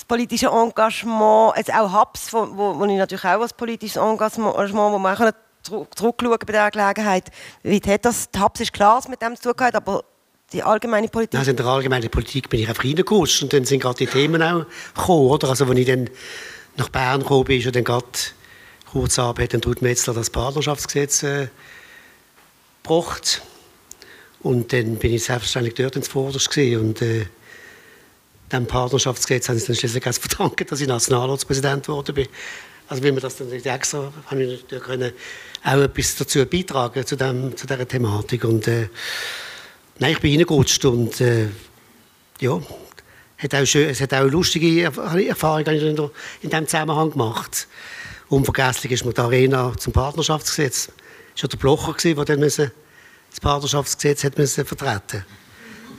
das 0.02 0.08
politische 0.08 0.46
Engagement, 0.46 1.56
jetzt 1.56 1.72
auch 1.72 1.92
HAPS, 1.92 2.32
wo, 2.32 2.48
wo, 2.52 2.78
wo 2.78 2.84
ich 2.84 2.96
natürlich 2.96 3.24
auch 3.24 3.40
als 3.40 3.52
politisches 3.52 3.96
Engagement, 3.96 4.56
wo 4.56 4.98
man 4.98 5.32
zurückschauen 5.62 6.38
bei 6.40 6.46
dieser 6.46 6.70
Gelegenheit. 6.70 7.30
Wie 7.62 7.80
hat 7.86 8.04
das, 8.04 8.30
die 8.30 8.38
HAPS 8.38 8.60
ist 8.60 8.72
klar, 8.72 8.96
dass 8.96 9.08
mit 9.08 9.22
dem 9.22 9.36
zu 9.36 9.52
tun 9.52 9.66
hat, 9.66 9.76
aber 9.76 10.04
die 10.52 10.62
allgemeine 10.62 11.08
Politik? 11.08 11.38
Also 11.38 11.52
in 11.52 11.56
der 11.56 11.66
allgemeinen 11.66 12.10
Politik 12.10 12.50
bin 12.50 12.60
ich 12.60 12.68
einfach 12.68 12.84
reingerutscht 12.84 13.42
und 13.44 13.52
dann 13.52 13.64
sind 13.64 13.80
gerade 13.80 13.98
die 13.98 14.06
Themen 14.06 14.42
auch 14.42 14.66
gekommen, 14.94 15.28
oder? 15.28 15.48
Also 15.50 15.66
als 15.66 15.78
ich 15.78 15.86
dann 15.86 16.10
nach 16.76 16.88
Bern 16.88 17.20
gekommen 17.20 17.44
bin, 17.44 17.60
ist 17.60 17.74
dann 17.74 17.84
gerade 17.84 18.06
kurz 18.90 19.18
ab, 19.18 19.38
hat 19.38 19.54
dann 19.54 19.62
Ruth 19.62 19.82
Metzler 19.82 20.14
das 20.14 20.30
Partnerschaftsgesetz 20.30 21.22
äh, 21.22 21.48
gebracht. 22.82 23.42
Und 24.40 24.72
dann 24.72 24.96
bin 24.96 25.14
ich 25.14 25.24
selbstverständlich 25.24 25.74
dort 25.74 25.94
ins 25.94 26.08
Vorderste 26.08 26.80
und 26.80 27.00
äh, 27.00 27.26
dem 28.52 28.66
Partnerschaftsgesetz 28.66 29.48
habe 29.48 29.58
ich 29.58 29.64
dann 29.64 29.76
schließlich 29.76 30.06
auch 30.06 30.14
verdanken, 30.14 30.66
dass 30.68 30.80
ich 30.80 30.88
Nationalratspräsident 30.88 31.86
geworden 31.86 32.14
bin. 32.14 32.28
Also 32.88 33.02
wie 33.02 33.12
man 33.12 33.20
das 33.20 33.36
dann 33.36 33.48
nicht 33.48 33.66
extra, 33.66 34.12
habe 34.26 34.42
ich 34.42 34.62
natürlich 34.62 34.84
können 34.84 35.12
auch 35.64 35.80
etwas 35.80 36.16
dazu 36.16 36.44
beitragen 36.44 37.06
zu, 37.06 37.16
dem, 37.16 37.56
zu 37.56 37.66
dieser 37.66 37.88
Thematik. 37.88 38.44
Und 38.44 38.68
äh, 38.68 38.88
nein, 39.98 40.12
ich 40.12 40.20
bin 40.20 40.36
reingerutscht 40.36 40.84
und 40.84 41.20
äh, 41.20 41.48
ja, 42.40 42.60
hat 43.38 43.54
auch 43.54 43.64
schön, 43.64 43.88
es 43.88 44.00
hat 44.00 44.12
auch 44.14 44.24
lustige 44.24 44.82
Erfahrungen 44.82 45.66
in, 45.66 46.10
in 46.42 46.50
diesem 46.50 46.66
Zusammenhang 46.66 47.12
gemacht. 47.12 47.66
Unvergesslich 48.28 48.92
ist 48.92 49.04
mir 49.04 49.12
die 49.12 49.20
Arena 49.20 49.72
zum 49.78 49.92
Partnerschaftsgesetz. 49.92 50.90
Es 51.34 51.42
war 51.42 51.48
der 51.48 51.56
Blocher, 51.56 51.94
der 51.94 52.24
dann 52.24 52.40
das 52.40 53.40
Partnerschaftsgesetz 53.40 54.24
hat 54.24 54.36
müssen 54.36 54.64
vertreten 54.66 55.24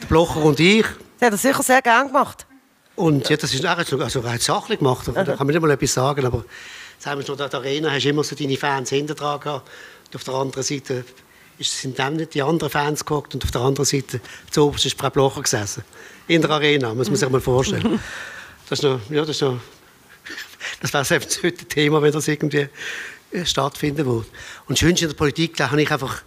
Der 0.01 0.07
Blocher 0.07 0.41
und 0.43 0.59
ich, 0.59 0.85
das 1.23 1.43
hat 1.43 1.45
er 1.45 1.53
sicher 1.53 1.63
sehr 1.63 1.81
gerne 1.81 2.07
gemacht. 2.07 2.45
Und 2.95 3.27
ja, 3.29 3.37
das 3.37 3.53
ist 3.53 3.65
also, 3.65 3.97
also 3.99 4.19
rein 4.19 4.39
sachlich 4.39 4.79
gemacht, 4.79 5.07
da 5.07 5.23
kann 5.23 5.37
man 5.37 5.47
nicht 5.47 5.61
mal 5.61 5.71
etwas 5.71 5.93
sagen, 5.93 6.25
aber 6.25 6.45
sagen 6.99 7.19
wir 7.19 7.25
schon, 7.25 7.39
in 7.39 7.49
der 7.49 7.59
Arena 7.59 7.91
hast 7.91 8.03
du 8.03 8.09
immer 8.09 8.23
so 8.23 8.35
deine 8.35 8.57
Fans 8.57 8.89
hinter 8.89 9.15
dran 9.15 9.39
gehabt. 9.39 9.69
Und 10.07 10.15
auf 10.15 10.23
der 10.23 10.33
anderen 10.33 10.63
Seite 10.63 11.05
sind 11.59 11.97
dann 11.97 12.17
nicht 12.17 12.33
die 12.33 12.41
anderen 12.41 12.69
Fans 12.69 13.03
geguckt 13.03 13.33
und 13.33 13.43
auf 13.43 13.51
der 13.51 13.61
anderen 13.61 13.85
Seite 13.85 14.19
zu 14.51 14.67
oberst 14.67 14.85
ist 14.85 14.99
Frau 14.99 15.09
Blocher 15.09 15.41
gesessen. 15.41 15.83
In 16.27 16.41
der 16.41 16.51
Arena, 16.51 16.93
muss 16.93 17.07
man 17.07 17.15
sich 17.15 17.29
mal 17.29 17.41
vorstellen. 17.41 17.99
Das 18.69 18.79
ist 18.79 18.83
noch, 18.83 18.99
ja, 19.09 19.19
das 19.19 19.31
ist 19.31 19.41
noch, 19.41 19.59
das 20.81 20.93
wäre 20.93 21.03
selbst 21.03 21.43
heute 21.43 21.65
ein 21.65 21.67
Thema, 21.67 22.01
wenn 22.01 22.13
das 22.13 22.29
irgendwie 22.29 22.69
äh, 23.31 23.45
stattfinden 23.45 24.05
würde. 24.05 24.25
Und 24.67 24.71
das 24.71 24.79
Schönste 24.79 25.03
in 25.03 25.11
der 25.11 25.17
Politik, 25.17 25.57
da 25.57 25.69
habe 25.69 25.81
ich 25.81 25.91
einfach 25.91 26.23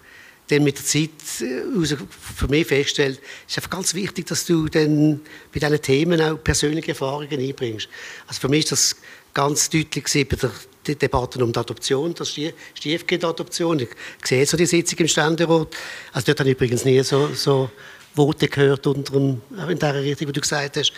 dann 0.49 0.65
mit 0.65 0.79
der 0.79 0.85
Zeit 0.85 1.11
äh, 1.41 1.97
für 2.37 2.49
mich 2.49 2.67
festgestellt, 2.67 3.21
es 3.47 3.53
ist 3.53 3.59
einfach 3.59 3.71
ganz 3.71 3.95
wichtig, 3.95 4.27
dass 4.27 4.47
du 4.47 4.69
dann 4.69 5.21
bei 5.53 5.61
diesen 5.61 5.83
Themen 5.83 6.21
auch 6.21 6.37
persönliche 6.43 6.91
Erfahrungen 6.91 7.41
einbringst. 7.41 7.89
Also 8.27 8.41
für 8.41 8.49
mich 8.49 8.65
ist 8.65 8.73
das 8.73 8.97
ganz 9.35 9.69
deutlich 9.69 10.05
bei 10.29 10.37
der 10.37 10.51
die 10.87 10.97
Debatten 10.97 11.43
um 11.43 11.53
die 11.53 11.59
Adoption, 11.59 12.15
das 12.15 12.35
Stiefkind-Adoption. 12.75 13.81
Ich 13.81 13.89
sehe 14.25 14.47
so 14.47 14.57
die 14.57 14.67
Sitzung 14.67 14.99
im 15.01 15.09
Ständerat. 15.09 15.69
Also 16.13 16.27
dort 16.27 16.41
habe 16.41 16.51
ich 16.51 16.57
übrigens 16.57 16.85
nie 16.85 17.03
so, 17.03 17.29
so 17.35 17.71
Worte 18.15 18.49
gehört 18.49 18.87
unter 18.87 19.13
dem, 19.13 19.43
in 19.69 19.79
der 19.79 19.95
Richtung, 19.95 20.29
wie 20.29 20.33
du 20.33 20.41
gesagt 20.41 20.77
hast. 20.77 20.93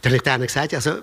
Dann 0.00 0.12
habe 0.12 0.16
ich 0.16 0.22
denen 0.22 0.46
gesagt, 0.46 0.74
also 0.74 1.02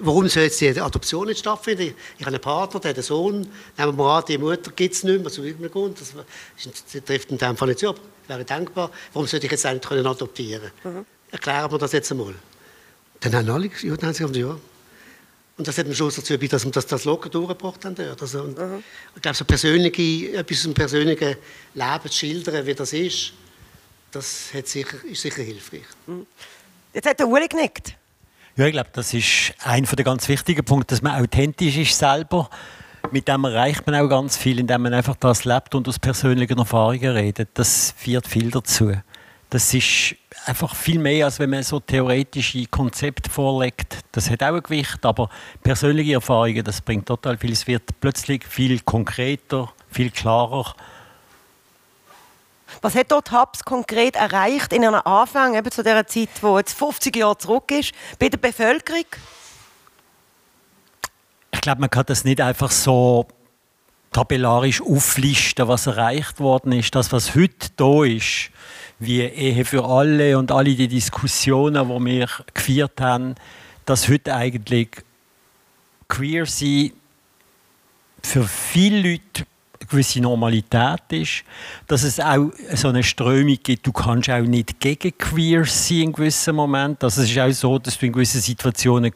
Warum 0.00 0.28
soll 0.28 0.44
jetzt 0.44 0.60
die 0.60 0.80
Adoption 0.80 1.26
nicht 1.26 1.40
stattfinden? 1.40 1.94
Ich 2.18 2.24
habe 2.24 2.34
einen 2.34 2.40
Partner, 2.40 2.80
der 2.80 2.90
hat 2.90 2.96
einen 2.96 3.04
Sohn. 3.04 3.46
Nehmen 3.76 3.98
wir 3.98 4.04
an, 4.04 4.24
die 4.26 4.38
Mutter 4.38 4.72
gibt 4.72 4.94
es 4.94 5.04
nicht 5.04 5.18
mehr, 5.18 5.26
also 5.26 5.42
irgendeinem 5.42 5.72
Grund. 5.72 6.00
Das, 6.00 6.14
das 6.14 7.04
trifft 7.04 7.30
in 7.30 7.38
dem 7.38 7.56
Fall 7.56 7.68
nicht 7.68 7.80
zu, 7.80 7.90
aber 7.90 8.00
wäre 8.26 8.44
denkbar. 8.44 8.90
Warum 9.12 9.26
sollte 9.26 9.46
ich 9.46 9.52
jetzt 9.52 9.66
eigentlich 9.66 9.82
können 9.88 10.06
adoptieren 10.06 10.70
mhm. 10.82 11.04
Erklären 11.30 11.70
wir 11.70 11.78
das 11.78 11.92
jetzt 11.92 12.10
einmal. 12.12 12.34
Dann 13.20 13.34
haben 13.34 13.50
alle 13.50 13.66
ja, 13.66 13.96
dann 13.96 14.08
haben 14.08 14.14
sie 14.14 14.24
gesagt, 14.24 14.36
ja. 14.36 14.56
Und 15.56 15.68
das 15.68 15.78
hat 15.78 15.86
am 15.86 15.94
Schluss 15.94 16.16
dazu 16.16 16.36
dass 16.36 16.64
wir 16.64 16.72
das, 16.72 16.86
das 16.86 17.04
locker 17.04 17.28
durchgebracht 17.28 17.84
haben. 17.84 17.94
Dort. 17.94 18.20
Also, 18.20 18.44
mhm. 18.44 18.82
Ich 19.14 19.22
glaube, 19.22 19.36
so 19.36 19.44
persönliche, 19.44 20.32
etwas 20.32 20.58
aus 20.58 20.62
dem 20.64 20.74
persönlichen 20.74 21.36
Leben 21.74 22.10
zu 22.10 22.12
schildern, 22.12 22.66
wie 22.66 22.74
das 22.74 22.92
ist, 22.92 23.32
das 24.10 24.52
hat 24.54 24.66
sicher, 24.66 25.04
ist 25.04 25.22
sicher 25.22 25.42
hilfreich. 25.42 25.82
Mhm. 26.06 26.26
Jetzt 26.92 27.08
hat 27.08 27.18
der 27.18 27.28
Uli 27.28 27.48
genickt. 27.48 27.94
Ja, 28.56 28.66
ich 28.66 28.72
glaube, 28.72 28.90
das 28.92 29.12
ist 29.12 29.52
einer 29.64 29.84
der 29.84 30.04
ganz 30.04 30.28
wichtigen 30.28 30.64
Punkte, 30.64 30.94
dass 30.94 31.02
man 31.02 31.20
authentisch 31.20 31.76
ist 31.76 31.98
selber. 31.98 32.48
Mit 33.10 33.26
dem 33.26 33.42
erreicht 33.42 33.84
man 33.84 33.96
auch 33.96 34.08
ganz 34.08 34.36
viel, 34.36 34.60
indem 34.60 34.82
man 34.82 34.94
einfach 34.94 35.16
das 35.16 35.44
lebt 35.44 35.74
und 35.74 35.88
aus 35.88 35.98
persönlichen 35.98 36.58
Erfahrungen 36.58 37.10
redet. 37.10 37.48
Das 37.54 37.92
führt 37.96 38.28
viel 38.28 38.52
dazu. 38.52 38.92
Das 39.50 39.74
ist 39.74 40.14
einfach 40.46 40.72
viel 40.72 41.00
mehr, 41.00 41.24
als 41.24 41.40
wenn 41.40 41.50
man 41.50 41.64
so 41.64 41.80
theoretische 41.80 42.64
Konzepte 42.66 43.28
vorlegt. 43.28 43.98
Das 44.12 44.30
hat 44.30 44.42
auch 44.44 44.54
ein 44.54 44.62
Gewicht, 44.62 45.04
aber 45.04 45.30
persönliche 45.64 46.14
Erfahrungen, 46.14 46.62
das 46.62 46.80
bringt 46.80 47.06
total 47.06 47.36
viel. 47.36 47.52
Es 47.52 47.66
wird 47.66 47.82
plötzlich 48.00 48.44
viel 48.46 48.78
konkreter, 48.80 49.72
viel 49.90 50.10
klarer 50.10 50.76
was 52.82 52.94
hat 52.94 53.10
dort 53.10 53.32
Hubs 53.32 53.64
konkret 53.64 54.16
erreicht 54.16 54.72
in 54.72 54.84
einem 54.84 55.00
Anfang, 55.04 55.54
eben 55.54 55.70
zu 55.70 55.82
der 55.82 56.06
Zeit, 56.06 56.28
wo 56.40 56.58
jetzt 56.58 56.76
50 56.76 57.16
Jahre 57.16 57.38
zurück 57.38 57.70
ist, 57.70 57.92
bei 58.18 58.28
der 58.28 58.38
Bevölkerung? 58.38 59.06
Ich 61.52 61.60
glaube, 61.60 61.80
man 61.80 61.90
kann 61.90 62.04
das 62.06 62.24
nicht 62.24 62.40
einfach 62.40 62.70
so 62.70 63.26
tabellarisch 64.12 64.80
auflisten, 64.80 65.66
was 65.68 65.86
erreicht 65.86 66.40
worden 66.40 66.72
ist. 66.72 66.94
Das, 66.94 67.12
was 67.12 67.34
heute 67.34 67.68
da 67.76 68.04
ist, 68.04 68.50
wie 68.98 69.20
Ehe 69.20 69.64
für 69.64 69.84
alle 69.84 70.38
und 70.38 70.52
alle 70.52 70.74
die 70.74 70.88
Diskussionen, 70.88 71.88
die 71.88 72.04
wir 72.04 72.28
geführt 72.52 73.00
haben, 73.00 73.34
dass 73.84 74.08
heute 74.08 74.34
eigentlich 74.34 74.88
queer 76.08 76.46
sein 76.46 76.92
für 78.22 78.44
viele 78.44 79.10
Leute 79.12 79.46
gewisse 79.86 80.20
Normalität 80.20 81.02
ist, 81.10 81.44
dass 81.86 82.02
es 82.02 82.20
auch 82.20 82.50
so 82.74 82.88
eine 82.88 83.02
Strömung 83.02 83.58
gibt, 83.62 83.86
du 83.86 83.92
kannst 83.92 84.30
auch 84.30 84.40
nicht 84.40 84.80
gegen 84.80 85.16
queer 85.16 85.64
sein 85.64 85.98
in 85.98 86.12
gewissen 86.12 86.56
Momenten. 86.56 87.04
Also 87.04 87.22
es 87.22 87.30
ist 87.30 87.38
auch 87.38 87.52
so, 87.52 87.78
dass 87.78 87.98
du 87.98 88.06
in 88.06 88.12
gewissen 88.12 88.40
Situationen 88.40 89.12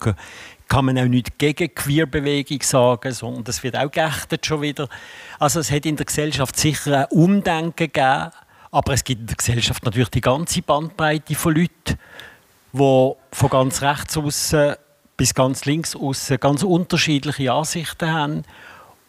kann 0.69 0.85
man 0.85 0.99
auch 0.99 1.07
nicht 1.07 1.39
gegen 1.39 1.75
Queer-Bewegung 1.75 2.61
sagen, 2.63 3.13
sondern 3.13 3.45
das 3.45 3.63
wird 3.63 3.77
auch 3.77 3.91
geächtet 3.91 4.45
schon 4.45 4.61
wieder. 4.61 4.89
Also 5.39 5.61
es 5.61 5.71
hat 5.71 5.87
in 5.87 5.97
der 5.97 6.05
Gesellschaft 6.05 6.57
sicher 6.57 6.99
ein 6.99 7.19
Umdenken 7.19 7.75
gegeben, 7.75 8.31
aber 8.71 8.93
es 8.93 9.03
gibt 9.03 9.23
in 9.23 9.27
der 9.27 9.37
Gesellschaft 9.37 9.85
natürlich 9.85 10.11
die 10.11 10.21
ganze 10.21 10.61
Bandbreite 10.61 11.35
von 11.35 11.55
Leuten, 11.55 11.99
die 12.75 13.13
von 13.33 13.51
ganz 13.51 13.81
rechts 13.81 14.17
außen 14.17 14.75
bis 15.17 15.35
ganz 15.35 15.65
links 15.65 15.97
außen 15.97 16.39
ganz 16.39 16.63
unterschiedliche 16.63 17.53
Ansichten 17.53 18.13
haben. 18.13 18.45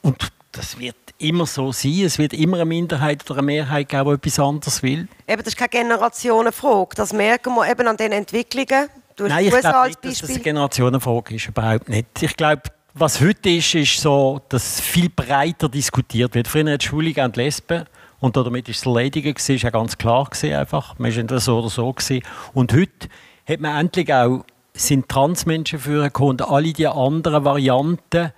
Und 0.01 0.31
das 0.51 0.79
wird 0.79 0.95
immer 1.17 1.45
so 1.45 1.71
sein. 1.71 2.01
Es 2.05 2.17
wird 2.17 2.33
immer 2.33 2.57
eine 2.57 2.65
Minderheit 2.65 3.23
oder 3.29 3.39
eine 3.39 3.45
Mehrheit 3.45 3.89
geben, 3.89 4.05
die 4.05 4.15
etwas 4.15 4.39
anderes 4.39 4.83
will. 4.83 5.07
Eben, 5.27 5.43
das 5.43 5.53
ist 5.53 5.57
keine 5.57 5.69
Generationenfrage. 5.69 6.95
Das 6.95 7.13
merken 7.13 7.53
wir 7.55 7.69
eben 7.69 7.87
an 7.87 7.97
den 7.97 8.11
Entwicklungen. 8.11 8.89
Du 9.15 9.27
Nein, 9.27 9.45
ich 9.45 9.59
glaube 9.59 9.87
nicht, 9.87 10.05
dass 10.05 10.19
das 10.19 10.29
eine 10.29 10.39
Generationenfrage 10.39 11.35
ist. 11.35 11.47
Überhaupt 11.47 11.89
nicht. 11.89 12.07
Ich 12.21 12.35
glaube, 12.35 12.63
was 12.93 13.21
heute 13.21 13.49
ist, 13.49 13.75
ist 13.75 13.99
so, 13.99 14.41
dass 14.49 14.79
viel 14.79 15.09
breiter 15.09 15.69
diskutiert 15.69 16.33
wird. 16.35 16.47
Früher 16.47 16.71
hat 16.71 16.83
Schwule 16.83 17.13
und 17.23 17.35
Lesben 17.37 17.85
und 18.19 18.35
damit 18.35 18.67
ist 18.69 18.79
es 18.79 18.85
erledigt 18.85 19.25
gewesen, 19.25 19.55
ist 19.55 19.61
ja 19.61 19.69
ganz 19.69 19.97
klar 19.97 20.25
gewesen, 20.25 20.53
einfach. 20.53 20.97
Man 20.97 21.11
ist 21.11 21.17
entweder 21.17 21.39
so 21.39 21.59
oder 21.59 21.69
so 21.69 21.91
gewesen. 21.93 22.23
Und 22.53 22.73
heute 22.73 23.09
hat 23.47 23.59
man 23.59 23.79
endlich 23.79 24.13
auch 24.13 24.43
sind 24.73 25.09
Transmenschen 25.09 25.79
vorgekommen 25.79 26.31
und 26.31 26.41
alle 26.41 26.73
die 26.73 26.87
anderen 26.87 27.43
Varianten 27.43 28.31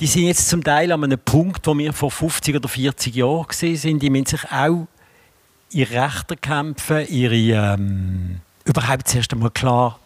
die 0.00 0.06
sind 0.06 0.24
jetzt 0.24 0.48
zum 0.48 0.62
Teil 0.62 0.92
an 0.92 1.04
einem 1.04 1.18
Punkt, 1.18 1.66
wo 1.66 1.76
wir 1.76 1.92
vor 1.92 2.10
50 2.10 2.56
oder 2.56 2.68
40 2.68 3.14
Jahren 3.14 3.46
gesehen 3.46 3.76
sind. 3.76 4.02
Die 4.02 4.10
müssen 4.10 4.26
sich 4.26 4.44
auch 4.50 4.86
ihre 5.70 6.04
Rechte 6.04 6.36
kämpfen, 6.36 7.06
ihre 7.08 7.34
ähm, 7.34 8.40
überhaupt 8.64 9.08
zuerst 9.08 9.32
einmal 9.32 9.50
klar 9.50 9.98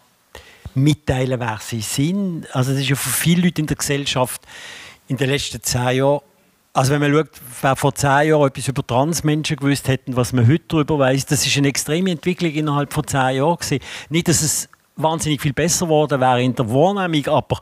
mitteilen, 0.73 1.39
wer 1.39 1.59
sie 1.61 1.81
sind. 1.81 2.47
Also 2.53 2.71
das 2.71 2.81
ist 2.81 2.89
ja 2.89 2.95
für 2.95 3.09
viele 3.09 3.43
Leute 3.43 3.61
in 3.61 3.67
der 3.67 3.75
Gesellschaft 3.75 4.41
in 5.07 5.17
den 5.17 5.29
letzten 5.29 5.61
zehn 5.61 5.97
Jahren 5.97 6.21
also 6.73 6.93
wenn 6.93 7.01
man 7.01 7.13
schaut, 7.13 7.29
wer 7.61 7.75
vor 7.75 7.93
zehn 7.93 8.29
Jahren 8.29 8.47
etwas 8.47 8.67
über 8.69 8.85
Transmenschen 8.85 9.57
gewusst 9.57 9.89
hätte, 9.89 10.15
was 10.15 10.31
man 10.31 10.47
heute 10.47 10.63
darüber 10.69 10.99
weiß, 10.99 11.25
das 11.25 11.45
ist 11.45 11.57
eine 11.57 11.67
extreme 11.67 12.11
Entwicklung 12.11 12.51
innerhalb 12.51 12.93
von 12.93 13.05
zehn 13.05 13.37
Jahren 13.37 13.57
gewesen. 13.57 13.79
Nicht, 14.09 14.29
dass 14.29 14.41
es 14.41 14.69
wahnsinnig 14.95 15.41
viel 15.41 15.51
besser 15.51 15.87
geworden 15.87 16.21
wäre 16.21 16.41
in 16.41 16.55
der 16.55 16.69
Wahrnehmung, 16.69 17.27
aber 17.27 17.59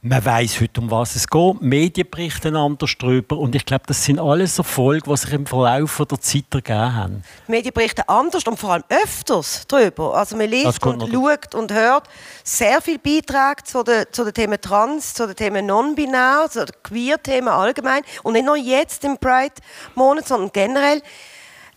man 0.00 0.24
weiß 0.24 0.60
heute, 0.60 0.80
um 0.80 0.90
was 0.90 1.16
es 1.16 1.26
geht. 1.26 1.60
Medien 1.60 2.08
berichten 2.08 2.54
anders 2.54 2.92
darüber. 2.98 3.36
Und 3.36 3.54
ich 3.56 3.66
glaube, 3.66 3.84
das 3.86 4.04
sind 4.04 4.20
alles 4.20 4.58
Erfolge, 4.58 5.10
die 5.10 5.16
sich 5.16 5.32
im 5.32 5.44
Verlauf 5.44 6.00
der 6.08 6.20
Zeit 6.20 6.44
ergeben 6.52 6.94
haben. 6.94 7.22
Die 7.46 7.50
Medien 7.50 7.74
berichten 7.74 8.02
anders 8.06 8.44
und 8.44 8.58
vor 8.58 8.74
allem 8.74 8.84
öfters 8.88 9.66
darüber. 9.66 10.14
Also 10.14 10.36
man 10.36 10.48
liest 10.48 10.84
und 10.86 11.12
schaut 11.12 11.54
und 11.54 11.72
hört 11.72 12.08
sehr 12.44 12.80
viele 12.80 13.00
Beiträge 13.00 13.64
zu 13.64 13.82
den, 13.82 14.04
zu 14.12 14.24
den 14.24 14.34
Themen 14.34 14.60
Trans, 14.60 15.14
zu 15.14 15.26
den 15.26 15.34
Themen 15.34 15.66
Non-Binär, 15.66 16.46
zu 16.48 16.64
den 16.64 16.74
Queer-Themen 16.84 17.48
allgemein. 17.48 18.02
Und 18.22 18.34
nicht 18.34 18.46
nur 18.46 18.56
jetzt 18.56 19.02
im 19.04 19.18
Pride-Monat, 19.18 20.28
sondern 20.28 20.52
generell. 20.52 21.02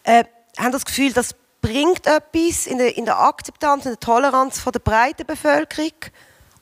Äh, 0.03 0.26
haben 0.59 0.72
das 0.72 0.86
Gefühl, 0.86 1.13
das 1.13 1.34
bringt 1.61 2.05
etwas 2.05 2.67
in 2.67 2.78
der, 2.78 2.97
in 2.97 3.05
der 3.05 3.19
Akzeptanz, 3.19 3.86
in 3.86 3.91
der 3.91 3.99
Toleranz 3.99 4.59
von 4.59 4.74
der 4.74 4.80
breiten 4.80 5.26
Bevölkerung 5.26 5.93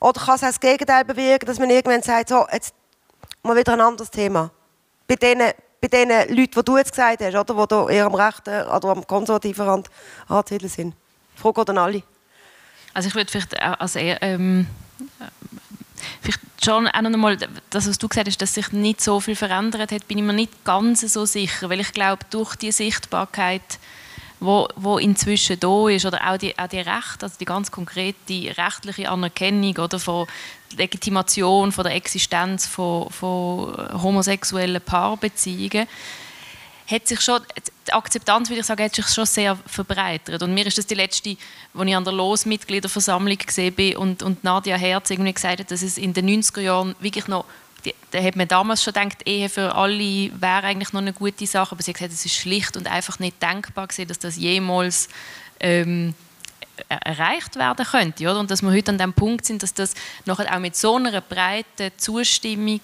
oder 0.00 0.20
kann 0.20 0.34
es 0.34 0.42
auch 0.42 0.48
das 0.48 0.60
Gegenteil 0.60 1.04
bewirken, 1.04 1.46
dass 1.46 1.58
man 1.58 1.70
irgendwann 1.70 2.02
sagt, 2.02 2.30
so, 2.30 2.46
jetzt 2.52 2.74
mal 3.42 3.56
wieder 3.56 3.74
ein 3.74 3.80
anderes 3.80 4.10
Thema. 4.10 4.50
Bei 5.06 5.16
den, 5.16 5.38
bei 5.80 5.88
den 5.88 6.08
Leuten, 6.08 6.52
die 6.54 6.64
du 6.64 6.76
jetzt 6.78 6.92
gesagt 6.92 7.22
hast, 7.22 7.34
oder, 7.34 7.86
die 7.86 7.94
eher 7.94 8.06
am 8.06 8.14
rechten 8.14 8.66
oder 8.66 8.88
am 8.88 9.06
konservativen 9.06 9.66
Rand 9.66 9.90
anzusiedeln 10.28 10.70
sind. 10.70 10.94
Frage 11.36 11.68
an 11.68 11.78
alle. 11.78 12.02
Also 12.94 13.08
ich 13.08 13.14
würde 13.14 13.30
vielleicht 13.30 13.60
als 13.60 13.94
eher, 13.94 14.22
ähm, 14.22 14.66
vielleicht 16.22 16.40
schon 16.62 16.88
auch 16.88 17.00
noch 17.02 17.12
einmal, 17.12 17.36
das, 17.70 17.88
was 17.88 17.98
du 17.98 18.08
gesagt 18.08 18.26
hast, 18.26 18.40
dass 18.40 18.54
sich 18.54 18.72
nicht 18.72 19.00
so 19.00 19.20
viel 19.20 19.36
verändert 19.36 19.92
hat, 19.92 20.08
bin 20.08 20.18
ich 20.18 20.24
mir 20.24 20.32
nicht 20.32 20.64
ganz 20.64 21.00
so 21.00 21.24
sicher, 21.24 21.70
weil 21.70 21.80
ich 21.80 21.92
glaube, 21.92 22.24
durch 22.30 22.56
die 22.56 22.72
Sichtbarkeit 22.72 23.78
wo, 24.40 24.66
wo 24.76 24.98
inzwischen 24.98 25.60
da 25.60 25.88
ist, 25.88 26.06
oder 26.06 26.30
auch 26.30 26.38
die, 26.38 26.58
auch 26.58 26.66
die 26.66 26.80
Rechte, 26.80 27.22
also 27.22 27.36
die 27.38 27.44
ganz 27.44 27.70
konkrete 27.70 28.56
rechtliche 28.56 29.10
Anerkennung 29.10 29.76
oder 29.76 29.98
von 29.98 30.26
Legitimation 30.76 31.72
von 31.72 31.84
der 31.84 31.94
Existenz 31.94 32.66
von, 32.66 33.10
von 33.10 34.02
homosexuellen 34.02 34.80
Paarbeziehungen, 34.80 35.86
hat 36.90 37.06
sich 37.06 37.20
schon, 37.20 37.40
die 37.86 37.92
Akzeptanz, 37.92 38.48
würde 38.48 38.60
ich 38.60 38.66
sagen, 38.66 38.84
hat 38.84 38.94
sich 38.94 39.06
schon 39.06 39.26
sehr 39.26 39.56
verbreitert. 39.66 40.42
Und 40.42 40.54
mir 40.54 40.66
ist 40.66 40.76
das 40.76 40.86
die 40.86 40.94
letzte, 40.94 41.36
als 41.74 41.86
ich 41.86 41.96
an 41.96 42.04
der 42.04 42.12
Los-Mitgliederversammlung 42.12 43.38
gesehen 43.38 43.74
bin 43.74 43.96
und, 43.96 44.22
und 44.22 44.42
Nadia 44.42 44.76
Herz 44.76 45.10
irgendwie 45.10 45.32
gesagt 45.32 45.60
hat, 45.60 45.70
dass 45.70 45.82
es 45.82 45.98
in 45.98 46.12
den 46.12 46.28
90er 46.28 46.60
Jahren 46.60 46.96
wirklich 46.98 47.28
noch 47.28 47.44
da 48.10 48.22
hat 48.22 48.36
man 48.36 48.48
damals 48.48 48.82
schon 48.82 48.92
gedacht, 48.92 49.26
Ehe 49.26 49.48
für 49.48 49.74
alle 49.74 50.30
wäre 50.40 50.64
eigentlich 50.64 50.92
noch 50.92 51.00
eine 51.00 51.12
gute 51.12 51.46
Sache, 51.46 51.72
aber 51.72 51.82
sie 51.82 51.90
hat 51.90 51.98
gesagt, 51.98 52.12
es 52.12 52.24
ist 52.24 52.34
schlicht 52.34 52.76
und 52.76 52.86
einfach 52.86 53.18
nicht 53.18 53.42
denkbar 53.42 53.86
gewesen, 53.86 54.08
dass 54.08 54.18
das 54.18 54.36
jemals 54.36 55.08
ähm, 55.60 56.14
erreicht 56.88 57.56
werden 57.56 57.86
könnte. 57.86 58.24
Oder? 58.24 58.40
Und 58.40 58.50
dass 58.50 58.62
wir 58.62 58.70
heute 58.70 58.90
an 58.90 58.98
dem 58.98 59.12
Punkt 59.12 59.44
sind, 59.44 59.62
dass 59.62 59.74
das 59.74 59.94
nachher 60.24 60.54
auch 60.54 60.58
mit 60.58 60.76
so 60.76 60.96
einer 60.96 61.20
breiten 61.20 61.90
Zustimmung 61.96 62.80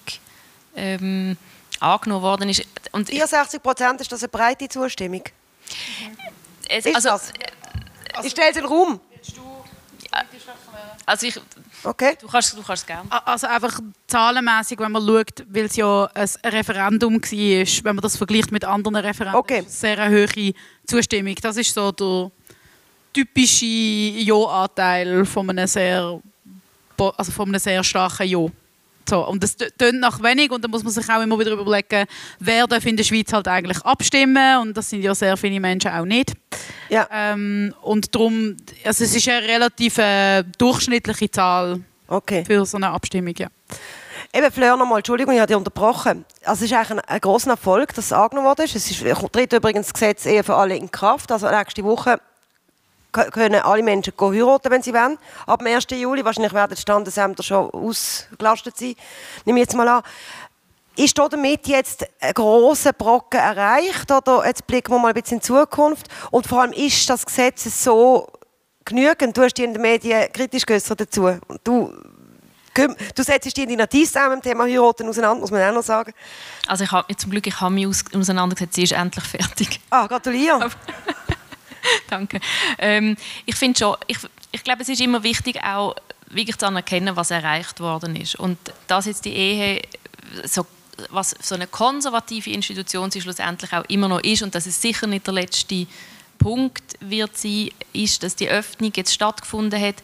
ähm, 0.75 1.37
angenommen 1.79 2.21
worden 2.21 2.49
ist. 2.49 2.63
Und 2.91 3.09
64 3.09 3.61
Prozent 3.61 4.01
ist 4.01 4.11
das 4.11 4.23
eine 4.23 4.29
breite 4.29 4.67
Zustimmung? 4.69 5.23
Es, 6.69 6.85
ist 6.85 6.95
also, 6.95 7.09
das? 7.09 7.33
ich 8.23 8.31
stelle 8.31 8.51
es 8.51 8.57
in 8.57 8.63
den 8.63 8.71
Raum. 8.71 8.99
Also 11.05 11.27
ich, 11.27 11.39
okay. 11.83 12.17
du 12.19 12.27
kannst, 12.27 12.57
du 12.57 12.63
kannst 12.63 12.85
gerne. 12.85 13.09
Also 13.25 13.47
einfach 13.47 13.79
zahlenmäßig, 14.07 14.79
wenn 14.79 14.91
man 14.91 15.05
schaut, 15.05 15.45
weil 15.49 15.65
es 15.65 15.75
ja 15.75 16.09
ein 16.13 16.29
Referendum 16.51 17.15
war, 17.15 17.83
wenn 17.83 17.95
man 17.95 18.01
das 18.01 18.17
vergleicht 18.17 18.51
mit 18.51 18.65
anderen 18.65 18.95
Referenden, 18.95 19.39
okay. 19.39 19.63
sehr 19.67 19.99
eine 19.99 20.15
hohe 20.15 20.53
Zustimmung. 20.85 21.35
Das 21.41 21.57
ist 21.57 21.73
so 21.73 21.91
der 21.91 22.31
typische 23.13 23.65
Ja-Anteil 23.65 25.25
von 25.25 25.49
einem 25.49 25.67
sehr, 25.67 26.19
also 26.97 27.31
von 27.31 27.49
einem 27.49 27.59
sehr 27.59 27.83
starken 27.83 28.27
Ja. 28.27 28.47
So, 29.09 29.25
und 29.25 29.41
das 29.41 29.55
tönt 29.55 29.99
nach 29.99 30.21
wenig 30.21 30.51
und 30.51 30.63
da 30.63 30.67
muss 30.67 30.83
man 30.83 30.91
sich 30.91 31.09
auch 31.09 31.21
immer 31.21 31.39
wieder 31.39 31.51
überlegen, 31.51 32.05
wer 32.39 32.67
darf 32.67 32.85
in 32.85 32.97
der 32.97 33.03
Schweiz 33.03 33.31
halt 33.31 33.47
eigentlich 33.47 33.83
abstimmen 33.85 34.59
und 34.61 34.75
das 34.75 34.89
sind 34.89 35.01
ja 35.01 35.15
sehr 35.15 35.37
viele 35.37 35.59
Menschen 35.59 35.91
auch 35.91 36.05
nicht. 36.05 36.33
Ja. 36.89 37.07
Ähm, 37.11 37.73
und 37.81 38.13
darum, 38.13 38.57
also 38.83 39.03
es 39.03 39.15
ist 39.15 39.27
eine 39.29 39.47
relativ 39.47 39.97
äh, 39.97 40.43
durchschnittliche 40.57 41.31
Zahl 41.31 41.81
okay. 42.07 42.43
für 42.45 42.65
so 42.65 42.77
eine 42.77 42.89
Abstimmung, 42.89 43.33
ja. 43.37 43.47
Eben, 44.33 44.51
Fleur, 44.51 44.75
nochmal, 44.75 44.99
Entschuldigung, 44.99 45.33
ich 45.33 45.39
habe 45.39 45.47
dich 45.47 45.55
unterbrochen. 45.55 46.25
Also 46.43 46.65
es 46.65 46.71
ist 46.71 46.77
eigentlich 46.77 46.91
ein, 46.91 46.99
ein 46.99 47.21
grosser 47.21 47.51
Erfolg, 47.51 47.93
dass 47.93 48.05
es 48.05 48.13
angenommen 48.13 48.47
wurde. 48.47 48.63
Es 48.63 48.75
ist, 48.75 49.03
tritt 49.31 49.53
übrigens 49.53 49.87
das 49.87 49.93
Gesetz 49.93 50.25
eher 50.25 50.43
für 50.43 50.55
alle 50.55 50.75
in 50.75 50.91
Kraft. 50.91 51.31
Also 51.31 51.49
nächste 51.49 51.83
Woche 51.83 52.19
können 53.25 53.61
alle 53.61 53.83
Menschen 53.83 54.13
heiraten, 54.19 54.71
wenn 54.71 54.81
sie 54.81 54.93
wollen. 54.93 55.17
Ab 55.45 55.59
dem 55.59 55.67
1. 55.67 55.87
Juli, 55.91 56.23
wahrscheinlich 56.23 56.53
werden 56.53 56.75
die 56.75 56.81
Standesämter 56.81 57.43
schon 57.43 57.69
ausgelastet 57.71 58.77
sein, 58.77 58.95
nehme 59.45 59.59
ich 59.59 59.65
jetzt 59.65 59.75
mal 59.75 59.87
an. 59.87 60.03
Ist 60.95 61.17
damit 61.17 61.67
jetzt 61.67 62.07
ein 62.19 62.33
grosser 62.33 62.91
Brocken 62.91 63.39
erreicht 63.39 64.11
oder 64.11 64.45
jetzt 64.47 64.65
blicken 64.65 64.93
wir 64.93 64.99
mal 64.99 65.09
ein 65.09 65.13
bisschen 65.13 65.37
in 65.37 65.39
die 65.41 65.45
Zukunft 65.45 66.07
und 66.31 66.47
vor 66.47 66.61
allem 66.61 66.73
ist 66.73 67.07
das 67.07 67.23
Gesetz 67.23 67.83
so 67.83 68.27
genügend? 68.83 69.37
Du 69.37 69.43
hast 69.43 69.53
dich 69.53 69.65
in 69.65 69.73
den 69.73 69.81
Medien 69.81 70.31
kritisch 70.33 70.65
geäußert 70.65 71.01
dazu. 71.01 71.39
Du, 71.63 71.93
du 72.73 73.23
setzt 73.23 73.45
dich 73.45 73.63
in 73.63 73.69
deiner 73.69 73.87
Teams 73.87 74.13
mit 74.15 74.23
dem 74.23 74.41
Thema 74.41 74.63
Heiraten 74.63 75.07
auseinander, 75.07 75.41
muss 75.41 75.51
man 75.51 75.61
auch 75.69 75.75
noch 75.75 75.83
sagen. 75.83 76.13
Also 76.65 76.83
ich 76.83 76.91
habe, 76.91 77.15
zum 77.15 77.29
Glück, 77.29 77.45
ich 77.45 77.61
habe 77.61 77.75
mich 77.75 77.87
auseinandergesetzt, 78.15 78.73
sie 78.73 78.83
ist 78.83 78.93
endlich 78.93 79.25
fertig. 79.25 79.79
Ah, 79.91 80.07
gratuliere. 80.07 80.71
Danke. 82.09 82.39
Ähm, 82.77 83.17
ich 83.45 83.55
finde 83.55 83.79
schon, 83.79 83.95
ich, 84.07 84.17
ich 84.51 84.63
glaube, 84.63 84.81
es 84.81 84.89
ist 84.89 85.01
immer 85.01 85.23
wichtig, 85.23 85.63
auch 85.63 85.95
wirklich 86.29 86.57
zu 86.57 86.67
anerkennen, 86.67 87.15
was 87.15 87.31
erreicht 87.31 87.79
worden 87.79 88.15
ist. 88.15 88.35
Und 88.35 88.57
dass 88.87 89.05
jetzt 89.05 89.25
die 89.25 89.33
Ehe 89.33 89.81
so 90.43 90.65
was 91.09 91.35
so 91.41 91.55
eine 91.55 91.67
konservative 91.67 92.49
Institution 92.49 93.11
sie 93.11 93.21
schlussendlich 93.21 93.71
auch 93.73 93.85
immer 93.87 94.07
noch 94.07 94.21
ist 94.21 94.41
und 94.41 94.55
dass 94.55 94.65
es 94.65 94.81
sicher 94.81 95.07
nicht 95.07 95.27
der 95.27 95.33
letzte 95.35 95.85
Punkt 96.39 96.95
wird 96.99 97.37
sein, 97.37 97.69
ist, 97.93 98.23
dass 98.23 98.35
die 98.35 98.49
Öffnung 98.49 98.91
jetzt 98.95 99.13
stattgefunden 99.13 99.79
hat. 99.81 99.95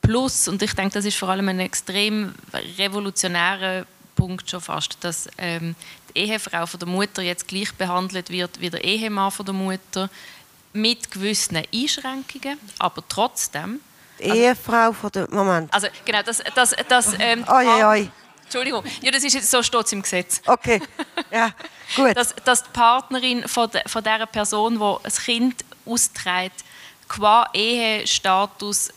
Plus, 0.00 0.48
und 0.48 0.62
ich 0.62 0.74
denke, 0.74 0.94
das 0.94 1.04
ist 1.04 1.16
vor 1.16 1.28
allem 1.28 1.48
ein 1.48 1.60
extrem 1.60 2.34
revolutionärer 2.78 3.86
Punkt 4.16 4.50
schon 4.50 4.60
fast, 4.60 4.96
dass 5.00 5.28
ähm, 5.38 5.74
die 6.14 6.20
Ehefrau 6.20 6.66
von 6.66 6.80
der 6.80 6.88
Mutter 6.88 7.22
jetzt 7.22 7.46
gleich 7.48 7.72
behandelt 7.74 8.30
wird 8.30 8.60
wie 8.60 8.70
der 8.70 8.82
Ehemann 8.84 9.30
von 9.30 9.46
der 9.46 9.54
Mutter 9.54 10.10
mit 10.72 11.10
gewissen 11.10 11.62
Einschränkungen, 11.72 12.58
aber 12.78 13.02
trotzdem. 13.08 13.80
Die 14.18 14.24
Ehefrau 14.24 14.92
von 14.92 15.10
der 15.10 15.30
Moment. 15.30 15.72
Also 15.72 15.88
genau, 16.04 16.22
das, 16.22 16.42
das, 16.54 16.74
das 16.88 17.14
ähm, 17.18 17.44
oi, 17.48 17.66
oi, 17.66 17.84
oi. 17.84 18.10
Entschuldigung, 18.44 18.84
ja, 19.00 19.10
das 19.10 19.24
ist 19.24 19.34
jetzt, 19.34 19.50
so 19.50 19.62
steht 19.62 19.92
im 19.92 20.02
Gesetz. 20.02 20.42
Okay, 20.46 20.80
ja, 21.30 21.50
gut. 21.96 22.14
Dass, 22.16 22.34
dass 22.44 22.62
die 22.62 22.70
Partnerin 22.70 23.48
von, 23.48 23.70
de, 23.70 23.80
von 23.88 24.02
dieser 24.02 24.26
Person, 24.26 24.78
die 24.78 25.06
ein 25.06 25.12
Kind 25.24 25.64
austrägt, 25.86 26.64
qua 27.08 27.48
Ehestatus 27.54 28.90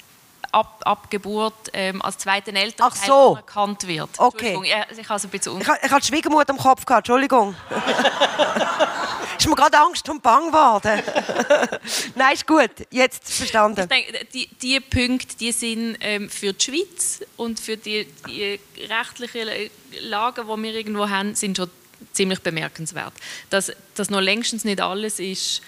ab, 0.56 0.82
ab 0.86 1.12
Geburt 1.12 1.54
ähm, 1.74 2.02
als 2.02 2.18
zweiten 2.18 2.56
Elternteil 2.56 3.08
so. 3.08 3.36
erkannt 3.36 3.86
wird. 3.88 4.10
Okay. 4.18 4.58
Ich, 4.64 5.00
ich, 5.00 5.10
also 5.10 5.28
ein 5.28 5.32
bisschen 5.32 5.60
ich, 5.60 5.68
ich 5.68 5.92
hatte 5.92 6.08
Schwiegermutter 6.08 6.54
im 6.54 6.58
Kopf 6.58 6.86
gehabt, 6.86 7.10
Entschuldigung. 7.10 7.56
ist 9.38 9.48
mir 9.48 9.56
gerade 9.56 9.78
Angst 9.78 10.08
und 10.08 10.24
Bang 10.24 10.48
geworden. 10.48 11.04
Nein, 12.16 12.34
ist 12.34 12.48
gut. 12.48 12.72
Jetzt 12.90 13.34
verstanden. 13.34 13.82
Ich 13.82 13.88
denke, 13.88 14.26
die, 14.34 14.48
die 14.62 14.80
Punkte 14.80 15.36
die 15.38 15.52
sind 15.52 15.98
ähm, 16.00 16.30
für 16.30 16.54
die 16.54 16.64
Schweiz 16.64 17.20
und 17.36 17.60
für 17.60 17.76
die, 17.76 18.08
die 18.28 18.60
rechtlichen 18.88 19.70
Lagen, 20.02 20.48
die 20.48 20.64
wir 20.64 20.74
irgendwo 20.74 21.10
haben, 21.10 21.36
sind 21.36 21.58
schon 21.58 21.70
ziemlich 22.14 22.40
bemerkenswert. 22.40 23.14
Dass 23.50 23.74
das 23.96 24.10
noch 24.10 24.22
längstens 24.22 24.64
nicht 24.64 24.80
alles 24.80 25.20
ist. 25.20 25.62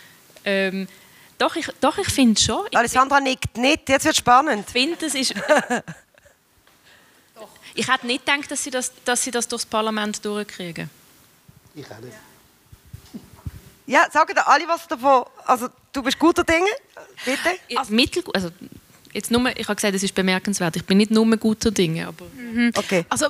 Ähm, 0.45 0.87
doch, 1.37 1.55
ich, 1.55 1.67
doch, 1.79 1.97
ich 1.97 2.07
finde 2.07 2.39
schon. 2.39 2.65
Ich 2.71 2.77
Alessandra 2.77 3.19
nickt 3.19 3.57
nicht, 3.57 3.87
jetzt 3.89 4.05
wird 4.05 4.13
es 4.13 4.17
spannend. 4.17 4.65
Ich 4.67 4.71
finde, 4.71 4.97
das 4.97 5.13
ist... 5.13 5.33
ich 7.75 7.87
hätte 7.87 8.07
nicht 8.07 8.25
gedacht, 8.25 8.49
dass 8.49 8.63
sie, 8.63 8.71
das, 8.71 8.91
dass 9.05 9.23
sie 9.23 9.31
das 9.31 9.47
durchs 9.47 9.65
Parlament 9.65 10.23
durchkriegen. 10.25 10.89
Ich 11.75 11.85
auch 11.91 11.99
nicht. 11.99 12.17
Ja, 13.85 14.07
sagen 14.11 14.33
da 14.35 14.41
alle 14.41 14.67
was 14.67 14.87
davon. 14.87 15.25
Also, 15.45 15.69
du 15.93 16.03
bist 16.03 16.19
guter 16.19 16.43
Dinge, 16.43 16.69
bitte. 17.23 17.77
Also, 17.77 17.93
Mittel, 17.93 18.23
also 18.33 18.49
jetzt 19.13 19.31
nur, 19.31 19.55
ich 19.55 19.67
habe 19.67 19.75
gesagt, 19.75 19.95
es 19.95 20.03
ist 20.03 20.13
bemerkenswert. 20.13 20.75
Ich 20.75 20.85
bin 20.85 20.97
nicht 20.97 21.11
nur 21.11 21.25
guter 21.37 21.71
Dinge, 21.71 22.07
aber... 22.07 22.25
Mhm. 22.35 22.71
Okay. 22.75 23.05
Also, 23.09 23.27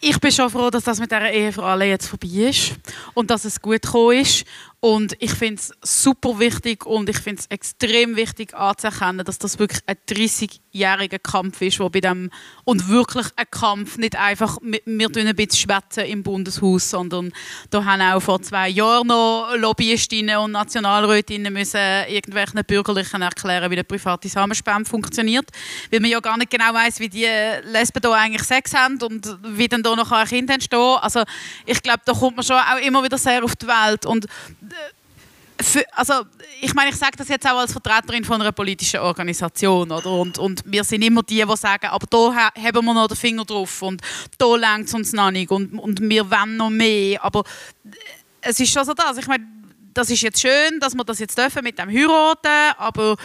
ich 0.00 0.18
bin 0.20 0.30
schon 0.30 0.48
froh, 0.48 0.70
dass 0.70 0.84
das 0.84 1.00
mit 1.00 1.10
dieser 1.10 1.30
Ehe 1.30 1.52
für 1.52 1.64
alle 1.64 1.84
jetzt 1.84 2.06
vorbei 2.06 2.28
ist 2.48 2.72
und 3.14 3.30
dass 3.30 3.44
es 3.44 3.60
gut 3.60 3.82
gekommen 3.82 4.20
ist 4.20 4.44
und 4.80 5.16
ich 5.18 5.32
finde 5.32 5.60
es 5.60 5.72
super 5.82 6.38
wichtig 6.38 6.86
und 6.86 7.08
ich 7.08 7.18
finde 7.18 7.40
es 7.40 7.46
extrem 7.46 8.14
wichtig 8.14 8.54
anzuerkennen, 8.54 9.26
dass 9.26 9.38
das 9.38 9.58
wirklich 9.58 9.82
ein 9.86 9.96
30-jähriger 10.08 11.18
Kampf 11.18 11.60
ist, 11.62 11.80
wo 11.80 11.88
bei 11.88 12.00
dem 12.00 12.30
und 12.62 12.88
wirklich 12.88 13.26
ein 13.34 13.46
Kampf, 13.50 13.98
nicht 13.98 14.14
einfach 14.14 14.58
wir 14.62 15.08
ein 15.08 15.36
bisschen 15.36 15.68
schwätzen 15.68 16.04
im 16.04 16.22
Bundeshaus, 16.22 16.90
sondern 16.90 17.32
da 17.70 17.84
haben 17.84 18.00
auch 18.00 18.20
vor 18.20 18.40
zwei 18.40 18.68
Jahren 18.68 19.08
noch 19.08 19.52
Lobbyistinnen 19.56 20.36
und 20.36 20.52
Nationalrätinnen 20.52 21.52
müssen 21.52 21.80
irgendwelchen 22.08 22.64
Bürgerlichen 22.64 23.22
erklären, 23.22 23.72
wie 23.72 23.76
der 23.76 23.82
private 23.82 24.28
Samenspende 24.28 24.88
funktioniert, 24.88 25.50
weil 25.90 25.98
man 25.98 26.10
ja 26.10 26.20
gar 26.20 26.38
nicht 26.38 26.52
genau 26.52 26.72
weiß, 26.72 27.00
wie 27.00 27.08
die 27.08 27.26
Lesben 27.64 28.00
da 28.00 28.12
eigentlich 28.12 28.44
Sex 28.44 28.74
haben 28.74 29.02
und 29.02 29.38
wie 29.42 29.66
dann 29.66 29.82
da 29.82 29.96
noch 29.96 30.12
ein 30.12 30.26
Kind 30.28 30.50
entstehen. 30.50 30.98
Also 31.00 31.24
ich 31.66 31.82
glaube, 31.82 32.02
da 32.04 32.12
kommt 32.12 32.36
man 32.36 32.44
schon 32.44 32.56
auch 32.56 32.80
immer 32.80 33.02
wieder 33.02 33.18
sehr 33.18 33.42
auf 33.42 33.56
die 33.56 33.66
Welt 33.66 34.06
und 34.06 34.28
für, 35.60 35.84
also 35.92 36.24
ich 36.60 36.72
meine, 36.74 36.90
ich 36.90 36.96
sage 36.96 37.16
das 37.16 37.28
jetzt 37.28 37.46
auch 37.46 37.58
als 37.58 37.72
Vertreterin 37.72 38.24
von 38.24 38.40
einer 38.40 38.52
politischen 38.52 39.00
Organisation, 39.00 39.90
oder? 39.90 40.10
Und, 40.10 40.38
und 40.38 40.62
wir 40.64 40.84
sind 40.84 41.02
immer 41.02 41.22
die, 41.22 41.44
die 41.44 41.56
sagen, 41.56 41.86
aber 41.86 42.06
da 42.08 42.50
haben 42.54 42.84
wir 42.84 42.94
noch 42.94 43.08
den 43.08 43.16
Finger 43.16 43.44
drauf 43.44 43.82
und 43.82 44.00
da 44.38 44.54
längt 44.54 44.88
es 44.88 44.94
uns 44.94 45.12
noch 45.12 45.30
nicht 45.30 45.50
und, 45.50 45.78
und 45.78 46.00
wir 46.00 46.30
wollen 46.30 46.56
noch 46.56 46.70
mehr. 46.70 47.24
Aber 47.24 47.42
es 48.40 48.60
ist 48.60 48.72
schon 48.72 48.84
so 48.84 48.94
das. 48.94 49.18
Ich 49.18 49.26
meine, 49.26 49.46
das 49.94 50.10
ist 50.10 50.22
jetzt 50.22 50.40
schön, 50.40 50.78
dass 50.80 50.94
wir 50.94 51.04
das 51.04 51.18
jetzt 51.18 51.36
dürfen 51.36 51.64
mit 51.64 51.78
dem 51.78 51.88
heiraten, 51.88 52.76
aber 52.78 53.16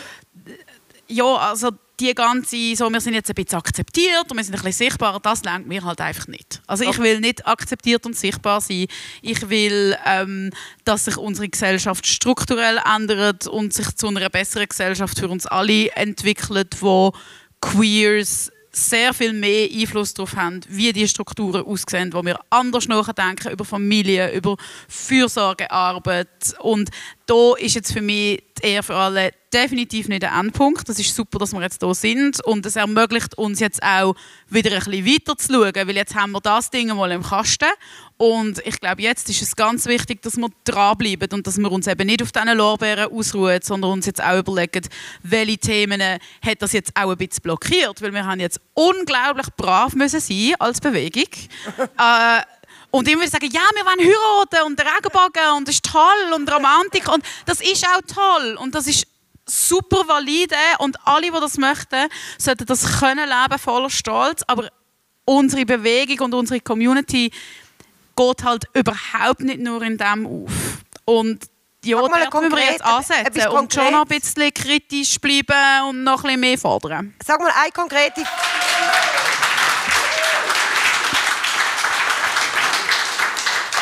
ja, 1.07 1.35
also 1.35 1.69
die 1.99 2.13
ganze, 2.13 2.75
so, 2.75 2.89
wir 2.89 3.01
sind 3.01 3.13
jetzt 3.13 3.29
ein 3.29 3.35
bisschen 3.35 3.59
akzeptiert 3.59 4.29
und 4.29 4.37
wir 4.37 4.43
sind 4.43 4.55
ein 4.55 4.63
bisschen 4.63 4.89
sichtbar, 4.89 5.19
das 5.19 5.43
lenkt 5.43 5.67
mir 5.67 5.83
halt 5.83 6.01
einfach 6.01 6.27
nicht. 6.27 6.61
Also 6.65 6.83
ich 6.89 6.97
will 6.97 7.19
nicht 7.19 7.45
akzeptiert 7.45 8.05
und 8.05 8.15
sichtbar 8.15 8.61
sein. 8.61 8.87
Ich 9.21 9.49
will, 9.49 9.95
ähm, 10.05 10.51
dass 10.85 11.05
sich 11.05 11.17
unsere 11.17 11.49
Gesellschaft 11.49 12.07
strukturell 12.07 12.79
ändert 12.95 13.47
und 13.47 13.73
sich 13.73 13.95
zu 13.95 14.07
einer 14.07 14.29
besseren 14.29 14.67
Gesellschaft 14.67 15.19
für 15.19 15.29
uns 15.29 15.45
alle 15.45 15.89
entwickelt, 15.91 16.77
wo 16.81 17.13
Queers 17.61 18.51
sehr 18.75 19.13
viel 19.13 19.33
mehr 19.33 19.69
Einfluss 19.71 20.13
darauf 20.13 20.35
haben, 20.35 20.61
wie 20.67 20.91
die 20.91 21.07
Strukturen 21.07 21.63
aussehen, 21.63 22.11
wo 22.11 22.23
wir 22.23 22.39
anders 22.49 22.87
nachdenken 22.87 23.51
über 23.51 23.65
Familie, 23.65 24.31
über 24.33 24.57
Fürsorgearbeit 24.87 26.55
und 26.59 26.89
da 27.25 27.53
ist 27.57 27.75
jetzt 27.75 27.93
für 27.93 28.01
mich 28.01 28.43
die 28.61 28.67
Ehe 28.67 28.83
für 28.83 28.95
alle 28.95 29.31
definitiv 29.53 30.07
nicht 30.07 30.23
der 30.23 30.33
Endpunkt. 30.33 30.89
Es 30.89 30.99
ist 30.99 31.15
super, 31.15 31.39
dass 31.39 31.53
wir 31.53 31.61
jetzt 31.61 31.81
hier 31.81 31.93
sind. 31.93 32.43
Und 32.43 32.65
es 32.65 32.75
ermöglicht 32.75 33.37
uns 33.37 33.59
jetzt 33.59 33.81
auch 33.83 34.15
wieder 34.49 34.71
ein 34.71 34.83
bisschen 34.83 35.05
weiter 35.05 35.37
zu 35.37 35.53
schauen, 35.53 35.73
weil 35.75 35.95
jetzt 35.95 36.15
haben 36.15 36.31
wir 36.31 36.41
das 36.41 36.69
Ding 36.69 36.87
mal 36.95 37.11
im 37.11 37.23
Kasten 37.23 37.69
und 38.23 38.65
ich 38.65 38.79
glaube, 38.79 39.01
jetzt 39.01 39.29
ist 39.29 39.41
es 39.41 39.53
ganz 39.53 39.85
wichtig, 39.85 40.21
dass 40.21 40.37
wir 40.37 40.47
dranbleiben 40.63 41.27
und 41.33 41.45
dass 41.45 41.57
wir 41.57 41.69
uns 41.69 41.87
eben 41.87 42.07
nicht 42.07 42.23
auf 42.23 42.31
diesen 42.31 42.57
Lorbeeren 42.57 43.11
ausruhen, 43.11 43.59
sondern 43.61 43.91
uns 43.91 44.05
jetzt 44.05 44.23
auch 44.23 44.37
überlegen, 44.37 44.87
welche 45.23 45.57
Themen 45.57 46.01
hat 46.01 46.61
das 46.61 46.71
jetzt 46.71 46.93
auch 46.95 47.09
ein 47.09 47.17
bisschen 47.17 47.41
blockiert, 47.43 48.01
weil 48.01 48.13
wir 48.13 48.25
haben 48.25 48.39
jetzt 48.39 48.61
unglaublich 48.75 49.47
brav 49.57 49.93
müssen 49.95 50.21
sein 50.21 50.53
als 50.57 50.79
Bewegung. 50.79 51.27
äh, 51.77 52.41
und 52.91 53.09
immer 53.09 53.27
sagen, 53.27 53.49
ja, 53.51 53.59
wir 53.75 53.83
wollen 53.83 53.99
heiraten 53.99 54.67
und 54.67 54.79
Regenbogen 54.79 55.57
und 55.57 55.67
das 55.67 55.75
ist 55.75 55.83
toll 55.83 56.33
und 56.33 56.49
Romantik 56.49 57.11
und 57.11 57.25
das 57.45 57.59
ist 57.59 57.85
auch 57.85 58.01
toll 58.07 58.55
und 58.57 58.73
das 58.73 58.87
ist 58.87 59.05
super 59.45 60.07
valide 60.07 60.55
und 60.79 60.95
alle, 61.05 61.29
die 61.29 61.39
das 61.41 61.57
möchten, 61.57 62.07
sollten 62.37 62.67
das 62.67 63.01
können 63.01 63.27
leben 63.27 63.59
voller 63.59 63.89
Stolz. 63.89 64.43
Aber 64.47 64.69
unsere 65.25 65.65
Bewegung 65.65 66.19
und 66.21 66.33
unsere 66.33 66.61
Community 66.61 67.31
geht 68.15 68.43
halt 68.43 68.65
überhaupt 68.73 69.41
nicht 69.41 69.59
nur 69.59 69.81
in 69.81 69.97
dem 69.97 70.25
auf. 70.25 70.51
Und 71.05 71.45
ja, 71.85 71.97
da 71.97 72.39
müssen 72.39 72.55
wir 72.55 72.63
jetzt 72.63 72.83
ansetzen 72.83 73.47
und 73.49 73.73
schon 73.73 73.91
noch 73.91 74.03
ein 74.03 74.07
bisschen 74.07 74.53
kritisch 74.53 75.19
bleiben 75.19 75.89
und 75.89 76.03
noch 76.03 76.19
ein 76.19 76.23
bisschen 76.23 76.39
mehr 76.39 76.57
fordern. 76.57 77.13
Sag 77.23 77.39
mal 77.41 77.51
eine 77.61 77.71
konkrete... 77.71 78.23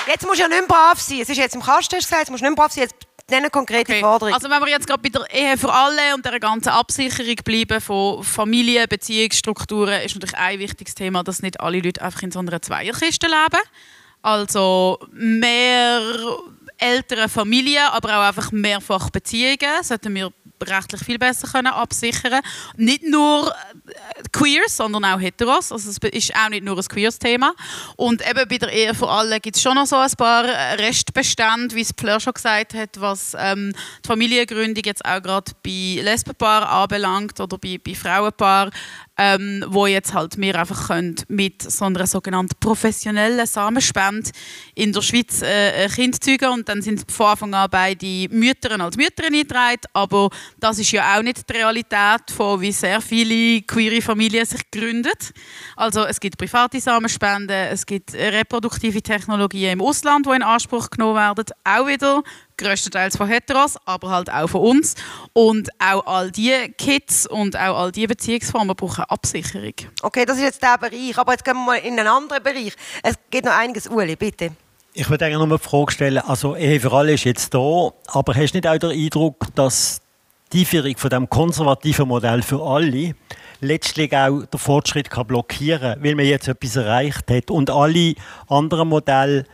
Jetzt 0.07 0.25
musst 0.25 0.39
du 0.39 0.41
ja 0.41 0.47
nicht 0.47 0.59
mehr 0.59 0.67
brav 0.67 0.99
sein. 0.99 1.19
Es 1.21 1.29
ist 1.29 1.37
jetzt 1.37 1.53
im 1.53 1.61
Kasten 1.61 1.95
gesagt, 1.95 2.21
jetzt 2.21 2.31
musst 2.31 2.41
du 2.41 2.45
nicht 2.45 2.57
mehr 2.57 2.63
brav 2.63 2.73
sein. 2.73 2.83
Jetzt 2.83 2.95
nennen 3.29 3.51
konkrete 3.51 3.91
okay. 3.91 4.01
Forderungen. 4.01 4.33
Also 4.33 4.49
wenn 4.49 4.59
wir 4.59 4.67
jetzt 4.67 4.87
gerade 4.87 5.01
bei 5.01 5.09
der 5.09 5.31
Ehe 5.31 5.57
für 5.57 5.71
alle 5.71 6.15
und 6.15 6.25
der 6.25 6.39
ganzen 6.39 6.69
Absicherung 6.69 7.35
bleiben 7.45 7.79
von 7.79 8.23
Familie, 8.23 8.87
Beziehungsstrukturen, 8.87 10.01
ist 10.01 10.15
natürlich 10.15 10.37
ein 10.37 10.59
wichtiges 10.59 10.95
Thema, 10.95 11.23
dass 11.23 11.41
nicht 11.41 11.59
alle 11.59 11.79
Leute 11.79 12.01
einfach 12.01 12.23
in 12.23 12.31
so 12.31 12.39
einer 12.39 12.61
Zweierkiste 12.61 13.27
leben. 13.27 13.61
Also 14.21 14.99
mehr 15.11 16.01
ältere 16.77 17.29
Familien, 17.29 17.87
aber 17.91 18.09
auch 18.17 18.27
einfach 18.27 18.51
mehrfach 18.51 19.09
Beziehungen 19.09 19.83
sollten 19.83 20.15
wir 20.15 20.31
rechtlich 20.63 21.01
viel 21.03 21.17
besser 21.17 21.47
können 21.47 21.67
absichern 21.67 22.41
Nicht 22.77 23.03
nur 23.03 23.49
äh, 23.49 24.23
Queers, 24.31 24.77
sondern 24.77 25.05
auch 25.05 25.19
Heteros. 25.19 25.71
Also 25.71 25.89
es 25.89 25.97
ist 25.97 26.35
auch 26.35 26.49
nicht 26.49 26.63
nur 26.63 26.77
ein 26.77 26.83
Queers-Thema. 26.83 27.53
Und 27.95 28.21
eben 28.27 28.47
bei 28.47 28.57
der 28.57 28.71
Ehe 28.71 28.93
vor 28.93 29.11
allem 29.11 29.39
gibt 29.41 29.55
es 29.55 29.61
schon 29.61 29.75
noch 29.75 29.85
so 29.85 29.95
ein 29.95 30.11
paar 30.17 30.43
Restbestände, 30.43 31.75
wie 31.75 31.81
es 31.81 31.93
Fleur 31.97 32.19
schon 32.19 32.33
gesagt 32.33 32.73
hat, 32.73 32.99
was 32.99 33.35
ähm, 33.37 33.73
die 34.03 34.07
Familiengründung 34.07 34.83
jetzt 34.83 35.05
auch 35.05 35.21
gerade 35.21 35.51
bei 35.63 36.01
Lesbenpaaren 36.01 36.67
anbelangt 36.67 37.39
oder 37.39 37.57
bei, 37.57 37.79
bei 37.83 37.95
Frauenpaaren 37.95 38.71
ähm, 39.23 39.63
wo 39.67 39.85
jetzt 39.85 40.15
halt 40.15 40.35
wir 40.39 40.59
einfach 40.59 40.87
können 40.87 41.15
mit 41.27 41.61
so 41.61 41.85
einer 41.85 42.07
sogenannten 42.07 42.55
professionellen 42.59 43.45
Samenspende 43.45 44.31
in 44.73 44.91
der 44.91 45.01
Schweiz 45.03 45.43
äh, 45.43 45.87
Kind 45.89 46.23
zeugen 46.23 46.49
und 46.49 46.67
dann 46.67 46.81
sind 46.81 47.05
von 47.11 47.27
Anfang 47.27 47.53
an 47.53 47.69
beide 47.69 48.27
Mütter 48.31 48.79
als 48.81 48.97
Mütter 48.97 49.25
eingetragen, 49.25 49.81
aber 49.93 50.31
das 50.59 50.79
ist 50.79 50.91
ja 50.91 51.15
auch 51.15 51.21
nicht 51.21 51.47
die 51.47 51.53
Realität 51.53 52.31
von 52.35 52.61
wie 52.61 52.71
sehr 52.71 52.99
viele 52.99 53.61
queere 53.61 54.01
Familien 54.01 54.45
sich 54.47 54.71
gründen. 54.71 55.11
Also 55.75 56.03
es 56.05 56.19
gibt 56.19 56.39
private 56.39 56.81
Samenspenden, 56.81 57.67
es 57.71 57.85
gibt 57.85 58.15
reproduktive 58.15 59.03
Technologien 59.03 59.73
im 59.73 59.81
Ausland, 59.81 60.25
die 60.25 60.31
in 60.31 60.41
Anspruch 60.41 60.89
genommen 60.89 61.17
werden, 61.17 61.45
auch 61.63 61.85
wieder 61.85 62.23
größtenteils 62.61 63.17
von 63.17 63.27
Heteros, 63.27 63.77
aber 63.85 64.09
halt 64.09 64.31
auch 64.31 64.47
von 64.47 64.61
uns. 64.61 64.95
Und 65.33 65.69
auch 65.79 66.05
all 66.05 66.31
diese 66.31 66.69
Kids 66.77 67.27
und 67.27 67.55
auch 67.57 67.77
all 67.77 67.91
diese 67.91 68.07
Beziehungsformen 68.07 68.75
brauchen 68.75 69.03
Absicherung. 69.05 69.73
Okay, 70.01 70.25
das 70.25 70.37
ist 70.37 70.43
jetzt 70.43 70.63
der 70.63 70.77
Bereich. 70.77 71.17
Aber 71.17 71.33
jetzt 71.33 71.43
gehen 71.43 71.55
wir 71.55 71.65
mal 71.65 71.77
in 71.77 71.99
einen 71.99 72.07
anderen 72.07 72.43
Bereich. 72.43 72.73
Es 73.03 73.15
geht 73.29 73.45
noch 73.45 73.57
einiges. 73.57 73.87
Uli, 73.87 74.15
bitte. 74.15 74.51
Ich 74.93 75.09
würde 75.09 75.25
eigentlich 75.25 75.47
nur 75.47 75.57
die 75.57 75.63
Frage 75.63 75.91
stellen, 75.93 76.17
also 76.17 76.55
Ehe 76.55 76.79
für 76.79 76.91
alle 76.91 77.13
ist 77.13 77.23
jetzt 77.23 77.53
da, 77.53 77.91
aber 78.07 78.35
hast 78.35 78.51
du 78.51 78.57
nicht 78.57 78.67
auch 78.67 78.77
den 78.77 78.91
Eindruck, 78.91 79.47
dass 79.55 80.01
die 80.51 80.61
Einführung 80.61 80.97
von 80.97 81.09
dem 81.09 81.29
konservativen 81.29 82.09
Modell 82.09 82.41
für 82.41 82.61
alle 82.61 83.15
letztlich 83.61 84.13
auch 84.13 84.45
den 84.45 84.59
Fortschritt 84.59 85.09
kann 85.09 85.27
blockieren 85.27 85.93
kann, 85.93 86.03
weil 86.03 86.15
man 86.15 86.25
jetzt 86.25 86.49
etwas 86.49 86.75
erreicht 86.75 87.31
hat 87.31 87.49
und 87.51 87.69
alle 87.69 88.15
anderen 88.49 88.89
Modelle 88.89 89.45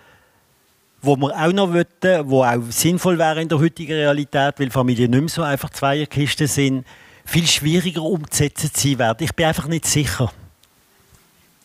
wo 1.08 1.16
wir 1.16 1.34
auch 1.36 1.54
noch 1.54 1.74
wollten, 1.74 2.30
wo 2.30 2.44
auch 2.44 2.62
sinnvoll 2.70 3.18
wäre 3.18 3.42
in 3.42 3.50
der 3.50 3.58
heutigen 3.58 3.94
Realität, 3.94 4.56
weil 4.60 4.70
Familien 4.70 5.10
nicht 5.10 5.22
mehr 5.22 5.30
so 5.30 5.42
einfach 5.42 5.70
Zweierkisten 5.70 6.48
sind, 6.48 6.86
viel 7.26 7.48
schwieriger 7.48 8.04
umzusetzen 8.04 8.70
sein 8.74 9.00
werden. 9.00 9.24
Ich 9.24 9.34
bin 9.34 9.46
einfach 9.46 9.68
nicht 9.68 9.86
sicher. 9.86 10.32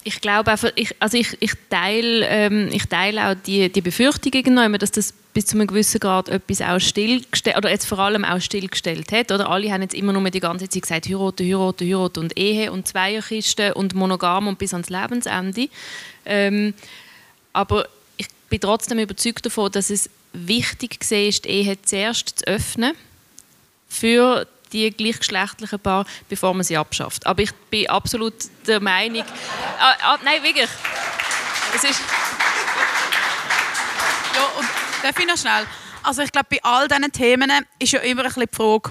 Ich 0.04 0.20
glaube 0.20 0.50
einfach, 0.50 0.70
ich, 0.74 0.94
also 0.98 1.16
ich, 1.16 1.36
ich, 1.40 1.52
teile, 1.68 2.26
ähm, 2.26 2.68
ich 2.72 2.86
teile 2.86 3.28
auch 3.28 3.34
die, 3.34 3.70
die 3.70 3.80
Befürchtungen, 3.80 4.78
dass 4.78 4.90
das 4.90 5.12
bis 5.32 5.46
zu 5.46 5.56
einem 5.56 5.66
gewissen 5.66 6.00
Grad 6.00 6.28
etwas 6.28 6.60
auch 6.60 6.80
stillgestellt, 6.80 7.56
oder 7.56 7.70
jetzt 7.70 7.86
vor 7.86 8.00
allem 8.00 8.24
auch 8.24 8.40
stillgestellt 8.40 9.12
hat. 9.12 9.30
Oder 9.30 9.48
alle 9.48 9.72
haben 9.72 9.82
jetzt 9.82 9.94
immer 9.94 10.12
nur 10.12 10.28
die 10.30 10.40
ganze 10.40 10.68
Zeit 10.68 10.82
gesagt, 10.82 11.08
heiraten, 11.08 11.46
heiraten, 11.46 11.88
heiraten 11.88 12.20
und 12.20 12.38
Ehe 12.38 12.72
und 12.72 12.88
Zweierkisten 12.88 13.72
und 13.74 13.94
monogam 13.94 14.48
und 14.48 14.58
bis 14.58 14.74
ans 14.74 14.90
Lebensende. 14.90 15.68
Ähm, 16.24 16.74
aber 17.52 17.86
bin 18.52 18.60
trotzdem 18.60 18.98
überzeugt 18.98 19.46
davon, 19.46 19.72
dass 19.72 19.88
es 19.88 20.10
wichtig 20.34 21.10
ist, 21.10 21.46
die 21.46 21.48
Ehe 21.48 21.80
zuerst 21.80 22.40
zu 22.40 22.46
öffnen 22.46 22.92
für 23.88 24.46
die 24.74 24.90
gleichgeschlechtlichen 24.90 25.80
Paare, 25.80 26.04
bevor 26.28 26.52
man 26.52 26.62
sie 26.62 26.76
abschafft. 26.76 27.26
Aber 27.26 27.42
ich 27.42 27.50
bin 27.70 27.88
absolut 27.88 28.34
der 28.66 28.80
Meinung... 28.80 29.24
Ah, 29.78 29.94
ah, 30.02 30.18
nein, 30.22 30.42
wirklich. 30.42 30.68
Es 31.74 31.82
ist... 31.82 32.00
Ja, 34.34 34.44
und 34.58 34.68
darf 35.02 35.18
ich 35.18 35.26
noch 35.26 35.38
schnell? 35.38 35.66
Also 36.02 36.20
ich 36.20 36.30
glaube, 36.30 36.48
bei 36.50 36.62
all 36.62 36.88
diesen 36.88 37.10
Themen 37.10 37.50
ist 37.78 37.92
ja 37.92 38.00
immer 38.00 38.24
ein 38.24 38.26
bisschen 38.26 38.48
die 38.52 38.54
Frage, 38.54 38.90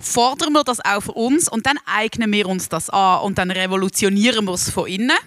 fordern 0.00 0.52
wir 0.54 0.64
das 0.64 0.84
auch 0.84 1.02
für 1.02 1.12
uns 1.12 1.48
und 1.48 1.66
dann 1.66 1.78
eignen 1.86 2.32
wir 2.32 2.48
uns 2.48 2.68
das 2.68 2.90
an 2.90 3.20
und 3.20 3.38
dann 3.38 3.52
revolutionieren 3.52 4.44
wir 4.46 4.54
es 4.54 4.70
von 4.70 4.88
innen 4.88 5.18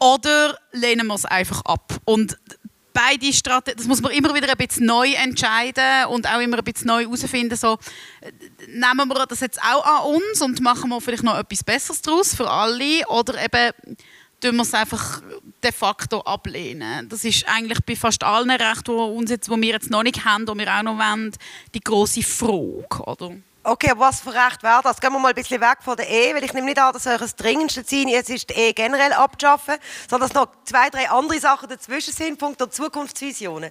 oder 0.00 0.58
lehnen 0.72 1.06
wir 1.08 1.14
es 1.14 1.26
einfach 1.26 1.60
ab? 1.66 2.00
Und 2.06 2.38
beide 2.92 3.32
Strategien, 3.32 3.78
das 3.78 3.86
muss 3.86 4.00
man 4.00 4.12
immer 4.12 4.34
wieder 4.34 4.48
ein 4.50 4.56
bisschen 4.56 4.86
neu 4.86 5.12
entscheiden 5.12 6.06
und 6.08 6.28
auch 6.28 6.40
immer 6.40 6.58
ein 6.58 6.64
bisschen 6.64 6.86
neu 6.86 7.04
herausfinden, 7.04 7.56
so, 7.56 7.78
nehmen 8.66 9.08
wir 9.08 9.26
das 9.26 9.40
jetzt 9.40 9.60
auch 9.62 9.84
an 9.84 10.14
uns 10.14 10.42
und 10.42 10.60
machen 10.60 10.90
wir 10.90 11.00
vielleicht 11.00 11.22
noch 11.22 11.38
etwas 11.38 11.64
Besseres 11.64 12.02
daraus 12.02 12.34
für 12.34 12.48
alle 12.48 13.06
oder 13.08 13.42
eben 13.42 13.72
tun 14.40 14.56
wir 14.56 14.62
es 14.62 14.74
einfach 14.74 15.22
de 15.62 15.72
facto 15.72 16.20
ablehnen. 16.20 17.08
Das 17.08 17.24
ist 17.24 17.46
eigentlich 17.46 17.80
bei 17.84 17.94
fast 17.94 18.24
allen 18.24 18.50
Rechten, 18.50 18.84
die, 18.84 18.92
uns 18.92 19.30
jetzt, 19.30 19.50
wir 19.50 19.62
jetzt 19.62 19.90
noch 19.90 20.02
nicht 20.02 20.24
haben, 20.24 20.46
die 20.46 20.58
wir 20.58 20.74
auch 20.74 20.82
noch 20.82 20.98
wollen, 20.98 21.32
die 21.74 21.80
große 21.80 22.22
Frage, 22.22 23.04
oder? 23.04 23.36
Okay, 23.62 23.90
aber 23.90 24.00
was 24.00 24.20
für 24.20 24.32
Recht 24.32 24.62
wäre 24.62 24.80
das? 24.82 25.00
Gehen 25.00 25.12
wir 25.12 25.18
mal 25.18 25.28
ein 25.28 25.34
bisschen 25.34 25.60
weg 25.60 25.78
von 25.82 25.94
der 25.94 26.08
Ehe, 26.08 26.34
weil 26.34 26.42
ich 26.44 26.54
nehme 26.54 26.66
nicht 26.66 26.78
an, 26.78 26.94
dass 26.94 27.06
euch 27.06 27.18
das 27.18 27.36
dringendste 27.36 27.84
Ziel 27.84 28.08
jetzt 28.08 28.30
ist, 28.30 28.48
die 28.48 28.54
Ehe 28.54 28.72
generell 28.72 29.12
abzuschaffen, 29.12 29.74
sondern 30.08 30.30
dass 30.30 30.34
noch 30.34 30.48
zwei, 30.64 30.88
drei 30.88 31.10
andere 31.10 31.38
Sachen 31.38 31.68
dazwischen 31.68 32.14
sind, 32.14 32.38
Punkt 32.38 32.58
der 32.58 32.70
Zukunftsvisionen. 32.70 33.70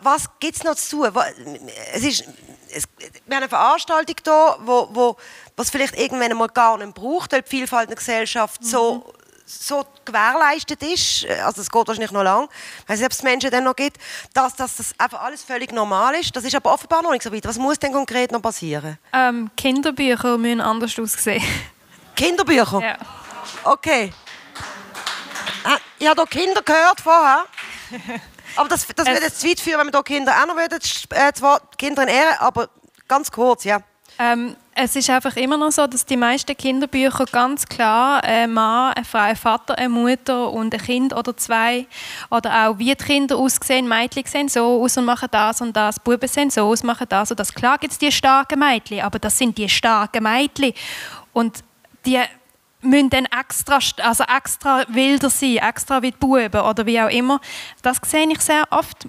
Was 0.00 0.28
gibt 0.40 0.56
es 0.56 0.64
noch 0.64 0.74
zu? 0.74 1.04
Es 1.92 2.02
ist, 2.02 2.24
es, 2.70 2.84
wir 2.98 3.36
haben 3.36 3.42
eine 3.42 3.48
Veranstaltung 3.48 4.16
hier, 4.22 4.56
wo, 4.60 4.88
wo 4.90 5.16
was 5.56 5.70
vielleicht 5.70 5.98
irgendwann 5.98 6.30
einmal 6.30 6.48
gar 6.48 6.78
nicht 6.78 6.94
braucht, 6.94 7.32
weil 7.32 7.42
die 7.42 7.48
Vielfalt 7.48 7.84
in 7.84 7.90
der 7.90 7.96
Gesellschaft 7.96 8.62
mhm. 8.62 8.66
so 8.66 9.14
so 9.48 9.84
gewährleistet 10.04 10.82
ist, 10.82 11.24
äh, 11.24 11.40
also 11.40 11.62
es 11.62 11.70
geht 11.70 11.88
wahrscheinlich 11.88 12.12
noch 12.12 12.22
lang, 12.22 12.48
weil 12.86 12.94
es 12.94 13.00
selbst 13.00 13.24
Menschen 13.24 13.50
dann 13.50 13.64
noch 13.64 13.74
gibt, 13.74 13.96
dass, 14.34 14.54
dass 14.54 14.76
das 14.76 14.94
einfach 14.98 15.22
alles 15.22 15.42
völlig 15.42 15.72
normal 15.72 16.14
ist. 16.16 16.36
Das 16.36 16.44
ist 16.44 16.54
aber 16.54 16.72
offenbar 16.72 17.02
noch 17.02 17.12
nicht 17.12 17.22
so 17.22 17.32
weit. 17.32 17.46
Was 17.46 17.56
muss 17.56 17.78
denn 17.78 17.92
konkret 17.92 18.30
noch 18.30 18.42
passieren? 18.42 18.98
Ähm, 19.12 19.50
Kinderbücher 19.56 20.36
müssen 20.36 20.60
anders 20.60 20.98
aussehen. 20.98 21.42
Kinderbücher? 22.14 22.80
Ja. 22.80 22.98
Okay. 23.64 24.12
Ah, 25.64 25.78
ich 25.98 26.06
habe 26.06 26.24
hier 26.30 26.44
Kinder 26.44 26.62
gehört 26.62 27.00
vorher. 27.00 27.44
Aber 28.56 28.68
das, 28.68 28.86
das 28.86 29.06
würde 29.06 29.22
jetzt 29.22 29.40
zu 29.40 29.48
weit 29.48 29.60
führen, 29.60 29.78
wenn 29.80 29.86
wir 29.86 29.92
hier 29.92 30.02
Kinder 30.02 30.32
auch 30.42 30.46
noch 30.46 30.56
würden, 30.56 30.78
äh, 31.10 31.32
zwar 31.32 31.60
Kinder 31.78 32.02
in 32.02 32.08
Ehre, 32.08 32.40
aber 32.40 32.68
ganz 33.06 33.30
kurz, 33.30 33.64
ja. 33.64 33.80
Ähm, 34.18 34.56
es 34.80 34.94
ist 34.94 35.10
einfach 35.10 35.34
immer 35.34 35.56
noch 35.56 35.72
so, 35.72 35.88
dass 35.88 36.06
die 36.06 36.16
meisten 36.16 36.56
Kinderbücher 36.56 37.24
ganz 37.26 37.66
klar 37.66 38.22
ein 38.22 38.52
Mann, 38.52 38.92
eine 38.92 39.04
Frau, 39.04 39.18
ein 39.18 39.34
Vater, 39.34 39.76
eine 39.76 39.88
Mutter 39.88 40.52
und 40.52 40.72
ein 40.72 40.80
Kind 40.80 41.12
oder 41.12 41.36
zwei 41.36 41.86
oder 42.30 42.68
auch 42.68 42.78
wie 42.78 42.94
die 42.94 43.04
Kinder 43.04 43.36
aussehen, 43.36 43.88
Mädchen 43.88 44.24
sehen 44.26 44.48
so 44.48 44.80
aus 44.80 44.96
und 44.96 45.04
machen 45.04 45.28
das 45.32 45.60
und 45.60 45.76
das, 45.76 45.98
Buben 45.98 46.28
sehen 46.28 46.50
so 46.50 46.62
aus, 46.62 46.84
machen 46.84 47.06
das 47.08 47.32
und 47.32 47.40
das. 47.40 47.52
Klar 47.52 47.78
gibt 47.78 47.92
es 47.92 47.98
die 47.98 48.12
starken 48.12 48.60
Mädchen, 48.60 49.00
aber 49.00 49.18
das 49.18 49.36
sind 49.36 49.58
die 49.58 49.68
starken 49.68 50.22
Mädchen 50.22 50.72
und 51.32 51.64
die 52.06 52.20
müssen 52.80 53.10
dann 53.10 53.26
extra, 53.26 53.80
also 54.04 54.24
extra 54.24 54.84
wilder 54.86 55.28
sein, 55.28 55.56
extra 55.56 56.00
wie 56.02 56.12
die 56.12 56.18
Buben 56.18 56.60
oder 56.60 56.86
wie 56.86 57.00
auch 57.00 57.10
immer. 57.10 57.40
Das 57.82 57.98
sehe 58.06 58.30
ich 58.30 58.40
sehr 58.40 58.62
oft 58.70 59.08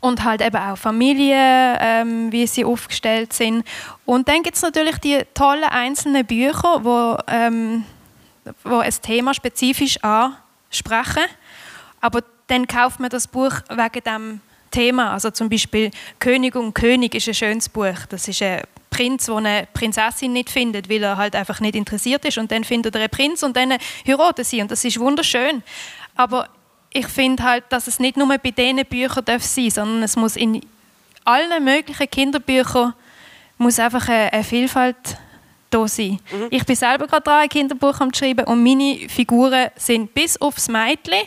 und 0.00 0.24
halt 0.24 0.40
eben 0.40 0.56
auch 0.56 0.76
Familien, 0.76 1.76
ähm, 1.80 2.32
wie 2.32 2.46
sie 2.46 2.64
aufgestellt 2.64 3.32
sind. 3.32 3.64
Und 4.04 4.28
dann 4.28 4.42
gibt 4.42 4.56
es 4.56 4.62
natürlich 4.62 4.98
die 4.98 5.22
tollen 5.34 5.64
einzelnen 5.64 6.24
Bücher, 6.24 6.84
wo, 6.84 7.16
ähm, 7.28 7.84
wo 8.64 8.78
ein 8.78 8.94
Thema 9.02 9.34
spezifisch 9.34 9.98
ansprechen. 10.02 11.24
Aber 12.00 12.22
dann 12.46 12.66
kauft 12.66 13.00
man 13.00 13.10
das 13.10 13.26
Buch 13.26 13.52
wegen 13.68 14.04
dem 14.04 14.40
Thema. 14.70 15.12
Also 15.12 15.30
zum 15.30 15.48
Beispiel 15.48 15.90
König 16.20 16.54
und 16.54 16.74
König 16.74 17.14
ist 17.14 17.28
ein 17.28 17.34
schönes 17.34 17.68
Buch. 17.68 18.06
Das 18.08 18.28
ist 18.28 18.42
ein 18.42 18.62
Prinz, 18.90 19.26
der 19.26 19.36
eine 19.36 19.68
Prinzessin 19.72 20.32
nicht 20.32 20.50
findet, 20.50 20.88
weil 20.88 21.02
er 21.02 21.16
halt 21.16 21.34
einfach 21.34 21.60
nicht 21.60 21.74
interessiert 21.74 22.24
ist. 22.24 22.38
Und 22.38 22.50
dann 22.50 22.64
findet 22.64 22.94
er 22.94 23.02
einen 23.02 23.10
Prinz 23.10 23.42
und 23.42 23.56
dann 23.56 23.74
heiraten 24.06 24.44
sie. 24.44 24.62
Und 24.62 24.70
das 24.70 24.84
ist 24.84 24.98
wunderschön. 24.98 25.62
Aber 26.14 26.48
ich 26.90 27.06
finde 27.08 27.42
halt, 27.42 27.64
dass 27.70 27.86
es 27.86 27.98
nicht 27.98 28.16
nur 28.16 28.26
bei 28.28 28.50
diesen 28.50 28.84
Büchern 28.84 29.24
darf 29.24 29.42
sein 29.42 29.70
sondern 29.70 30.02
es 30.02 30.16
muss 30.16 30.36
in 30.36 30.60
allen 31.24 31.64
möglichen 31.64 32.10
Kinderbüchern 32.10 32.94
muss 33.58 33.78
einfach 33.78 34.08
eine, 34.08 34.32
eine 34.32 34.44
Vielfalt 34.44 35.16
da 35.70 35.88
sein. 35.88 36.20
Mhm. 36.30 36.48
Ich 36.50 36.64
bin 36.64 36.76
selber 36.76 37.06
gerade 37.06 37.22
dran, 37.22 37.42
ein 37.42 37.48
Kinderbuch 37.48 38.00
am 38.00 38.12
schreiben 38.14 38.44
und 38.44 38.62
meine 38.62 39.08
Figuren 39.08 39.70
sind 39.76 40.12
bis 40.14 40.40
aufs 40.40 40.68
Mädchen, 40.68 41.26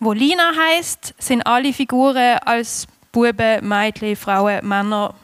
wo 0.00 0.12
Lina 0.12 0.52
heißt, 0.56 1.14
sind 1.18 1.46
alle 1.46 1.72
Figuren 1.72 2.38
als 2.44 2.86
Buben, 3.12 3.68
Mädchen, 3.68 4.16
Frauen, 4.16 4.66
Männer 4.66 5.14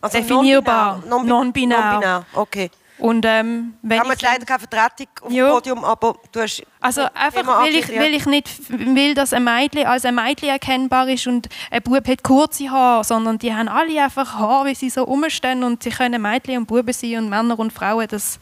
also 0.00 0.18
definierbar, 0.18 1.02
non-binär. 1.06 1.92
Non 1.92 2.00
non 2.00 2.24
okay. 2.34 2.70
Und, 3.00 3.24
ähm, 3.26 3.74
wenn 3.82 3.98
haben 3.98 4.08
wir 4.08 4.12
jetzt 4.12 4.22
leider 4.22 4.44
keine 4.44 4.60
Vertretung 4.60 5.08
auf 5.22 5.28
dem 5.32 5.46
Podium, 5.46 5.84
aber 5.84 6.16
du 6.32 6.40
hast... 6.40 6.62
Also 6.80 7.02
einfach, 7.14 7.46
weil 7.62 7.74
ich, 7.74 7.88
weil 7.88 8.14
ich 8.14 8.26
nicht 8.26 8.48
will, 8.68 9.14
dass 9.14 9.32
ein 9.32 9.44
Mädchen 9.44 9.86
als 9.86 10.04
ein 10.04 10.14
Mädchen 10.14 10.48
erkennbar 10.48 11.08
ist 11.08 11.26
und 11.26 11.48
ein 11.70 11.82
Bub 11.82 12.06
hat 12.06 12.22
kurze 12.22 12.70
Haare, 12.70 13.04
sondern 13.04 13.38
die 13.38 13.54
haben 13.54 13.68
alle 13.68 14.02
einfach 14.02 14.38
Haare, 14.38 14.68
wie 14.68 14.74
sie 14.74 14.90
so 14.90 15.02
rumstehen 15.04 15.64
und 15.64 15.82
sie 15.82 15.90
können 15.90 16.20
Mädchen 16.20 16.58
und 16.58 16.66
Buben 16.66 16.92
sein 16.92 17.18
und 17.18 17.28
Männer 17.28 17.58
und 17.58 17.72
Frauen, 17.72 18.06
das... 18.08 18.38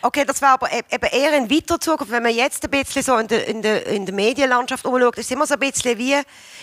Okay, 0.00 0.24
das 0.24 0.40
war 0.40 0.50
aber 0.50 0.72
e-, 0.72 0.82
eben 0.90 1.06
eher 1.10 1.36
in 1.36 1.50
weiter 1.50 1.80
Zukunft. 1.80 2.12
Wenn 2.12 2.22
man 2.22 2.34
jetzt 2.34 2.64
ein 2.64 2.70
bisschen 2.70 3.02
so 3.02 3.16
in 3.16 3.26
der, 3.26 3.48
in 3.48 3.62
der, 3.62 3.86
in 3.86 4.06
der 4.06 4.14
Medienlandschaft 4.14 4.84
umschaut, 4.84 5.18
ist 5.18 5.26
es 5.26 5.30
immer 5.32 5.46
so 5.46 5.54
ein 5.54 5.60
bisschen 5.60 5.98
wie 5.98 6.16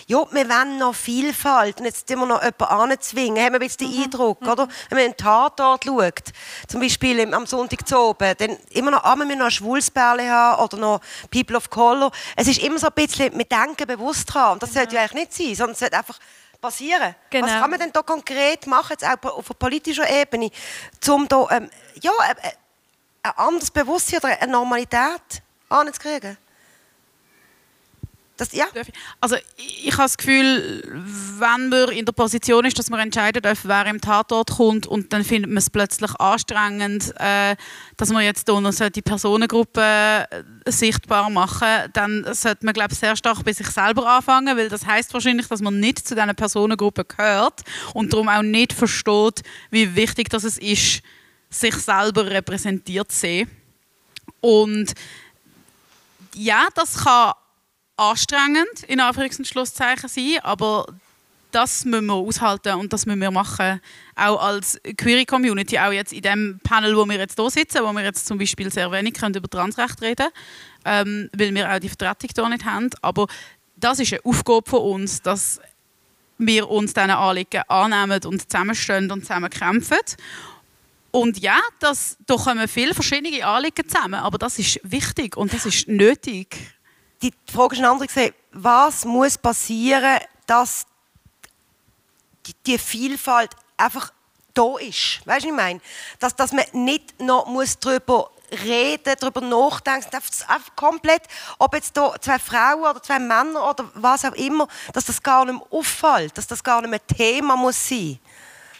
ja, 0.07 0.23
wir 0.31 0.49
wollen 0.49 0.77
noch 0.77 0.93
Vielfalt 0.93 1.79
und 1.79 1.85
jetzt 1.85 2.09
immer 2.11 2.27
noch 2.27 2.43
jemanden 2.43 2.91
anzwingen, 2.91 3.43
haben 3.43 3.53
wir 3.53 3.59
ein 3.59 3.67
bisschen 3.67 3.89
den 3.89 3.97
mhm. 3.97 4.03
Eindruck, 4.03 4.41
mhm. 4.41 4.49
oder? 4.49 4.67
Wenn 4.89 4.97
man 4.97 5.05
einen 5.05 5.17
Tatort 5.17 5.85
schaut, 5.85 6.31
zum 6.67 6.79
Beispiel 6.79 7.33
am 7.33 7.45
Sonntag 7.45 7.87
zu 7.87 7.97
oben, 7.97 8.35
dann 8.37 8.57
immer 8.69 8.91
noch, 8.91 9.03
ah, 9.03 9.15
wir 9.15 9.25
müssen 9.25 9.39
noch 9.39 9.49
Schwulsperle 9.49 10.29
haben 10.29 10.63
oder 10.63 10.77
noch 10.77 11.01
People 11.31 11.57
of 11.57 11.69
Color. 11.69 12.11
Es 12.35 12.47
ist 12.47 12.61
immer 12.63 12.77
so 12.77 12.87
ein 12.87 12.93
bisschen, 12.93 13.35
wir 13.35 13.45
denken 13.45 13.87
bewusst 13.87 14.31
dran 14.31 14.53
und 14.53 14.63
das 14.63 14.73
sollte 14.73 14.95
ja 14.95 15.01
eigentlich 15.01 15.27
nicht 15.27 15.33
sein, 15.33 15.55
sondern 15.55 15.73
es 15.73 15.79
sollte 15.79 15.97
einfach 15.97 16.19
passieren. 16.61 17.15
Genau. 17.31 17.47
Was 17.47 17.53
kann 17.53 17.69
man 17.69 17.79
denn 17.79 17.91
da 17.91 18.01
konkret 18.01 18.67
machen, 18.67 18.91
jetzt 18.91 19.05
auch 19.05 19.37
auf 19.37 19.45
politischer 19.57 20.09
Ebene, 20.09 20.51
um 21.09 21.27
da, 21.27 21.47
ähm, 21.51 21.69
ja, 22.01 22.11
äh, 22.11 22.47
äh, 22.47 22.51
ein 23.25 23.37
anderes 23.37 23.71
Bewusstsein 23.71 24.19
oder 24.19 24.41
eine 24.41 24.51
Normalität 24.51 25.41
anzukriegen? 25.69 26.37
Das, 28.37 28.51
ja. 28.51 28.65
Also 29.21 29.37
ich, 29.55 29.87
ich 29.87 29.93
habe 29.93 30.03
das 30.03 30.17
Gefühl, 30.17 30.83
wenn 31.39 31.69
man 31.69 31.89
in 31.89 32.05
der 32.05 32.11
Position 32.11 32.65
ist, 32.65 32.77
dass 32.77 32.89
man 32.89 32.99
entscheiden 32.99 33.41
darf, 33.41 33.59
wer 33.63 33.85
im 33.85 34.01
Tatort 34.01 34.51
kommt 34.51 34.87
und 34.87 35.13
dann 35.13 35.23
findet 35.23 35.49
man 35.49 35.57
es 35.57 35.69
plötzlich 35.69 36.11
anstrengend, 36.19 37.13
äh, 37.17 37.55
dass 37.95 38.09
man 38.09 38.23
jetzt 38.23 38.49
hier 38.49 38.59
noch 38.59 38.73
die 38.73 39.01
Personengruppe 39.01 39.81
äh, 39.81 40.43
sichtbar 40.69 41.29
machen 41.29 41.65
dann 41.93 42.25
sollte 42.33 42.65
man 42.65 42.73
glaube 42.73 42.93
sehr 42.93 43.15
stark 43.15 43.43
bei 43.45 43.53
sich 43.53 43.67
selber 43.67 44.05
anfangen, 44.07 44.57
weil 44.57 44.67
das 44.67 44.85
heißt 44.85 45.13
wahrscheinlich, 45.13 45.47
dass 45.47 45.61
man 45.61 45.79
nicht 45.79 46.05
zu 46.05 46.15
dieser 46.15 46.33
Personengruppe 46.33 47.05
gehört 47.05 47.61
und 47.93 48.11
darum 48.11 48.27
auch 48.27 48.41
nicht 48.41 48.73
versteht, 48.73 49.43
wie 49.69 49.95
wichtig 49.95 50.29
das 50.29 50.43
ist, 50.43 51.01
sich 51.59 51.75
selber 51.75 52.25
repräsentiert 52.25 53.11
sehen. 53.11 53.49
Und 54.41 54.93
ja, 56.33 56.67
das 56.75 57.03
kann 57.03 57.33
anstrengend, 57.97 58.83
in 58.87 58.99
Anführungs- 58.99 59.37
und 59.37 59.47
Schlusszeichen 59.47 60.09
sein, 60.09 60.39
aber 60.43 60.85
das 61.51 61.85
müssen 61.85 62.07
wir 62.07 62.15
aushalten 62.15 62.73
und 62.73 62.91
das 62.91 63.05
müssen 63.05 63.21
wir 63.21 63.31
machen. 63.31 63.79
Auch 64.15 64.41
als 64.41 64.79
Query 64.97 65.25
Community, 65.25 65.79
auch 65.79 65.93
jetzt 65.93 66.11
in 66.11 66.21
dem 66.21 66.59
Panel, 66.61 66.97
wo 66.97 67.05
wir 67.05 67.17
jetzt 67.17 67.39
hier 67.39 67.49
sitzen, 67.49 67.81
wo 67.81 67.93
wir 67.93 68.03
jetzt 68.03 68.27
zum 68.27 68.37
Beispiel 68.37 68.69
sehr 68.69 68.91
wenig 68.91 69.13
können 69.13 69.35
über 69.35 69.49
Transrecht 69.49 70.01
reden 70.01 70.27
ähm, 70.85 71.29
weil 71.35 71.53
wir 71.53 71.69
auch 71.69 71.79
die 71.79 71.89
Vertretung 71.89 72.29
hier 72.33 72.49
nicht 72.49 72.65
haben. 72.65 72.89
Aber 73.01 73.27
das 73.75 73.99
ist 73.99 74.13
eine 74.13 74.23
Aufgabe 74.23 74.69
von 74.69 74.79
uns, 74.79 75.21
dass 75.21 75.59
wir 76.37 76.69
uns 76.69 76.93
diesen 76.93 77.09
Anliegen 77.09 77.63
annehmen 77.67 78.23
und 78.25 78.49
zusammenstehen 78.49 79.11
und 79.11 79.21
zusammen 79.21 79.49
kämpfen. 79.49 79.97
Und 81.15 81.39
ja, 81.39 81.59
das, 81.79 82.17
da 82.25 82.35
kommen 82.35 82.67
viele 82.67 82.93
verschiedene 82.93 83.45
Anliegen 83.45 83.87
zusammen, 83.87 84.15
aber 84.15 84.37
das 84.37 84.59
ist 84.59 84.79
wichtig 84.83 85.37
und 85.37 85.53
das 85.53 85.65
ist 85.65 85.87
nötig 85.87 86.75
die 87.21 87.33
Frage 87.51 87.75
ist 87.75 87.79
eine 87.79 87.89
andere. 87.89 88.33
Was 88.51 89.05
muss 89.05 89.37
passieren, 89.37 90.19
dass 90.45 90.85
die, 92.45 92.53
die 92.65 92.77
Vielfalt 92.77 93.51
einfach 93.77 94.11
da 94.53 94.77
ist? 94.77 95.25
Weißt 95.25 95.45
du, 95.45 95.49
ich 95.49 95.55
meine? 95.55 95.81
Dass, 96.19 96.35
dass 96.35 96.51
man 96.51 96.65
nicht 96.73 97.19
noch 97.19 97.47
muss 97.47 97.79
darüber 97.79 98.31
reden, 98.63 99.15
darüber 99.19 99.41
nachdenken, 99.41 100.15
einfach 100.15 100.75
komplett, 100.75 101.23
ob 101.57 101.73
jetzt 101.73 101.97
da 101.97 102.13
zwei 102.21 102.37
Frauen 102.37 102.83
oder 102.83 103.01
zwei 103.01 103.17
Männer 103.17 103.69
oder 103.69 103.89
was 103.95 104.23
auch 104.23 104.33
immer, 104.33 104.67
dass 104.93 105.05
das 105.05 105.21
gar 105.21 105.45
nicht 105.45 105.55
mehr 105.55 105.67
auffällt, 105.71 106.37
dass 106.37 106.45
das 106.45 106.63
gar 106.63 106.81
nicht 106.81 106.91
mehr 106.91 107.05
Thema 107.07 107.55
muss 107.57 107.89
sein. 107.89 108.19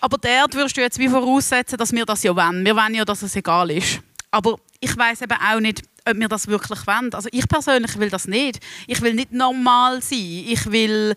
Aber 0.06 0.20
dort 0.20 0.54
würdest 0.54 0.78
du 0.78 0.82
jetzt 0.82 1.00
wie 1.00 1.10
voraussetzen, 1.10 1.78
dass 1.78 1.92
wir 1.92 2.06
das 2.06 2.22
ja 2.22 2.36
wollen. 2.36 2.64
Wir 2.64 2.76
wollen 2.76 2.94
ja, 2.94 3.04
dass 3.04 3.24
es 3.24 3.36
egal 3.36 3.72
ist. 3.72 4.02
Aber 4.30 4.58
ich 4.80 4.96
weiß 4.96 5.24
eben 5.24 5.34
auch 5.34 5.60
nicht, 5.60 5.82
ob 6.08 6.16
wir 6.16 6.28
das 6.28 6.48
wirklich 6.48 6.86
wollen. 6.86 7.12
Also 7.12 7.28
ich 7.32 7.48
persönlich 7.48 7.98
will 7.98 8.12
das 8.12 8.28
nicht. 8.28 8.60
Ich 8.86 9.02
will 9.02 9.16
nicht 9.16 9.32
normal 9.32 10.04
sein. 10.04 10.20
Ich 10.20 10.72
will 10.72 11.16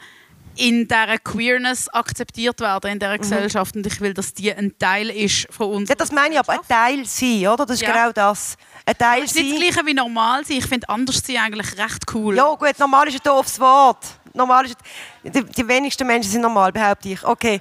in 0.57 0.89
dieser 0.89 1.19
Queerness 1.19 1.91
akzeptiert 1.91 2.61
werden 2.61 2.93
in 2.93 2.99
dieser 2.99 3.13
mhm. 3.13 3.21
Gesellschaft 3.21 3.77
und 3.77 3.87
ich 3.87 4.01
will, 4.01 4.15
dass 4.15 4.33
die 4.33 4.55
ein 4.55 4.77
Teil 4.79 5.11
ist 5.11 5.47
von 5.51 5.71
uns. 5.71 5.91
Ja, 5.91 5.95
das 5.95 6.11
meine 6.11 6.35
ich, 6.35 6.41
aber 6.41 6.55
ein 6.55 6.67
Teil 6.67 7.05
sein, 7.05 7.47
oder? 7.47 7.67
Das 7.67 7.77
ist 7.77 7.83
ja. 7.83 7.93
genau 7.93 8.13
das. 8.13 8.57
Ein 8.87 8.97
Teil 8.97 9.21
das 9.21 9.33
ist 9.33 9.37
nicht 9.37 9.53
das 9.53 9.61
Gleiche 9.61 9.87
wie 9.87 9.95
normal 9.95 10.47
sein. 10.47 10.57
Ich 10.57 10.67
finde 10.67 10.89
anders 10.89 11.23
sein 11.25 11.37
eigentlich 11.37 11.77
recht 11.77 12.05
cool. 12.15 12.37
Ja 12.37 12.55
gut, 12.55 12.79
normal 12.79 13.07
ist 13.09 13.17
ein 13.17 13.21
doofes 13.23 13.61
Wort. 13.61 14.05
Normal 14.39 14.67
ist, 14.67 14.77
die, 15.23 15.45
die 15.45 15.69
wenigsten 15.69 16.07
Menschen 16.07 16.31
sind 16.31 16.41
normal, 16.41 16.73
behaupte 16.73 17.11
ich. 17.11 17.25
Okay. 17.25 17.61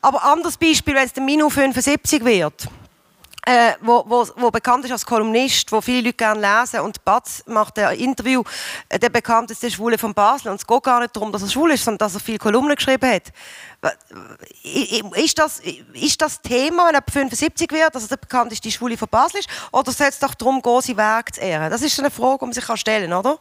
Aber 0.00 0.24
anderes 0.24 0.56
Beispiel, 0.56 0.94
wenn 0.94 1.04
es 1.04 1.12
der 1.12 1.22
Minu 1.22 1.50
75 1.50 2.24
wird 2.24 2.68
äh, 3.46 3.72
wo, 3.80 4.04
wo, 4.06 4.26
wo, 4.36 4.50
bekannt 4.50 4.84
ist 4.84 4.92
als 4.92 5.04
Kolumnist, 5.04 5.70
wo 5.70 5.80
viele 5.80 6.06
Leute 6.06 6.16
gerne 6.16 6.40
lesen. 6.40 6.80
Und 6.80 7.04
Batz 7.04 7.42
macht 7.46 7.78
ein 7.78 7.98
Interview, 7.98 8.42
äh, 8.88 8.98
der 8.98 9.10
bekannteste 9.10 9.70
Schwule 9.70 9.98
von 9.98 10.14
Basel. 10.14 10.50
Und 10.50 10.60
es 10.60 10.66
geht 10.66 10.82
gar 10.82 11.00
nicht 11.00 11.14
darum, 11.14 11.30
dass 11.30 11.42
er 11.42 11.48
schwul 11.48 11.72
ist, 11.72 11.84
sondern 11.84 11.98
dass 11.98 12.14
er 12.14 12.20
viele 12.20 12.38
Kolumnen 12.38 12.74
geschrieben 12.74 13.10
hat. 13.10 13.32
Ist 14.62 15.38
das, 15.38 15.60
ist 15.92 16.22
das 16.22 16.40
Thema, 16.40 16.88
wenn 16.88 16.94
er 16.94 17.02
75 17.06 17.70
wird, 17.70 17.94
dass 17.94 18.04
er 18.04 18.08
der 18.10 18.16
bekannteste 18.16 18.70
Schwule 18.70 18.96
von 18.96 19.08
Basel 19.08 19.40
ist? 19.40 19.48
Oder 19.72 19.92
soll 19.92 20.06
es 20.08 20.18
doch 20.18 20.34
darum 20.34 20.62
gehen, 20.62 20.80
seinen 20.80 20.96
Weg 20.96 21.34
zu 21.34 21.40
ehren? 21.42 21.70
Das 21.70 21.82
ist 21.82 21.98
eine 21.98 22.10
Frage, 22.10 22.38
die 22.38 22.44
man 22.46 22.52
sich 22.54 22.80
stellen 22.80 23.10
kann, 23.10 23.18
oder? 23.18 23.38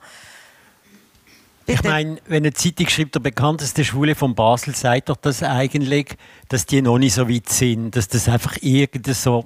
Bitte. 1.65 1.79
Ich 1.79 1.89
meine, 1.89 2.17
wenn 2.27 2.43
eine 2.43 2.53
Zeitung 2.53 2.87
schreibt, 2.87 3.15
der 3.15 3.21
bekannteste 3.21 3.85
Schwule 3.85 4.15
von 4.15 4.35
Basel, 4.35 4.75
sagt 4.75 5.09
doch 5.09 5.17
das 5.17 5.43
eigentlich, 5.43 6.17
dass 6.49 6.65
die 6.65 6.81
noch 6.81 6.97
nicht 6.97 7.13
so 7.13 7.29
weit 7.29 7.49
sind, 7.49 7.95
dass 7.95 8.07
das 8.07 8.27
einfach 8.27 8.57
irgendwie 8.61 9.13
so 9.13 9.45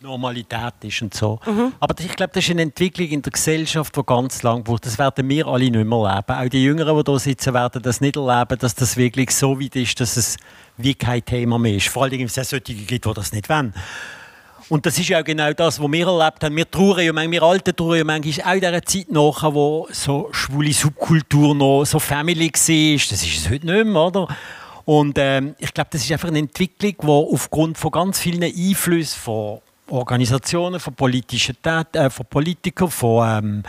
Normalität 0.00 0.74
ist 0.82 1.02
und 1.02 1.14
so. 1.14 1.40
Mhm. 1.46 1.72
Aber 1.80 1.94
ich 1.98 2.14
glaube, 2.14 2.32
das 2.34 2.44
ist 2.44 2.50
eine 2.50 2.62
Entwicklung 2.62 3.08
in 3.08 3.22
der 3.22 3.32
Gesellschaft, 3.32 3.96
die 3.96 4.02
ganz 4.04 4.42
lang 4.42 4.62
braucht. 4.62 4.86
Das 4.86 4.98
werden 4.98 5.28
wir 5.28 5.46
alle 5.46 5.70
nicht 5.70 5.72
mehr 5.72 5.98
erleben. 5.98 6.46
Auch 6.46 6.48
die 6.48 6.64
Jüngeren, 6.64 7.02
die 7.02 7.10
hier 7.10 7.18
sitzen, 7.18 7.54
werden 7.54 7.82
das 7.82 8.00
nicht 8.00 8.16
erleben, 8.16 8.58
dass 8.58 8.74
das 8.74 8.96
wirklich 8.96 9.30
so 9.30 9.60
weit 9.60 9.76
ist, 9.76 10.00
dass 10.00 10.16
es 10.16 10.36
wie 10.76 10.94
kein 10.94 11.24
Thema 11.24 11.58
mehr 11.58 11.76
ist. 11.76 11.88
Vor 11.88 12.04
allem, 12.04 12.18
wenn 12.18 12.26
es 12.26 12.34
solche 12.34 12.60
gibt, 12.60 13.04
die 13.04 13.14
das 13.14 13.32
nicht 13.32 13.48
wollen. 13.48 13.74
Und 14.68 14.84
das 14.84 14.98
ist 14.98 15.08
ja 15.08 15.22
genau 15.22 15.52
das, 15.52 15.80
was 15.80 15.92
wir 15.92 16.06
erlebt 16.06 16.42
haben. 16.42 16.56
Wir 16.56 16.68
trauern 16.68 17.04
ja 17.04 17.12
manchmal, 17.12 17.32
wir 17.32 17.42
Alten 17.42 17.76
trauern 17.76 17.98
ja 17.98 18.04
manchmal 18.04 18.46
auch 18.46 18.54
in 18.54 18.60
dieser 18.60 18.82
Zeit 18.82 19.10
nach, 19.10 19.54
wo 19.54 19.88
so 19.92 20.28
schwule 20.32 20.72
Subkultur 20.72 21.54
noch 21.54 21.84
so 21.84 22.00
Family 22.00 22.46
war. 22.46 22.52
Das 22.52 23.22
ist 23.22 23.38
es 23.38 23.50
heute 23.50 23.66
nicht 23.66 23.86
mehr, 23.86 24.02
oder? 24.02 24.28
Und 24.84 25.18
ähm, 25.18 25.54
ich 25.58 25.72
glaube, 25.72 25.90
das 25.92 26.02
ist 26.02 26.12
einfach 26.12 26.28
eine 26.28 26.38
Entwicklung, 26.40 26.94
die 27.00 27.06
aufgrund 27.06 27.78
von 27.78 27.90
ganz 27.90 28.18
vielen 28.18 28.42
Einflüssen 28.42 29.18
von 29.18 29.60
Organisationen, 29.88 30.80
von 30.80 30.94
politischen 30.94 31.56
Tät 31.62 31.94
äh, 31.94 32.10
von 32.10 32.26
Politikern, 32.26 32.90
von 32.90 33.28
ähm, 33.28 33.62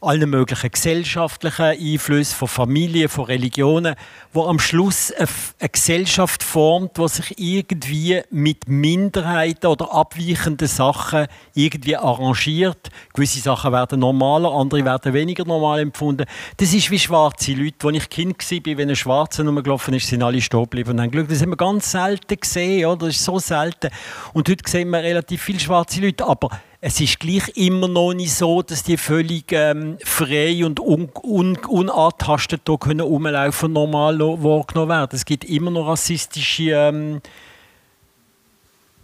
allen 0.00 0.30
möglichen 0.30 0.70
gesellschaftlichen 0.70 1.64
Einflüssen, 1.64 2.36
von 2.36 2.48
Familien, 2.48 3.08
von 3.08 3.24
Religionen, 3.24 3.94
wo 4.32 4.46
am 4.46 4.58
Schluss 4.58 5.12
eine, 5.12 5.28
Gesellschaft 5.70 6.42
formt, 6.42 6.96
die 6.98 7.08
sich 7.08 7.38
irgendwie 7.38 8.22
mit 8.30 8.68
Minderheiten 8.68 9.66
oder 9.66 9.92
abweichenden 9.92 10.68
Sachen 10.68 11.26
irgendwie 11.54 11.96
arrangiert. 11.96 12.90
Gewisse 13.12 13.40
Sachen 13.40 13.72
werden 13.72 14.00
normaler, 14.00 14.52
andere 14.52 14.84
werden 14.84 15.12
weniger 15.12 15.44
normal 15.44 15.80
empfunden. 15.80 16.26
Das 16.56 16.72
ist 16.72 16.90
wie 16.90 16.98
schwarze 16.98 17.52
Leute. 17.52 17.86
Als 17.86 17.96
ich 17.96 18.08
Kind 18.08 18.38
war, 18.38 18.78
wenn 18.78 18.88
ein 18.88 18.96
Schwarzer 18.96 19.44
rumgelaufen 19.44 19.94
ist, 19.94 20.06
sind 20.06 20.22
alle 20.22 20.40
stehen 20.40 20.62
geblieben 20.62 20.90
und 20.90 21.00
haben 21.00 21.10
geschaut. 21.10 21.30
Das 21.30 21.42
haben 21.42 21.50
wir 21.50 21.56
ganz 21.56 21.90
selten 21.90 22.36
gesehen. 22.36 22.86
Oder? 22.86 23.06
Das 23.06 23.16
ist 23.16 23.24
so 23.24 23.38
selten. 23.38 23.90
Und 24.32 24.48
heute 24.48 24.68
sehen 24.68 24.90
wir 24.90 25.02
relativ 25.02 25.42
viele 25.42 25.60
schwarze 25.60 26.00
Leute. 26.00 26.26
Aber 26.26 26.50
es 26.80 27.00
ist 27.00 27.18
gleich 27.18 27.48
immer 27.56 27.88
noch 27.88 28.14
nicht 28.14 28.34
so, 28.34 28.62
dass 28.62 28.84
die 28.84 28.96
völlig 28.96 29.50
ähm, 29.50 29.98
frei 30.04 30.64
und 30.64 30.78
un, 30.78 31.10
un, 31.22 31.56
unantastet 31.66 32.62
hier 32.66 32.78
können 32.78 33.00
rumlaufen 33.00 33.72
normal 33.72 34.18
wahrgenommen 34.20 34.90
werden. 34.90 35.16
Es 35.16 35.24
gibt 35.24 35.44
immer 35.44 35.72
noch 35.72 35.88
rassistische 35.88 36.70
ähm, 36.70 37.20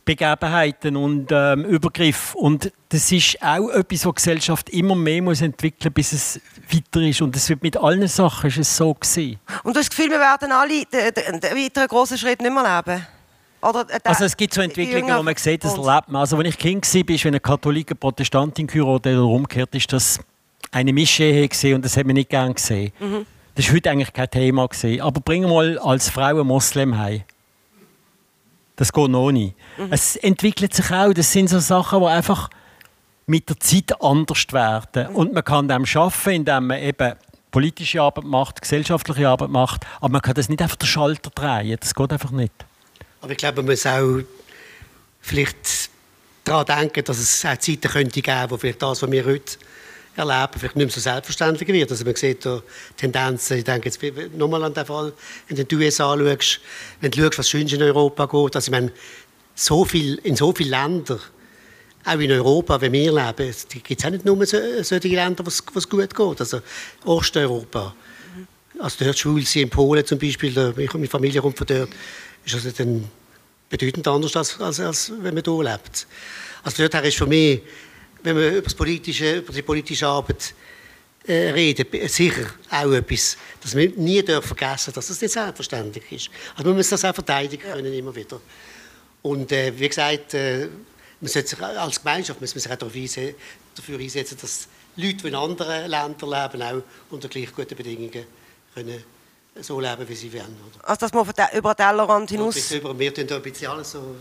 Begebenheiten 0.05 0.97
und 0.97 1.31
ähm, 1.33 1.65
Übergriffe. 1.65 2.39
Und 2.39 2.71
das 2.91 3.11
ist 3.11 3.43
auch 3.43 3.71
etwas, 3.71 4.07
was 4.07 4.15
Gesellschaft 4.15 4.71
immer 4.71 4.95
mehr 4.95 5.23
muss 5.23 5.41
entwickeln 5.41 5.93
muss, 5.97 6.11
bis 6.11 6.13
es 6.13 6.41
weiter 6.71 7.01
ist. 7.01 7.23
Und 7.23 7.35
das 7.35 7.49
wird 7.49 7.63
mit 7.63 7.77
allen 7.77 8.07
Sachen 8.07 8.51
ist 8.51 8.59
es 8.59 8.77
so 8.77 8.95
gewesen. 8.95 9.41
Und 9.65 9.75
du 9.75 9.81
hast 9.81 9.89
das 9.89 9.97
Gefühl, 9.97 10.11
wir 10.11 10.21
werden 10.21 10.53
alle 10.53 10.85
den, 10.85 11.43
weiteren 11.43 11.89
grossen 11.89 12.19
Schritt 12.19 12.41
nicht 12.41 12.55
mehr 12.55 12.85
leben? 12.87 13.05
Oder, 13.65 13.87
äh, 13.89 13.99
also 14.05 14.25
es 14.25 14.37
gibt 14.37 14.53
so 14.55 14.61
Entwicklungen, 14.61 15.17
wo 15.17 15.23
man 15.23 15.37
sieht, 15.37 15.65
das 15.65 15.77
lebt 15.77 16.09
man. 16.09 16.17
Also 16.17 16.39
wenn 16.39 16.47
ich 16.47 16.59
Kind 16.59 16.85
war, 16.85 17.03
wenn 17.09 17.27
eine 17.29 17.41
Katholiker 17.41 17.95
Protestantin 17.95 18.67
geheiratet 18.67 19.17
oder 19.17 19.25
umgekehrt, 19.25 19.75
ist 19.75 19.93
das 19.93 20.21
eine 20.71 20.93
Mischehe 20.93 21.49
und 21.75 21.85
das 21.85 21.97
hat 21.97 22.07
man 22.07 22.15
nicht 22.15 22.29
gern 22.29 22.55
gesehen. 22.55 22.93
Mhm. 23.01 23.27
Das 23.55 23.69
war 23.69 23.77
heute 23.77 23.91
eigentlich 23.91 24.13
kein 24.13 24.31
Thema. 24.31 24.67
Gewesen. 24.67 25.01
Aber 25.01 25.21
bring 25.21 25.45
mal 25.45 25.79
als 25.79 26.11
Frau 26.11 26.23
einen 26.25 26.47
Moslem 26.47 26.99
heim. 26.99 27.23
Das 28.77 28.93
geht 28.93 29.09
noch 29.09 29.31
nicht. 29.31 29.55
Mhm. 29.79 29.89
Es 29.91 30.17
entwickelt 30.17 30.75
sich 30.75 30.91
auch. 30.91 31.13
Das 31.13 31.31
sind 31.31 31.49
so 31.49 31.61
Sachen, 31.61 32.01
die 32.01 32.07
einfach 32.07 32.51
mit 33.27 33.49
der 33.49 33.59
Zeit 33.61 34.03
anders 34.03 34.45
werden. 34.51 35.11
Mhm. 35.11 35.17
Und 35.17 35.33
man 35.33 35.45
kann 35.45 35.69
dem 35.69 35.87
schaffen, 35.87 36.33
indem 36.33 36.67
man 36.67 36.81
eben 36.81 37.15
politische 37.53 38.03
Arbeit 38.03 38.25
macht, 38.25 38.61
gesellschaftliche 38.61 39.29
Arbeit 39.29 39.51
macht. 39.51 39.87
Aber 40.01 40.11
man 40.11 40.21
kann 40.21 40.35
das 40.35 40.49
nicht 40.49 40.61
einfach 40.61 40.77
den 40.77 40.89
Schalter 40.89 41.31
drehen. 41.31 41.77
Das 41.81 41.95
geht 41.95 42.13
einfach 42.13 42.33
nicht. 42.33 42.53
Aber 43.25 43.33
ich 43.33 43.39
glaube, 43.39 43.63
man 43.63 43.71
muss 43.71 43.87
auch 43.87 44.21
vielleicht 45.23 45.89
daran 46.45 46.67
denken, 46.67 47.03
dass 47.05 47.17
es 47.17 47.43
auch 47.47 47.57
Zeiten 47.57 47.89
könnte 47.89 48.21
geben, 48.21 48.51
wo 48.51 48.59
vielleicht 48.59 48.83
das, 48.83 49.01
was 49.01 49.11
wir 49.11 49.25
heute 49.25 49.57
erleben, 50.15 50.53
vielleicht 50.59 50.77
nicht 50.77 50.85
mehr 50.85 50.93
so 50.93 51.01
selbstverständlich 51.01 51.67
wird. 51.67 51.91
Also 51.91 52.05
man 52.05 52.15
sieht 52.17 52.45
da 52.45 52.63
Tendenzen, 52.99 53.57
ich 53.57 53.65
denke 53.65 53.89
jetzt 53.89 53.99
nochmal 54.37 54.63
an 54.65 54.75
den 54.75 54.85
Fall, 54.85 55.15
wenn 55.49 55.57
du 55.57 55.65
die 55.65 55.75
USA 55.75 56.15
schaust, 56.19 56.61
wenn 57.01 57.11
du 57.13 57.23
schaust, 57.23 57.39
was 57.39 57.49
sonst 57.49 57.73
in 57.73 57.83
Europa 57.83 58.27
geht, 58.27 58.57
also 58.57 58.69
ich 58.69 58.73
meine, 58.73 58.93
so 59.55 59.87
viel, 59.87 60.17
in 60.17 60.37
so 60.37 60.53
vielen 60.53 60.73
Ländern, 60.73 61.21
auch 62.05 62.19
in 62.19 62.31
Europa, 62.31 62.79
wenn 62.83 62.93
wir 62.93 63.11
leben, 63.11 63.55
gibt 63.85 64.01
es 64.01 64.05
auch 64.05 64.11
nicht 64.11 64.27
nur 64.27 64.45
so, 64.45 64.59
solche 64.83 65.09
Länder, 65.09 65.47
wo 65.47 65.49
es 65.49 65.89
gut 65.89 66.15
geht, 66.15 66.41
also 66.41 66.61
Osteuropa. 67.07 67.95
Also 68.79 69.03
dort 69.03 69.19
schwul 69.19 69.47
sie 69.47 69.63
in 69.63 69.71
Polen 69.71 70.05
zum 70.05 70.19
Beispiel, 70.19 70.53
da, 70.53 70.75
meine 70.77 71.09
Familie 71.09 71.41
kommt 71.41 71.57
von 71.57 71.67
dort, 71.67 71.89
ist 72.45 72.55
also 72.55 72.71
dann 72.71 73.09
bedeutend 73.69 74.07
anders, 74.07 74.37
als, 74.37 74.61
als, 74.61 74.81
als 74.81 75.13
wenn 75.21 75.35
man 75.35 75.43
hier 75.45 75.63
lebt. 75.63 76.07
Also 76.63 76.87
dort 76.87 77.05
ist 77.05 77.17
für 77.17 77.27
mich 77.27 77.61
wenn 78.25 78.37
wir 78.37 78.53
über, 78.53 78.63
das 78.63 78.75
politische, 78.75 79.39
über 79.39 79.53
die 79.53 79.63
politische 79.63 80.07
Arbeit 80.07 80.55
äh, 81.27 81.51
reden, 81.51 81.87
sicher 82.09 82.47
auch 82.71 82.93
etwas, 82.93 83.37
dass 83.61 83.77
wir 83.77 83.91
nie 83.91 84.23
dürfen 84.23 84.57
vergessen 84.57 84.93
dass 84.95 85.09
das 85.09 85.21
nicht 85.21 85.33
selbstverständlich 85.33 86.11
ist. 86.11 86.31
Also 86.55 86.69
man 86.69 86.77
muss 86.77 86.89
das 86.89 87.05
auch 87.05 87.15
verteidigen 87.15 87.63
können, 87.63 87.93
immer 87.93 88.15
wieder. 88.15 88.41
Und 89.23 89.53
äh, 89.53 89.79
wie 89.79 89.89
gesagt, 89.89 90.35
äh, 90.35 90.69
man 91.21 91.29
sollte 91.29 91.49
sich 91.49 91.61
als 91.61 92.03
Gemeinschaft 92.03 92.41
muss 92.41 92.55
man 92.55 92.63
sich 92.63 92.73
auch 92.73 92.77
dafür 92.77 93.99
einsetzen, 93.99 94.39
dass 94.41 94.69
Leute, 94.97 95.17
die 95.17 95.29
in 95.29 95.35
anderen 95.35 95.91
Ländern 95.91 96.31
leben, 96.31 96.63
auch 96.63 96.83
unter 97.11 97.29
gleich 97.29 97.55
guten 97.55 97.77
Bedingungen 97.77 98.25
können 98.75 99.05
so 99.61 99.81
leben, 99.81 100.09
wie 100.09 100.15
sie 100.15 100.33
wollen. 100.33 100.57
Oder? 100.69 100.89
Also 100.89 101.01
dass 101.01 101.13
man 101.13 101.25
über 101.25 101.75
den 101.75 101.77
Tellerrand 101.77 102.31
hinaus... 102.31 102.71
Ja, 102.71 102.77
über, 102.79 102.99
wir 102.99 103.15
tun 103.15 103.27
da 103.27 103.37
ein 103.37 103.43
bisschen 103.43 103.71
alles 103.71 103.93
so... 103.93 104.17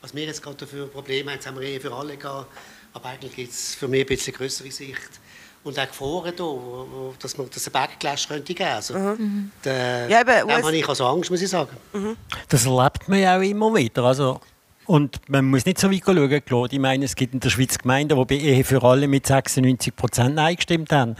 Was 0.00 0.14
wir 0.14 0.24
jetzt 0.24 0.42
gerade 0.42 0.66
für 0.66 0.86
Probleme 0.86 1.30
haben, 1.30 1.36
jetzt 1.36 1.46
haben 1.46 1.58
wir 1.58 1.66
eh 1.66 1.80
für 1.80 1.92
alle 1.92 2.16
gehabt 2.16 2.46
aber 2.92 3.10
eigentlich 3.10 3.34
gibt 3.34 3.52
es 3.52 3.74
für 3.74 3.88
mich 3.88 4.00
ein 4.00 4.06
bisschen 4.06 4.34
größere 4.34 4.70
Sicht. 4.70 5.20
Und 5.64 5.78
auch 5.78 5.86
Gefahren 5.86 6.32
da, 6.36 6.44
wo, 6.44 6.86
wo, 6.90 7.14
dass 7.18 7.36
man 7.36 7.48
das 7.52 7.66
ein 7.66 7.72
Backlash 7.72 8.28
könnte 8.28 8.54
geben. 8.54 8.70
Also, 8.70 8.94
mhm. 8.94 9.50
der, 9.64 10.08
ja, 10.08 10.20
eben, 10.20 10.50
habe 10.50 10.76
ich 10.76 10.88
also 10.88 11.06
Angst, 11.06 11.30
muss 11.30 11.42
ich 11.42 11.48
sagen. 11.48 11.76
Mhm. 11.92 12.16
Das 12.48 12.64
erlebt 12.64 13.08
man 13.08 13.18
ja 13.18 13.36
auch 13.36 13.42
immer 13.42 13.74
wieder. 13.74 14.04
Also, 14.04 14.40
und 14.86 15.20
man 15.28 15.44
muss 15.44 15.66
nicht 15.66 15.78
so 15.78 15.90
weit 15.90 16.02
schauen, 16.04 16.44
Claude. 16.44 16.74
Ich 16.74 16.80
meine, 16.80 17.04
es 17.04 17.14
gibt 17.14 17.34
in 17.34 17.40
der 17.40 17.50
Schweiz 17.50 17.76
Gemeinden, 17.76 18.18
die 18.18 18.24
bei 18.24 18.42
Ehe 18.42 18.64
für 18.64 18.82
alle 18.82 19.08
mit 19.08 19.26
96 19.26 19.94
Prozent 19.94 20.34
Nein 20.36 20.56
gestimmt 20.56 20.92
haben. 20.92 21.16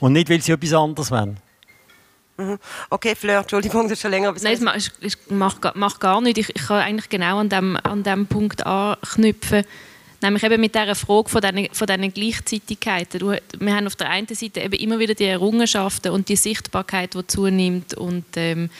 Und 0.00 0.12
nicht, 0.12 0.28
weil 0.28 0.42
sie 0.42 0.52
etwas 0.52 0.74
anderes 0.74 1.10
wollen. 1.10 1.38
Mhm. 2.38 2.58
Okay, 2.88 3.16
Fleur, 3.16 3.40
Entschuldigung, 3.40 3.82
das 3.82 3.92
ist 3.92 4.00
schon 4.00 4.12
länger. 4.12 4.32
Nein, 4.40 4.72
es 5.00 5.18
macht, 5.28 5.74
macht 5.74 6.00
gar 6.00 6.20
nicht. 6.20 6.38
Ich, 6.38 6.48
ich 6.54 6.66
kann 6.66 6.80
eigentlich 6.80 7.08
genau 7.08 7.38
an 7.38 7.48
dem, 7.48 7.76
an 7.82 8.04
dem 8.04 8.26
Punkt 8.26 8.64
anknüpfen. 8.64 9.64
Nämlich 10.20 10.42
eben 10.44 10.60
mit 10.60 10.74
dieser 10.74 10.94
Frage 10.94 11.28
von 11.28 11.40
diesen, 11.40 11.68
von 11.72 11.86
diesen 11.86 12.14
Gleichzeitigkeiten. 12.14 13.18
Du, 13.20 13.36
wir 13.58 13.74
haben 13.74 13.86
auf 13.86 13.96
der 13.96 14.10
einen 14.10 14.28
Seite 14.28 14.60
eben 14.60 14.74
immer 14.74 15.00
wieder 15.00 15.14
die 15.14 15.24
Errungenschaften 15.24 16.12
und 16.12 16.28
die 16.28 16.36
Sichtbarkeit, 16.36 17.14
die 17.14 17.26
zunimmt 17.26 17.94
und 17.94 18.24
ähm, 18.36 18.70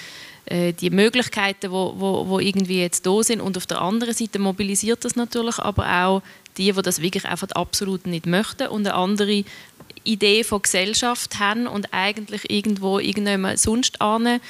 äh, 0.46 0.72
die 0.72 0.90
Möglichkeiten, 0.90 1.60
die 1.62 1.70
wo, 1.70 1.94
wo, 1.96 2.28
wo 2.28 2.38
irgendwie 2.38 2.80
jetzt 2.80 3.06
da 3.06 3.22
sind. 3.22 3.40
Und 3.40 3.56
auf 3.56 3.66
der 3.66 3.80
anderen 3.80 4.14
Seite 4.14 4.38
mobilisiert 4.38 5.04
das 5.04 5.16
natürlich 5.16 5.58
aber 5.58 6.04
auch 6.04 6.22
die, 6.58 6.72
die 6.72 6.82
das 6.82 7.02
wirklich 7.02 7.24
einfach 7.24 7.48
absolut 7.50 8.06
nicht 8.06 8.26
möchten 8.26 8.68
und 8.68 8.86
eine 8.86 8.94
andere 8.94 9.44
Idee 10.08 10.44
von 10.44 10.62
Gesellschaft 10.62 11.38
haben 11.38 11.66
und 11.66 11.92
eigentlich 11.92 12.50
irgendwo 12.50 12.98
irgendjemand 12.98 13.58
sonst 13.58 14.00
ane 14.00 14.40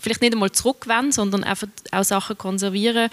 vielleicht 0.00 0.20
nicht 0.20 0.32
einmal 0.32 0.52
zurückwenden, 0.52 1.12
sondern 1.12 1.44
einfach 1.44 1.68
auch 1.90 2.04
Sachen 2.04 2.38
konservieren 2.38 3.10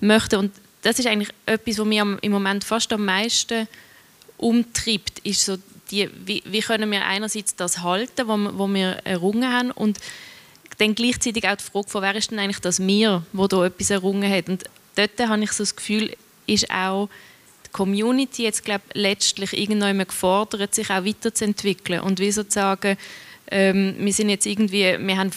möchten. 0.00 0.36
Und 0.36 0.52
das 0.82 0.98
ist 0.98 1.06
eigentlich 1.06 1.30
etwas, 1.46 1.78
was 1.78 1.86
mich 1.86 1.98
im 1.98 2.32
Moment 2.32 2.64
fast 2.64 2.92
am 2.92 3.04
meisten 3.04 3.66
umtreibt, 4.36 5.20
ist 5.20 5.44
so 5.44 5.56
die, 5.90 6.08
wie, 6.24 6.42
wie 6.46 6.60
können 6.60 6.90
wir 6.90 7.04
einerseits 7.04 7.54
das 7.54 7.82
halten, 7.82 8.28
was 8.28 8.58
wo 8.58 8.66
wir 8.68 8.98
errungen 9.04 9.52
haben 9.52 9.70
und 9.70 9.98
dann 10.78 10.94
gleichzeitig 10.94 11.46
auch 11.46 11.56
die 11.56 11.64
Frage 11.64 11.88
von, 11.88 12.02
wer 12.02 12.14
ist 12.14 12.30
denn 12.30 12.38
eigentlich 12.38 12.60
das 12.60 12.78
mir, 12.78 13.24
wo 13.32 13.46
da 13.46 13.66
etwas 13.66 13.90
errungen 13.90 14.30
hat. 14.30 14.48
Und 14.48 14.64
dort 14.96 15.28
habe 15.28 15.44
ich 15.44 15.52
so 15.52 15.62
das 15.62 15.76
Gefühl, 15.76 16.16
ist 16.46 16.70
auch 16.70 17.08
Community 17.72 18.44
jetzt 18.44 18.64
glaube 18.64 18.84
letztlich 18.92 19.56
irgendwann 19.56 19.98
gefordert, 19.98 20.74
sich 20.74 20.90
auch 20.90 21.04
weiterzuentwickeln. 21.04 22.00
Und 22.00 22.20
wie 22.20 22.30
sozusagen 22.30 22.96
ähm, 23.52 23.94
wir 23.98 24.12
sind 24.12 24.30
jetzt 24.30 24.46
irgendwie, 24.46 24.96
wir, 24.98 25.16
haben, 25.16 25.30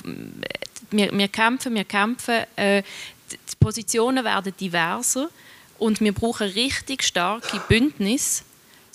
wir, 0.89 1.11
wir 1.11 1.27
kämpfen, 1.27 1.75
wir 1.75 1.83
kämpfen, 1.83 2.43
äh, 2.55 2.81
die 3.29 3.55
Positionen 3.59 4.23
werden 4.23 4.53
diverser 4.59 5.29
und 5.79 5.99
wir 5.99 6.13
brauchen 6.13 6.47
richtig 6.49 7.03
starke 7.03 7.61
Bündnisse, 7.67 8.43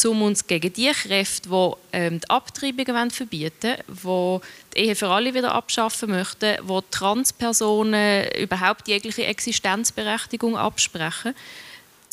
um 0.07 0.23
uns 0.23 0.47
gegen 0.47 0.73
die 0.73 0.91
Kräfte, 0.91 1.51
die 1.51 1.77
ähm, 1.93 2.21
die 2.21 2.31
Abtreibungen 2.31 3.11
verbieten 3.11 3.75
wollen, 3.89 4.41
die 4.75 4.79
die 4.79 4.87
Ehe 4.87 4.97
für 4.97 5.09
alle 5.09 5.35
wieder 5.35 5.55
abschaffen 5.55 6.11
möchten, 6.11 6.57
die 6.67 6.79
Transpersonen 6.91 8.27
überhaupt 8.39 8.89
jegliche 8.89 9.27
Existenzberechtigung 9.27 10.57
absprechen, 10.57 11.35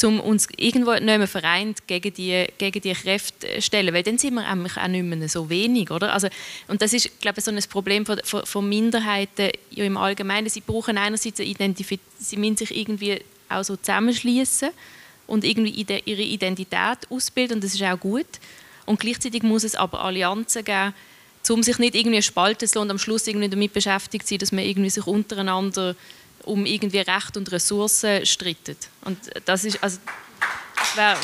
um 0.04 0.20
uns 0.20 0.48
irgendwo 0.58 0.92
nicht 0.94 1.04
mehr 1.04 1.28
vereint 1.28 1.88
gegen 1.88 2.14
die, 2.14 2.46
gegen 2.58 2.82
die 2.82 2.94
Kräfte 2.94 3.62
stellen, 3.62 3.94
weil 3.94 4.04
dann 4.04 4.18
sind 4.18 4.36
wir 4.36 4.48
auch 4.50 4.88
nicht 4.88 5.04
mehr 5.04 5.30
so 5.30 5.50
wenig, 5.50 5.90
oder? 5.90 6.14
Also, 6.14 6.28
und 6.68 6.82
das 6.82 6.94
ist, 6.94 7.20
glaube 7.20 7.40
ich, 7.40 7.46
so 7.46 7.52
ein 7.52 7.60
Problem 7.70 8.06
von, 8.06 8.20
von, 8.24 8.46
von 8.46 8.70
Minderheiten 8.70 9.50
ja, 9.72 9.86
im 9.86 9.98
Allgemeinen. 9.98 10.50
Sie 10.50 10.62
brauchen 10.62 10.98
einerseits 10.98 11.40
eine 11.40 11.50
Identif 11.50 11.94
sie 12.20 12.38
müssen 12.38 12.58
sich 12.58 12.76
irgendwie 12.76 13.22
auch 13.50 13.64
so 13.64 13.76
zusammenschließen 13.76 14.70
und 15.26 15.44
irgendwie 15.44 15.86
ihre 16.06 16.22
Identität 16.22 17.00
ausbilden 17.10 17.56
und 17.56 17.64
das 17.64 17.74
ist 17.74 17.84
auch 17.84 18.00
gut. 18.00 18.28
Und 18.86 19.00
gleichzeitig 19.00 19.44
muss 19.44 19.64
es 19.64 19.76
aber 19.76 20.04
Allianzen 20.04 20.64
geben, 20.64 20.94
um 21.50 21.64
sich 21.64 21.80
nicht 21.80 21.96
irgendwie 21.96 22.22
spalten 22.22 22.68
zu 22.68 22.80
lassen 22.80 22.84
und 22.84 22.92
am 22.92 23.00
Schluss 23.00 23.28
irgendwie 23.28 23.50
damit 23.50 23.74
beschäftigt 23.74 24.28
zu 24.28 24.34
sein, 24.34 24.40
dass 24.40 24.52
man 24.52 24.64
irgendwie 24.64 24.90
sich 24.90 25.06
untereinander 25.08 25.96
um 26.48 26.66
irgendwie 26.66 27.00
Recht 27.00 27.38
und 27.38 27.52
Ressourcen 27.52 28.26
streitet. 28.26 28.90
Und 29.04 29.18
das 29.46 29.64
ist, 29.66 29.82
also, 29.84 30.00
das 30.96 31.20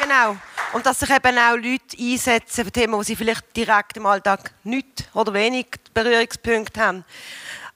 Genau. 0.00 0.36
Und 0.72 0.86
dass 0.86 1.00
sich 1.00 1.10
eben 1.10 1.38
auch 1.38 1.56
Leute 1.56 1.96
einsetzen 1.98 2.64
für 2.64 2.72
Themen, 2.72 2.94
wo 2.94 3.02
sie 3.02 3.16
vielleicht 3.16 3.56
direkt 3.56 3.96
im 3.96 4.06
Alltag 4.06 4.52
nicht 4.64 5.08
oder 5.14 5.32
wenig 5.32 5.66
Berührungspunkte 5.92 6.80
haben. 6.80 7.04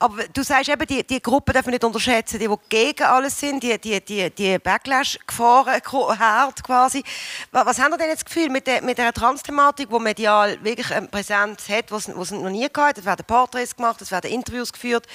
Aber 0.03 0.25
du 0.27 0.43
sagst 0.43 0.69
eben, 0.69 0.85
die, 0.85 1.07
die 1.07 1.23
Gruppen 1.23 1.53
dürfen 1.53 1.71
nicht 1.71 1.85
unterschätzen, 1.85 2.41
die, 2.41 2.49
die 2.49 2.55
gegen 2.69 3.05
alles 3.05 3.39
sind, 3.39 3.63
die, 3.63 3.79
die, 3.79 4.05
die, 4.05 4.31
die 4.31 4.59
Backlash-Gefahren, 4.59 5.81
Herd 6.19 6.65
quasi. 6.65 7.05
Was 7.53 7.79
haben 7.79 7.93
Sie 7.93 7.99
denn 7.99 8.09
jetzt 8.09 8.23
das 8.23 8.25
Gefühl 8.25 8.49
mit 8.49 8.67
der, 8.67 8.83
mit 8.83 8.99
der 8.99 9.13
Trans-Thematik, 9.13 9.91
die 9.91 9.99
medial 10.01 10.59
wirklich 10.65 10.93
eine 10.93 11.07
Präsenz 11.07 11.69
hat, 11.69 11.91
die 11.91 11.95
es 11.95 12.09
noch 12.09 12.51
nie 12.51 12.69
gehabt 12.69 12.99
Es 12.99 13.05
werden 13.05 13.25
Porträts 13.25 13.77
gemacht, 13.77 14.03
es 14.03 14.11
werden 14.11 14.33
Interviews 14.33 14.73
geführt 14.73 15.07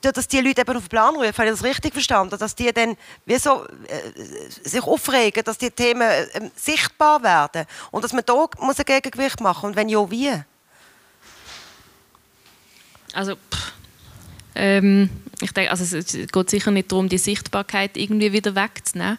dass 0.00 0.28
die 0.28 0.40
Leute 0.40 0.60
eben 0.60 0.76
auf 0.76 0.84
den 0.84 0.88
Plan 0.88 1.16
rufen, 1.16 1.36
habe 1.36 1.46
ich 1.46 1.50
das 1.50 1.64
richtig 1.64 1.92
verstanden, 1.92 2.38
dass 2.38 2.54
die 2.54 2.72
dann 2.72 2.96
wie 3.26 3.36
so, 3.36 3.66
äh, 3.88 4.48
sich 4.48 4.80
aufregen, 4.80 5.42
dass 5.42 5.58
die 5.58 5.72
Themen 5.72 6.02
äh, 6.02 6.50
sichtbar 6.54 7.20
werden 7.24 7.66
und 7.90 8.04
dass 8.04 8.12
man 8.12 8.22
da 8.24 8.46
muss 8.60 8.78
ein 8.78 8.84
Gegengewicht 8.84 9.40
machen 9.40 9.70
und 9.70 9.76
wenn 9.76 9.88
ja, 9.88 10.08
wie? 10.08 10.32
Also, 13.12 13.34
ähm, 14.58 15.08
ich 15.40 15.52
denke, 15.52 15.70
also 15.70 15.96
es 15.96 16.12
geht 16.12 16.50
sicher 16.50 16.70
nicht 16.70 16.90
darum, 16.90 17.08
die 17.08 17.18
Sichtbarkeit 17.18 17.96
irgendwie 17.96 18.32
wieder 18.32 18.54
wegzunehmen. 18.54 19.18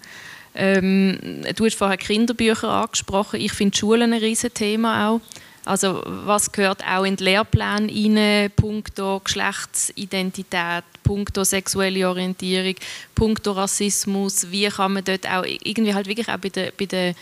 Ähm, 0.54 1.18
du 1.56 1.66
hast 1.66 1.76
vorher 1.76 1.98
Kinderbücher 1.98 2.70
angesprochen. 2.70 3.40
Ich 3.40 3.54
finde 3.54 3.78
Schulen 3.78 4.14
ein 4.14 4.20
riesen 4.20 4.54
Thema 4.54 5.10
auch. 5.10 5.22
Also 5.64 6.02
was 6.06 6.52
gehört 6.52 6.84
auch 6.86 7.04
in 7.04 7.16
den 7.16 7.26
Lehrplan 7.26 7.90
rein, 7.90 8.52
punkto 8.56 9.22
Geschlechtsidentität, 9.24 10.84
punkto 11.04 11.44
sexuelle 11.44 12.10
Orientierung, 12.10 12.76
punkto 13.14 13.52
Rassismus, 13.52 14.52
wie 14.52 14.68
kann 14.68 14.94
man 14.94 15.04
dort 15.04 15.30
auch 15.30 15.46
irgendwie 15.46 15.94
halt 15.94 16.08
wirklich 16.08 16.28
auch 16.28 16.38
bei 16.38 16.50
den, 16.50 16.72
bei 16.78 16.86
den, 16.86 17.16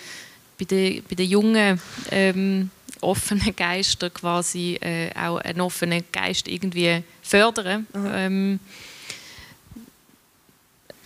bei 0.58 0.66
den, 0.66 1.04
bei 1.10 1.16
den 1.16 1.30
Jungen 1.30 1.82
ähm, 2.10 2.70
offenen 3.02 3.56
Geister 3.56 4.10
quasi 4.10 4.76
äh, 4.82 5.12
auch 5.16 5.38
einen 5.38 5.62
offenen 5.62 6.04
Geist 6.12 6.48
irgendwie 6.48 7.04
fördern. 7.22 7.88
Mhm. 7.94 8.12
Ähm, 8.14 8.60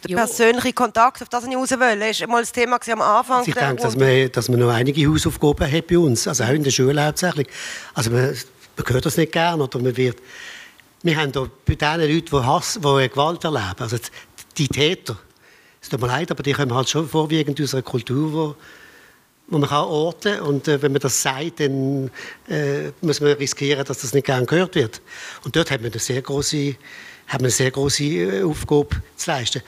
der 0.07 0.15
persönliche 0.15 0.73
Kontakt, 0.73 1.21
auf 1.21 1.29
das 1.29 1.45
ich 1.45 1.55
raus 1.55 1.69
will, 1.71 2.01
ist 2.01 2.27
mal 2.27 2.41
das 2.41 2.51
Thema 2.51 2.79
am 2.91 3.01
Anfang. 3.01 3.37
Also 3.37 3.49
ich 3.49 3.55
denke, 3.55 3.83
dass 3.83 3.95
man, 3.95 4.31
dass 4.31 4.49
man 4.49 4.59
noch 4.59 4.71
einige 4.71 5.07
Hausaufgaben 5.07 5.71
hat 5.71 5.87
bei 5.87 5.97
uns, 5.97 6.27
also 6.27 6.43
auch 6.43 6.49
in 6.49 6.63
der 6.63 6.71
Schule 6.71 7.05
hauptsächlich. 7.05 7.47
Also 7.93 8.09
man, 8.09 8.35
man 8.77 8.87
hört 8.87 9.05
das 9.05 9.17
nicht 9.17 9.31
gerne 9.31 9.63
oder 9.63 9.79
man 9.79 9.95
wird... 9.95 10.17
Wir 11.03 11.15
haben 11.17 11.31
da 11.31 11.47
bei 11.65 11.73
den 11.73 11.99
Leuten, 11.99 12.25
die, 12.25 12.45
Hass, 12.45 12.73
die 12.75 13.09
Gewalt 13.09 13.43
erleben, 13.43 13.75
also 13.79 13.97
die 14.55 14.67
Täter, 14.67 15.17
es 15.81 15.89
tut 15.89 15.99
mir 15.99 16.05
leid, 16.05 16.29
aber 16.29 16.43
die 16.43 16.53
kommen 16.53 16.73
halt 16.75 16.89
schon 16.89 17.09
vorwiegend 17.09 17.59
aus 17.59 17.73
einer 17.73 17.81
Kultur, 17.81 18.33
wo, 18.33 18.55
wo 19.51 19.57
man 19.57 19.69
kann 19.69 19.85
orten 19.85 20.37
kann. 20.37 20.47
Und 20.47 20.67
äh, 20.67 20.81
wenn 20.81 20.93
man 20.93 21.01
das 21.01 21.21
sagt, 21.21 21.59
dann 21.59 22.09
äh, 22.49 22.91
muss 23.01 23.19
man 23.19 23.33
riskieren, 23.33 23.85
dass 23.85 23.99
das 23.99 24.13
nicht 24.13 24.25
gern 24.25 24.45
gehört 24.45 24.73
wird. 24.75 25.01
Und 25.43 25.55
dort 25.55 25.69
hat 25.69 25.81
man 25.81 25.91
eine 25.91 25.99
sehr 25.99 26.21
große, 26.21 26.75
hat 27.27 27.41
man 27.41 27.45
eine 27.45 27.51
sehr 27.51 27.69
große 27.69 28.03
äh, 28.03 28.43
Aufgabe 28.43 28.89
zu 29.15 29.29
leisten. 29.29 29.61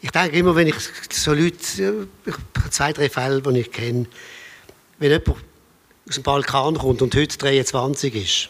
Ich 0.00 0.10
denke 0.12 0.36
immer, 0.38 0.54
wenn 0.54 0.68
ich 0.68 0.76
so 1.10 1.34
Leute, 1.34 2.06
äh, 2.26 2.32
zwei, 2.70 2.92
drei 2.92 3.10
Fälle, 3.10 3.42
die 3.42 3.60
ich 3.60 3.72
kenne, 3.72 4.06
wenn 4.98 5.10
jemand 5.10 5.38
aus 6.08 6.14
dem 6.14 6.22
Balkan 6.22 6.78
kommt 6.78 7.02
und 7.02 7.14
heute 7.14 7.36
23 7.36 8.14
ist 8.14 8.48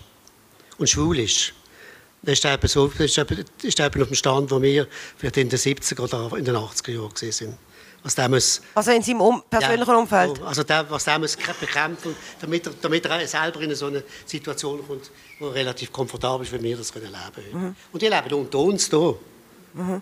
und 0.76 0.90
schwul 0.90 1.18
ist, 1.18 1.54
dann 2.22 2.34
ist 2.34 2.44
er 2.44 2.58
so, 2.68 2.86
ist 2.98 3.18
eben, 3.18 3.44
ist 3.62 3.80
eben 3.80 4.02
auf 4.02 4.08
dem 4.08 4.14
Stand, 4.14 4.50
wo 4.50 4.60
wir 4.60 4.86
vielleicht 5.16 5.38
in 5.38 5.48
den 5.48 5.58
70er 5.58 6.00
oder 6.00 6.36
in 6.36 6.44
den 6.44 6.56
80er 6.56 6.90
Jahren 6.90 7.32
sind. 7.32 7.56
Was 8.06 8.14
der 8.14 8.28
muss, 8.28 8.62
also 8.72 8.92
in 8.92 9.02
seinem 9.02 9.20
um 9.20 9.42
persönlichen 9.50 9.90
ja, 9.90 9.96
Umfeld? 9.96 10.40
Also 10.40 10.62
der, 10.62 10.88
was 10.88 11.02
der 11.02 11.18
muss 11.18 11.36
bekämpfen 11.36 12.14
damit 12.40 12.64
er, 12.64 12.72
damit 12.80 13.04
er 13.04 13.26
selber 13.26 13.60
in 13.62 13.74
so 13.74 13.86
eine 13.86 14.04
Situation 14.24 14.86
kommt, 14.86 15.10
die 15.40 15.44
relativ 15.44 15.90
komfortabel 15.90 16.46
ist, 16.46 16.52
wie 16.52 16.62
wir 16.62 16.76
das 16.76 16.92
können 16.92 17.06
leben 17.06 17.50
können. 17.50 17.64
Mhm. 17.64 17.76
Und 17.92 18.00
die 18.00 18.06
leben 18.06 18.32
unter 18.34 18.58
uns 18.60 18.88
hier. 18.88 19.16
Mhm. 19.74 20.00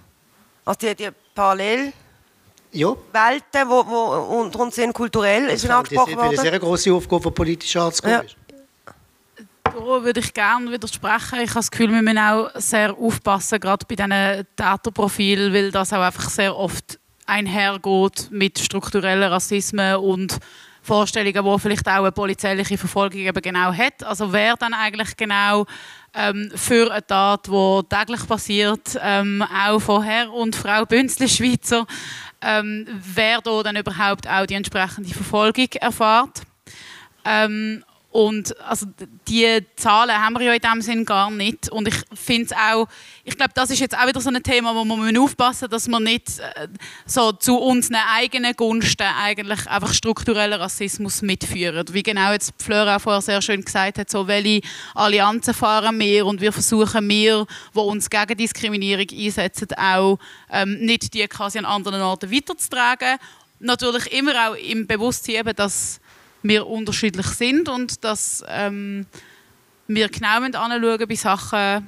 Also 0.67 0.81
die, 0.81 0.95
die 0.95 1.09
parallel 1.35 1.95
ja. 2.73 2.95
Welten, 3.11 3.71
wo, 3.71 3.87
wo 3.87 4.39
unter 4.39 4.61
uns 4.61 4.75
sind, 4.75 4.93
kulturell, 4.93 5.47
das 5.47 5.65
ist 5.65 5.71
angesprochen 5.71 6.15
worden. 6.15 6.27
Das 6.27 6.33
ist 6.35 6.41
eine 6.41 6.51
sehr 6.51 6.61
große 6.61 6.93
Aufgabe, 6.93 7.23
die 7.23 7.31
politisch 7.31 7.75
anzukommen 7.75 8.21
ja. 8.27 8.95
Da 9.63 10.05
würde 10.05 10.21
ich 10.21 10.35
gerne 10.35 10.71
widersprechen. 10.71 11.41
Ich 11.41 11.49
habe 11.49 11.61
das 11.61 11.71
Gefühl, 11.71 11.91
wir 11.91 12.03
müssen 12.03 12.19
auch 12.19 12.51
sehr 12.57 12.95
aufpassen, 12.95 13.59
gerade 13.59 13.87
bei 13.89 13.97
diesen 13.97 14.47
Täterprofilen, 14.57 15.55
weil 15.55 15.71
das 15.71 15.91
auch 15.95 16.03
einfach 16.03 16.29
sehr 16.29 16.55
oft 16.55 16.99
einhergeht 17.27 18.29
mit 18.31 18.59
strukturellen 18.59 19.31
Rassismen 19.31 19.97
und 19.97 20.39
Vorstellungen, 20.83 21.45
wo 21.45 21.57
vielleicht 21.57 21.89
auch 21.89 22.01
eine 22.03 22.13
polizeiliche 22.13 22.77
Verfolgung 22.77 23.21
eben 23.21 23.43
genau 23.43 23.73
hat. 23.73 24.05
Also 24.05 24.33
wer 24.33 24.55
dann 24.57 24.75
eigentlich 24.75 25.17
genau 25.17 25.65
ähm, 26.13 26.51
für 26.55 26.91
eine 26.91 27.07
Tat, 27.07 27.47
die 27.47 27.81
täglich 27.89 28.27
passiert, 28.27 28.99
ähm, 29.03 29.43
auch 29.43 29.81
von 29.81 30.03
Herr 30.03 30.31
und 30.33 30.55
Frau 30.55 30.85
Bünzli 30.85 31.29
Schweizer, 31.29 31.87
ähm, 32.43 32.87
wer 33.15 33.41
da 33.41 33.63
dann 33.63 33.77
überhaupt 33.77 34.29
auch 34.29 34.45
die 34.47 34.55
entsprechende 34.55 35.15
Verfolgung 35.15 35.69
erfährt. 35.81 36.43
Ähm, 37.25 37.83
und 38.15 38.57
also 38.61 38.87
die 39.27 39.59
Zahlen 39.75 40.17
haben 40.17 40.35
wir 40.35 40.43
ja 40.43 40.53
in 40.53 40.61
dem 40.61 40.81
Sinn 40.83 41.05
gar 41.05 41.33
nicht. 41.33 41.69
Und 41.69 41.89
ich 41.89 41.97
finde 42.15 42.45
es 42.45 42.53
auch, 42.53 42.87
ich 43.25 43.37
glaube, 43.37 43.51
das 43.57 43.71
ist 43.71 43.81
jetzt 43.81 43.99
auch 43.99 44.07
wieder 44.07 44.21
so 44.21 44.31
ein 44.31 44.41
Thema, 44.41 44.73
wo 44.73 44.85
man 44.85 45.19
aufpassen 45.19 45.69
dass 45.69 45.89
man 45.89 46.05
nicht 46.05 46.39
äh, 46.39 46.69
so 47.07 47.33
zu 47.33 47.59
unseren 47.59 47.97
eigenen 48.15 48.55
Gunsten 48.55 49.03
eigentlich 49.03 49.67
einfach 49.67 49.93
strukturellen 49.93 50.61
Rassismus 50.61 51.23
mitführen. 51.23 51.85
Wie 51.91 52.05
genau 52.05 52.31
jetzt 52.31 52.53
Fleur 52.63 52.95
auch 52.95 53.01
vorher 53.01 53.21
sehr 53.21 53.43
schön 53.43 53.65
gesagt 53.65 53.99
hat, 53.99 54.09
so 54.09 54.29
welche 54.29 54.61
Allianzen 54.95 55.53
fahren 55.53 55.99
wir 55.99 56.25
und 56.25 56.41
wir 56.41 56.53
versuchen 56.53 57.09
wir, 57.09 57.45
wo 57.73 57.81
uns 57.81 58.09
gegen 58.09 58.37
Diskriminierung 58.37 59.07
einsetzen, 59.11 59.71
auch 59.77 60.21
ähm, 60.51 60.79
nicht 60.79 61.15
die 61.15 61.27
quasi 61.27 61.59
an 61.59 61.65
anderen 61.65 62.01
Orten 62.01 62.31
weiterzutragen. 62.31 63.19
Natürlich 63.59 64.13
immer 64.13 64.51
auch 64.51 64.55
im 64.55 64.87
Bewusstsein, 64.87 65.51
dass 65.57 65.99
wir 66.45 66.67
unterschiedlich 66.67 67.27
sind 67.27 67.69
und 67.69 68.05
dass 68.05 68.45
ähm, 68.47 69.07
wir 69.89 70.09
genau 70.09 70.43
anschauen 70.43 71.09
bei 71.09 71.15
Sachen. 71.17 71.87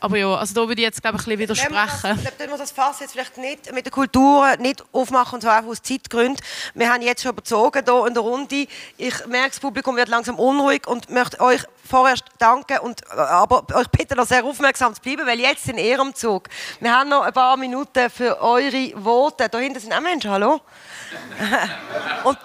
Aber 0.00 0.16
ja, 0.16 0.32
also 0.34 0.54
da 0.54 0.60
würde 0.60 0.80
ich 0.80 0.86
jetzt 0.86 1.02
glaube 1.02 1.18
ich, 1.18 1.26
ein 1.26 1.36
bisschen 1.36 1.40
widersprechen. 1.40 2.18
Ich 2.22 2.38
glaube, 2.38 2.58
das 2.58 2.70
Fass 2.70 3.00
jetzt 3.00 3.12
vielleicht 3.12 3.36
nicht 3.36 3.72
mit 3.72 3.84
der 3.84 3.92
Kultur 3.92 4.56
nicht 4.58 4.84
aufmachen, 4.92 5.34
und 5.34 5.40
zwar 5.40 5.64
aus 5.64 5.82
Zeitgründen. 5.82 6.42
Wir 6.74 6.92
haben 6.92 7.02
jetzt 7.02 7.22
schon 7.22 7.32
überzogen 7.32 7.82
hier 7.84 8.06
in 8.06 8.14
der 8.14 8.22
Runde. 8.22 8.68
Ich 8.96 9.26
merke, 9.26 9.50
das 9.50 9.60
Publikum 9.60 9.96
wird 9.96 10.08
langsam 10.08 10.38
unruhig 10.38 10.86
und 10.86 11.10
möchte 11.10 11.40
euch 11.40 11.62
vorerst 11.84 12.24
danken 12.38 12.78
und 12.78 13.02
äh, 13.10 13.18
aber 13.18 13.66
euch 13.74 13.88
bitte 13.88 14.14
noch 14.14 14.26
sehr 14.26 14.44
aufmerksam 14.44 14.94
zu 14.94 15.00
bleiben, 15.00 15.26
weil 15.26 15.40
jetzt 15.40 15.68
in 15.68 15.78
Ihrem 15.78 16.14
Zug. 16.14 16.48
Wir 16.80 16.94
haben 16.94 17.10
noch 17.10 17.22
ein 17.22 17.32
paar 17.32 17.56
Minuten 17.56 18.08
für 18.08 18.40
eure 18.40 18.92
Worte. 19.04 19.48
Da 19.48 19.58
hinten 19.58 19.80
sind 19.80 19.92
auch 19.92 20.00
Menschen, 20.00 20.30
hallo? 20.30 20.60
und 22.24 22.38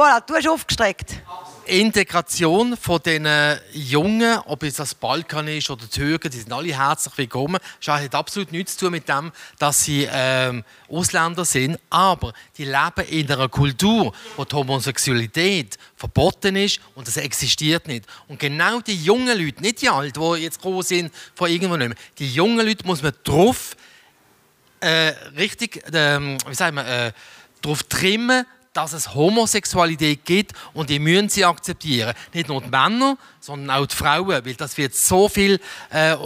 Voilà, 0.00 0.18
du 0.26 0.34
hast 0.34 0.48
aufgestreckt. 0.48 1.20
Integration 1.66 2.74
von 2.74 3.02
den 3.02 3.28
Jungen, 3.74 4.38
ob 4.46 4.62
es 4.62 4.76
das 4.76 4.94
Balkan 4.94 5.46
ist 5.46 5.68
oder 5.68 5.86
Türken, 5.90 6.30
die 6.30 6.38
sind 6.38 6.50
alle 6.50 6.74
herzlich 6.74 7.18
willkommen. 7.18 7.60
Das 7.84 8.00
hat 8.00 8.14
absolut 8.14 8.50
nichts 8.50 8.78
zu 8.78 8.86
tun 8.86 8.92
mit 8.92 9.06
dem, 9.06 9.30
dass 9.58 9.84
sie 9.84 10.08
ähm, 10.10 10.64
Ausländer 10.88 11.44
sind, 11.44 11.78
aber 11.90 12.32
die 12.56 12.64
leben 12.64 13.06
in 13.10 13.30
einer 13.30 13.50
Kultur, 13.50 14.14
wo 14.38 14.44
die 14.46 14.56
Homosexualität 14.56 15.76
verboten 15.96 16.56
ist 16.56 16.80
und 16.94 17.06
das 17.06 17.18
existiert 17.18 17.86
nicht. 17.86 18.06
Und 18.26 18.40
genau 18.40 18.80
die 18.80 18.96
jungen 18.96 19.38
Leute, 19.38 19.60
nicht 19.60 19.82
die 19.82 19.90
Alten, 19.90 20.18
die 20.18 20.40
jetzt 20.40 20.62
groß 20.62 20.88
sind 20.88 21.12
von 21.34 21.50
irgendwo 21.50 21.76
nicht 21.76 21.88
mehr, 21.88 21.98
die 22.18 22.32
jungen 22.32 22.66
Leute 22.66 22.86
muss 22.86 23.02
man 23.02 23.12
drauf 23.22 23.76
äh, 24.80 25.12
richtig, 25.36 25.84
äh, 25.92 26.18
wie 26.48 26.54
sagen 26.54 26.76
wir, 26.76 26.86
äh, 26.86 27.12
drauf 27.60 27.82
trimmen, 27.82 28.46
dass 28.80 28.94
es 28.94 29.14
Homosexualität 29.14 30.24
gibt 30.24 30.52
und 30.72 30.88
die 30.88 30.98
müssen 30.98 31.28
sie 31.28 31.44
akzeptieren. 31.44 32.14
Nicht 32.32 32.48
nur 32.48 32.62
die 32.62 32.70
Männer, 32.70 33.18
sondern 33.38 33.76
auch 33.76 33.86
die 33.86 33.94
Frauen, 33.94 34.26
weil 34.28 34.54
das 34.54 34.76
wird 34.78 34.94
so 34.94 35.28
viel 35.28 35.60
äh, 35.92 36.12
äh 36.12 36.16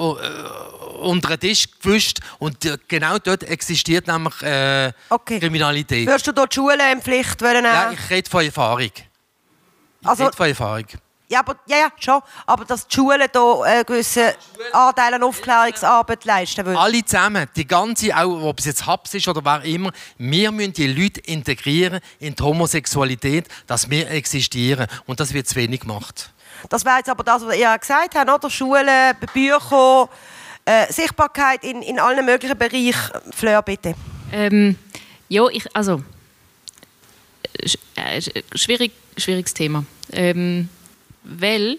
unter 1.00 1.36
den 1.36 1.40
Tisch 1.40 1.66
gewischt 1.82 2.20
und 2.38 2.56
genau 2.86 3.18
dort 3.18 3.42
existiert 3.42 4.06
nämlich 4.06 4.40
äh, 4.42 4.92
okay. 5.10 5.40
Kriminalität. 5.40 6.06
Würdest 6.06 6.28
du 6.28 6.32
dort 6.32 6.52
die 6.52 6.54
Schulen 6.54 6.80
in 6.92 7.02
Pflicht 7.02 7.42
wollen? 7.42 7.64
Ja, 7.64 7.90
ich 7.90 8.10
rede 8.10 8.30
von 8.30 8.44
Erfahrung. 8.44 8.80
Ich 8.80 10.08
also, 10.08 10.24
rede 10.24 10.36
von 10.36 10.48
Erfahrung. 10.48 10.86
Ja, 11.28 11.40
aber, 11.40 11.56
ja, 11.66 11.78
ja, 11.78 11.88
schon. 11.98 12.20
Aber 12.46 12.64
dass 12.64 12.86
die 12.86 12.94
Schulen 12.94 13.22
hier 13.32 13.64
einen 13.64 13.80
äh, 13.80 13.84
gewissen 13.84 14.30
Anteil 14.72 15.14
an 15.14 15.22
Aufklärungsarbeit 15.22 16.24
leisten 16.26 16.66
würden. 16.66 16.76
Alle 16.76 17.04
zusammen, 17.04 17.48
die 17.56 17.66
ganze, 17.66 18.14
auch 18.14 18.42
ob 18.42 18.58
es 18.58 18.66
jetzt 18.66 18.86
Hubs 18.86 19.14
ist 19.14 19.26
oder 19.26 19.42
wer 19.42 19.62
immer, 19.64 19.90
wir 20.18 20.52
müssen 20.52 20.74
die 20.74 20.86
Leute 20.86 21.20
integrieren 21.20 22.00
in 22.18 22.34
die 22.34 22.42
Homosexualität, 22.42 23.48
dass 23.66 23.88
wir 23.88 24.10
existieren. 24.10 24.86
Und 25.06 25.18
das 25.18 25.32
wird 25.32 25.48
zu 25.48 25.56
wenig 25.56 25.80
gemacht. 25.80 26.30
Das 26.68 26.84
wäre 26.84 26.98
jetzt 26.98 27.08
aber 27.08 27.24
das, 27.24 27.44
was 27.44 27.56
ihr 27.56 27.78
gesagt 27.78 28.14
habt, 28.14 28.30
oder? 28.30 28.50
Schulen, 28.50 29.16
Bücher, 29.32 30.08
äh, 30.66 30.92
Sichtbarkeit 30.92 31.64
in, 31.64 31.82
in 31.82 31.98
allen 31.98 32.24
möglichen 32.24 32.56
Bereichen. 32.58 32.94
Fleur, 33.32 33.62
bitte. 33.62 33.94
Ähm, 34.30 34.78
ja, 35.28 35.46
ich, 35.48 35.64
also, 35.74 36.02
äh, 37.96 38.20
schwierig, 38.54 38.92
schwieriges 39.16 39.54
Thema. 39.54 39.84
Ähm, 40.12 40.68
weil 41.24 41.78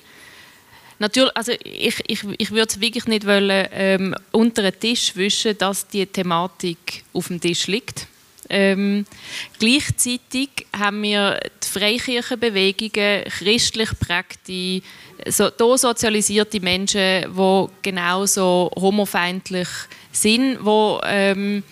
natürlich, 0.99 1.35
also 1.35 1.51
ich, 1.63 2.03
ich, 2.07 2.23
ich 2.37 2.51
würde 2.51 2.67
es 2.69 2.81
wirklich 2.81 3.05
nicht 3.05 3.25
wollen, 3.25 3.67
ähm, 3.71 4.15
unter 4.31 4.61
den 4.63 4.79
Tisch 4.79 5.15
wischen, 5.15 5.57
dass 5.57 5.87
die 5.87 6.05
Thematik 6.05 7.03
auf 7.13 7.27
dem 7.27 7.39
Tisch 7.39 7.67
liegt. 7.67 8.07
Ähm, 8.47 9.05
gleichzeitig 9.59 10.49
haben 10.77 11.01
wir 11.01 11.39
die 11.63 11.67
Freikirchenbewegungen, 11.67 13.23
christlich 13.25 13.89
prägte, 13.99 14.81
so, 15.27 15.49
da 15.49 15.77
sozialisierte 15.77 16.59
Menschen, 16.59 17.33
die 17.35 17.67
genauso 17.81 18.71
homofeindlich 18.75 19.69
sind, 20.11 20.63
wo, 20.63 21.01
ähm, 21.03 21.63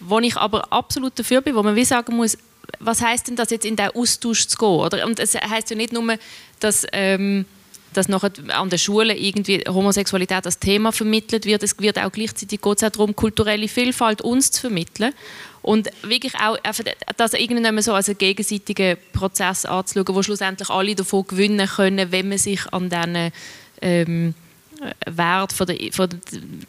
wo 0.00 0.18
ich 0.20 0.36
aber 0.36 0.72
absolut 0.72 1.18
dafür 1.18 1.42
bin, 1.42 1.54
wo 1.54 1.62
man 1.62 1.76
wie 1.76 1.84
sagen 1.84 2.16
muss, 2.16 2.38
was 2.80 3.02
heißt 3.02 3.28
denn 3.28 3.36
das 3.36 3.50
jetzt 3.50 3.64
in 3.64 3.76
den 3.76 3.90
Austausch 3.90 4.46
zu 4.46 4.56
gehen? 4.56 4.68
Oder? 4.68 5.06
Und 5.06 5.18
es 5.18 5.34
heißt 5.34 5.70
ja 5.70 5.76
nicht 5.76 5.92
nur, 5.92 6.16
dass, 6.60 6.86
ähm, 6.92 7.44
dass 7.94 8.08
nachher 8.08 8.32
an 8.48 8.70
den 8.70 8.78
Schulen 8.78 9.16
irgendwie 9.16 9.64
Homosexualität 9.66 10.44
als 10.46 10.58
Thema 10.58 10.92
vermittelt 10.92 11.46
wird. 11.46 11.62
Es 11.62 11.78
wird 11.78 11.98
auch 11.98 12.12
gleichzeitig 12.12 12.60
geht 12.60 12.76
es 12.76 12.84
auch 12.84 12.90
darum, 12.90 13.16
kulturelle 13.16 13.68
Vielfalt 13.68 14.22
uns 14.22 14.50
zu 14.50 14.62
vermitteln. 14.62 15.12
Und 15.62 15.88
wirklich 16.02 16.34
auch 16.36 16.56
das 17.16 17.34
irgendwann 17.34 17.82
so 17.82 17.92
als 17.92 18.08
einen 18.08 18.18
gegenseitigen 18.18 18.96
Prozess 19.12 19.64
anzuschauen, 19.64 20.14
wo 20.14 20.22
schlussendlich 20.22 20.70
alle 20.70 20.94
davon 20.94 21.26
gewinnen 21.26 21.66
können, 21.66 22.12
wenn 22.12 22.28
man 22.28 22.38
sich 22.38 22.60
an 22.72 22.88
diesen 22.88 23.32
ähm, 23.82 24.34
Wert 25.06 25.52
von 25.52 25.66
der, 25.66 25.92
von 25.92 26.08
der, 26.08 26.18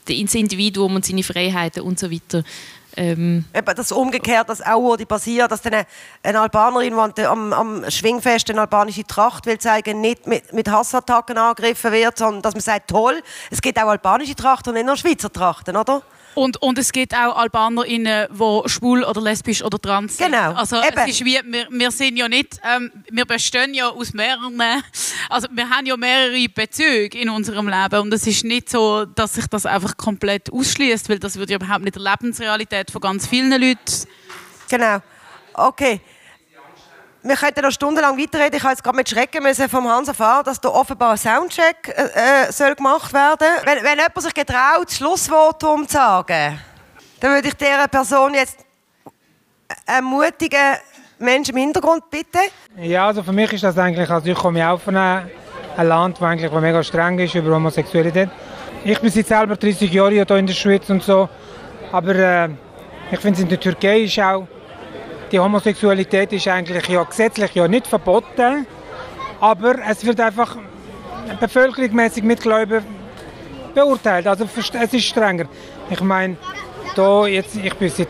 des 0.08 0.36
Individuums 0.36 0.96
und 0.96 1.06
seine 1.06 1.24
Freiheiten 1.24 1.84
und 1.84 2.00
so 2.00 2.12
weiter 2.12 2.44
Ähm. 3.00 3.46
Das 3.54 3.94
umgekehrt, 3.94 4.50
dass 4.50 4.62
auch 4.62 4.82
wurde 4.82 5.06
passiert, 5.06 5.50
dass 5.52 5.62
dann 5.62 5.86
eine, 6.22 6.42
Albanerin, 6.42 6.94
die 7.18 7.24
am, 7.24 7.54
am 7.54 7.90
Schwingfest 7.90 8.50
eine 8.50 8.60
albanische 8.62 9.06
Tracht 9.06 9.46
will 9.46 9.58
zeigen, 9.58 10.02
nicht 10.02 10.28
mit, 10.28 10.52
mit 10.52 10.70
Hassattacken 10.70 11.38
angegriffen 11.38 11.94
wird, 11.94 12.18
sondern 12.18 12.42
dass 12.42 12.56
man 12.56 12.62
sagt, 12.62 12.90
toll, 12.90 13.22
es 13.52 13.62
gibt 13.62 13.82
auch 13.82 13.88
albanische 13.88 14.36
Trachten 14.36 14.70
und 14.70 14.76
nicht 14.76 14.86
nur 14.86 14.98
Schweizer 14.98 15.32
Trachten, 15.32 15.78
oder? 15.78 16.02
Und, 16.36 16.62
und 16.62 16.78
es 16.78 16.92
gibt 16.92 17.14
auch 17.14 17.36
AlbanerInnen, 17.38 18.28
die 18.32 18.70
schwul 18.70 19.04
oder 19.04 19.22
lesbisch 19.22 19.64
oder 19.64 19.80
trans 19.80 20.18
sind. 20.18 20.28
Genau. 20.28 20.54
Also 20.54 20.78
Eben. 20.78 20.98
es 20.98 21.10
ist 21.10 21.26
wie, 21.26 21.40
wir, 21.44 21.68
wir 21.70 21.92
sind 21.92 22.18
ja 22.18 22.30
nicht, 22.30 22.60
ähm, 22.64 22.92
wir 23.10 23.26
bestehen 23.26 23.74
ja 23.74 23.90
aus 23.90 24.14
mehreren, 24.14 24.62
also 25.30 25.48
wir 25.52 25.70
haben 25.70 25.86
ja 25.86 25.98
mehrere 25.98 26.48
Bezüge 26.50 27.18
in 27.18 27.30
unserem 27.30 27.68
Leben 27.68 28.02
und 28.02 28.14
es 28.14 28.28
ist 28.28 28.44
nicht 28.44 28.70
so, 28.70 29.06
dass 29.06 29.34
sich 29.34 29.48
das 29.48 29.66
einfach 29.66 29.98
komplett 29.98 30.52
ausschließt, 30.52 31.10
weil 31.10 31.20
das 31.20 31.36
würde 31.36 31.54
ja 31.54 31.58
überhaupt 31.58 31.84
nicht 31.84 31.96
der 31.96 32.04
Lebensrealität 32.04 32.92
von 32.92 33.02
ganz 33.02 33.28
vielen 33.28 33.52
Leuten. 33.52 34.08
Genau. 34.70 35.00
Okay 35.54 36.02
wir 37.22 37.36
könnten 37.36 37.62
noch 37.62 37.72
stundenlang 37.72 38.18
weiterreden. 38.18 38.56
Ich 38.56 38.64
habe 38.64 38.72
jetzt 38.72 38.84
gerade 38.84 38.96
mit 38.96 39.10
Schrecken 39.10 39.44
müssen 39.44 39.68
vom 39.68 39.88
Hans 39.90 40.08
erfahren, 40.08 40.44
dass 40.46 40.62
da 40.62 40.70
offenbar 40.70 41.12
ein 41.12 41.18
Soundcheck 41.18 41.90
äh, 41.90 42.48
äh, 42.48 42.52
soll 42.52 42.76
gemacht 42.76 43.14
werden 43.14 43.48
wenn, 43.66 43.84
wenn 43.84 43.98
jemand 43.98 44.22
sich 44.22 44.34
getraut, 44.34 44.88
das 44.88 44.98
Schlussvotum 44.98 45.88
zu 45.88 45.98
sagen, 45.98 46.60
dann 47.20 47.34
würde 47.34 47.48
ich 47.48 47.56
dieser 47.56 47.88
Person 47.88 48.34
jetzt 48.34 48.60
einen 49.86 50.08
mutigen 50.08 50.78
Menschen 51.20 51.56
im 51.56 51.64
Hintergrund 51.64 52.10
bitten. 52.10 52.40
Ja, 52.78 53.08
also 53.08 53.22
für 53.22 53.34
mich 53.34 53.52
ist 53.52 53.64
das 53.64 53.78
eigentlich, 53.78 54.10
also 54.10 54.28
ich 54.30 54.38
komme 54.38 54.60
ja 54.60 54.72
auch 54.72 54.88
einem, 54.88 55.30
Land, 55.78 56.18
das 56.18 56.24
eigentlich 56.24 56.52
mega 56.52 56.84
streng 56.84 57.20
ist 57.20 57.36
über 57.36 57.56
Homosexualität. 57.56 58.30
Ich 58.84 59.00
bin 59.00 59.12
seit 59.12 59.28
selber 59.28 59.58
30 59.58 59.92
Jahre 59.92 60.12
hier 60.12 60.30
in 60.32 60.48
der 60.48 60.54
Schweiz 60.54 60.90
und 60.90 61.04
so, 61.04 61.28
aber 61.92 62.16
äh, 62.16 62.50
ich 63.12 63.20
finde 63.20 63.38
es 63.38 63.44
in 63.44 63.50
der 63.50 63.60
Türkei 63.60 64.02
ist 64.02 64.20
auch 64.20 64.48
die 65.32 65.40
Homosexualität 65.40 66.34
ist 66.34 66.48
eigentlich 66.48 66.88
ja 66.88 67.04
gesetzlich 67.04 67.54
ja 67.54 67.68
nicht 67.68 67.88
verboten, 67.88 68.66
aber 69.40 69.76
es 69.88 70.06
wird 70.06 70.20
einfach 70.20 70.58
bevölkerungsmäßig 71.40 72.24
mit 72.24 72.42
Gläubigen 72.42 72.86
beurteilt. 73.74 74.28
Also 74.28 74.46
es 74.46 74.94
ist 74.94 75.06
strenger. 75.06 75.46
Ich 75.90 76.02
meine, 76.02 76.38
da 76.96 77.28
jetzt, 77.28 77.56
ich 77.56 77.74
bin 77.76 77.90
seit, 77.90 78.08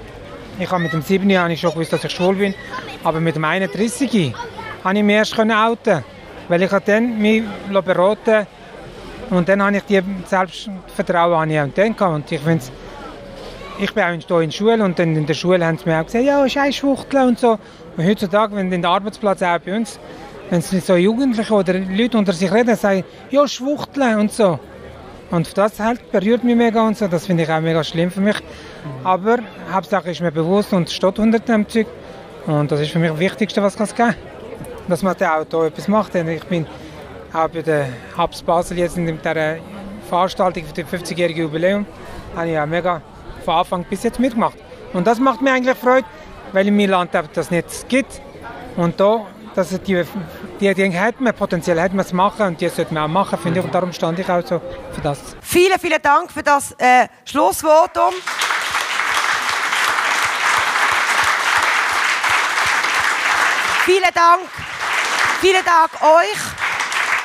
ich 0.58 0.70
habe 0.70 0.84
mit 0.84 0.94
dem 0.94 1.02
7 1.02 1.30
Jahren 1.30 1.56
schon 1.58 1.72
gewusst, 1.72 1.94
dass 1.94 2.04
ich 2.04 2.12
schwul 2.12 2.36
bin, 2.36 2.56
aber 3.04 3.20
mit 3.20 3.36
dem 3.36 3.46
31 3.46 4.34
habe 4.84 4.98
ich 4.98 5.04
mich 5.04 5.16
erst 5.16 5.40
outen 5.40 6.04
weil 6.48 6.64
ich 6.64 6.72
dann 6.72 7.20
mich 7.20 7.44
beraten 7.86 8.48
und 9.30 9.48
dann 9.48 9.62
habe 9.62 9.78
ich 9.78 9.84
die 9.84 10.02
Selbstvertrauen 10.26 11.40
habe 11.40 11.68
ich 11.68 11.74
dann 11.76 11.96
gehabt. 11.96 12.16
und 12.16 12.32
ich 12.32 12.42
finde 12.42 12.64
ich 13.80 13.94
bin 13.94 14.04
auch 14.04 14.12
in 14.12 14.20
der 14.20 14.52
Schule 14.52 14.84
und 14.84 15.00
dann 15.00 15.16
in 15.16 15.26
der 15.26 15.34
Schule 15.34 15.66
haben 15.66 15.78
sie 15.78 15.88
mir 15.88 16.00
auch 16.00 16.06
gesagt, 16.06 16.26
ja, 16.26 16.44
ein 16.44 16.74
Schwuchtel 16.74 17.28
und 17.28 17.40
so. 17.40 17.58
Und 17.96 18.06
heutzutage, 18.06 18.56
wenn 18.56 18.70
den 18.70 18.86
Arbeitsplatz 18.86 19.42
auch 19.42 19.60
bei 19.60 19.76
uns, 19.76 20.00
wenn 20.50 20.60
es 20.60 20.70
so 20.86 20.96
Jugendliche 20.96 21.54
oder 21.54 21.74
Leute 21.74 22.18
unter 22.18 22.34
sich 22.34 22.52
reden, 22.52 22.76
sagen, 22.76 23.06
ja, 23.30 23.48
Schwuchtel 23.48 24.18
und 24.18 24.34
so. 24.34 24.60
Und 25.32 25.58
das 25.58 25.80
halt 25.80 26.12
berührt 26.12 26.44
mich 26.44 26.56
mega 26.56 26.86
und 26.86 26.98
so, 26.98 27.08
das 27.08 27.28
finde 27.28 27.44
ich 27.44 27.50
auch 27.50 27.62
mega 27.62 27.84
schlimm 27.84 28.12
für 28.12 28.20
mich. 28.20 28.38
Aber 29.04 29.38
Hauptsache 29.72 30.12
ist 30.12 30.22
mir 30.22 30.32
bewusst 30.32 30.74
und 30.74 30.90
steht 30.90 31.18
unter 31.20 31.40
dem 31.40 31.68
Zeug. 31.70 31.88
Und 32.48 32.72
das 32.72 32.82
ist 32.82 32.92
für 32.92 33.00
mich 33.00 33.12
das 33.12 33.20
Wichtigste, 33.20 33.62
was 33.62 33.80
es 33.80 33.96
geben 33.96 34.10
kann. 34.10 34.16
Dass 34.90 35.04
man 35.04 35.16
da 35.18 35.38
auch 35.38 35.46
da 35.46 35.68
etwas 35.68 35.88
macht. 35.88 36.16
Ich 36.16 36.44
bin 36.46 36.66
auch 37.32 37.48
bei 37.48 37.62
der 37.62 37.90
Habs 38.18 38.42
Basel 38.42 38.80
jetzt 38.80 38.98
in 38.98 39.06
dieser 39.06 39.58
Veranstaltung 40.10 40.64
für 40.66 40.82
das 40.82 40.92
50-jährige 40.92 41.44
Jubiläum, 41.44 41.86
habe 42.36 42.50
ich 42.50 42.60
auch 42.60 42.66
mega 42.66 43.02
von 43.50 43.58
Anfang 43.58 43.84
bis 43.84 44.04
jetzt 44.04 44.20
mitgemacht. 44.20 44.58
Und 44.94 45.08
das 45.08 45.20
macht 45.20 45.42
mir 45.42 45.52
eigentlich 45.52 45.76
Freude, 45.76 46.08
weil 46.54 46.68
in 46.68 46.78
meinem 46.78 46.92
Land 46.92 47.12
das 47.34 47.50
nicht 47.50 47.90
gibt. 47.90 48.22
Und 48.78 49.00
da, 49.00 49.26
dass 49.56 49.70
die, 49.82 50.04
die, 50.60 50.74
die 50.74 51.00
hat 51.00 51.20
man, 51.20 51.34
potenziell 51.34 51.82
hat 51.82 51.94
man 51.94 52.06
es 52.06 52.14
machen 52.14 52.46
und 52.46 52.62
die 52.62 52.70
sollte 52.70 52.94
man 52.94 53.04
auch 53.06 53.14
machen, 53.14 53.40
finde 53.40 53.60
ich. 53.60 53.66
Und 53.66 53.74
darum 53.74 53.92
stand 53.92 54.20
ich 54.20 54.30
auch 54.30 54.46
so 54.46 54.62
für 54.92 55.02
das. 55.02 55.36
Vielen, 55.42 55.80
vielen 55.80 56.02
Dank 56.02 56.32
für 56.32 56.44
das 56.44 56.74
äh, 56.78 57.08
Schlussvotum. 57.26 58.14
Vielen 63.86 64.14
Dank. 64.14 64.42
Vielen 65.42 65.66
Dank 65.66 65.90
euch 66.04 66.60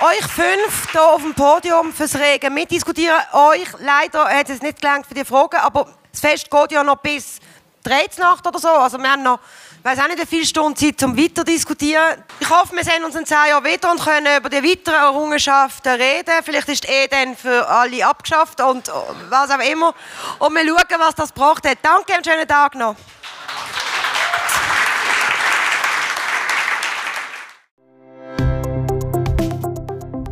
euch 0.00 0.26
fünf 0.26 0.90
hier 0.90 1.02
auf 1.02 1.22
dem 1.22 1.34
Podium 1.34 1.92
fürs 1.92 2.16
rege 2.16 2.50
Mitdiskutieren. 2.50 3.16
Euch 3.32 3.68
leider 3.78 4.24
hat 4.24 4.50
es 4.50 4.60
nicht 4.60 4.80
gelangt 4.80 5.06
für 5.06 5.14
die 5.14 5.24
Fragen, 5.24 5.56
aber 5.56 5.86
das 6.14 6.20
Fest 6.20 6.48
geht 6.48 6.70
ja 6.70 6.84
noch 6.84 6.98
bis 6.98 7.40
13 7.82 8.22
Nacht 8.22 8.46
oder 8.46 8.60
so. 8.60 8.68
Also 8.68 8.98
wir 8.98 9.10
haben 9.10 9.24
noch, 9.24 9.40
ich 9.78 9.84
weiß 9.84 9.98
auch 9.98 10.06
nicht, 10.06 10.20
viele 10.28 10.46
Stunden 10.46 10.76
Zeit 10.76 11.00
zum 11.00 11.18
weiter 11.18 11.42
diskutieren. 11.42 12.22
Ich 12.38 12.48
hoffe, 12.48 12.76
wir 12.76 12.84
sehen 12.84 13.02
uns 13.04 13.16
in 13.16 13.26
zehn 13.26 13.48
Jahren 13.48 13.64
wieder 13.64 13.90
und 13.90 14.00
können 14.00 14.38
über 14.38 14.48
die 14.48 14.62
weiteren 14.62 14.94
Errungenschaften 14.94 15.92
reden. 15.92 16.34
Vielleicht 16.44 16.68
ist 16.68 16.88
eh 16.88 17.08
dann 17.08 17.36
für 17.36 17.68
alle 17.68 18.06
abgeschafft 18.06 18.60
und 18.60 18.88
was 19.28 19.50
auch 19.50 19.58
immer. 19.58 19.92
Und 20.38 20.54
wir 20.54 20.64
schauen, 20.64 21.00
was 21.00 21.16
das 21.16 21.34
gebracht 21.34 21.68
hat. 21.68 21.78
Danke 21.82 22.12
und 22.16 22.24
schönen 22.24 22.46
Tag 22.46 22.76
noch. 22.76 22.94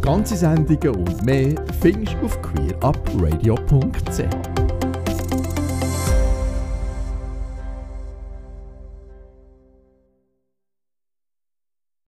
Ganze 0.01 0.37
Sendungen 0.37 0.95
und 0.95 1.25
mehr 1.25 1.57
findest 1.81 2.17
du 2.21 2.27
auf 2.27 2.41
queerupradio.ch. 2.43 4.52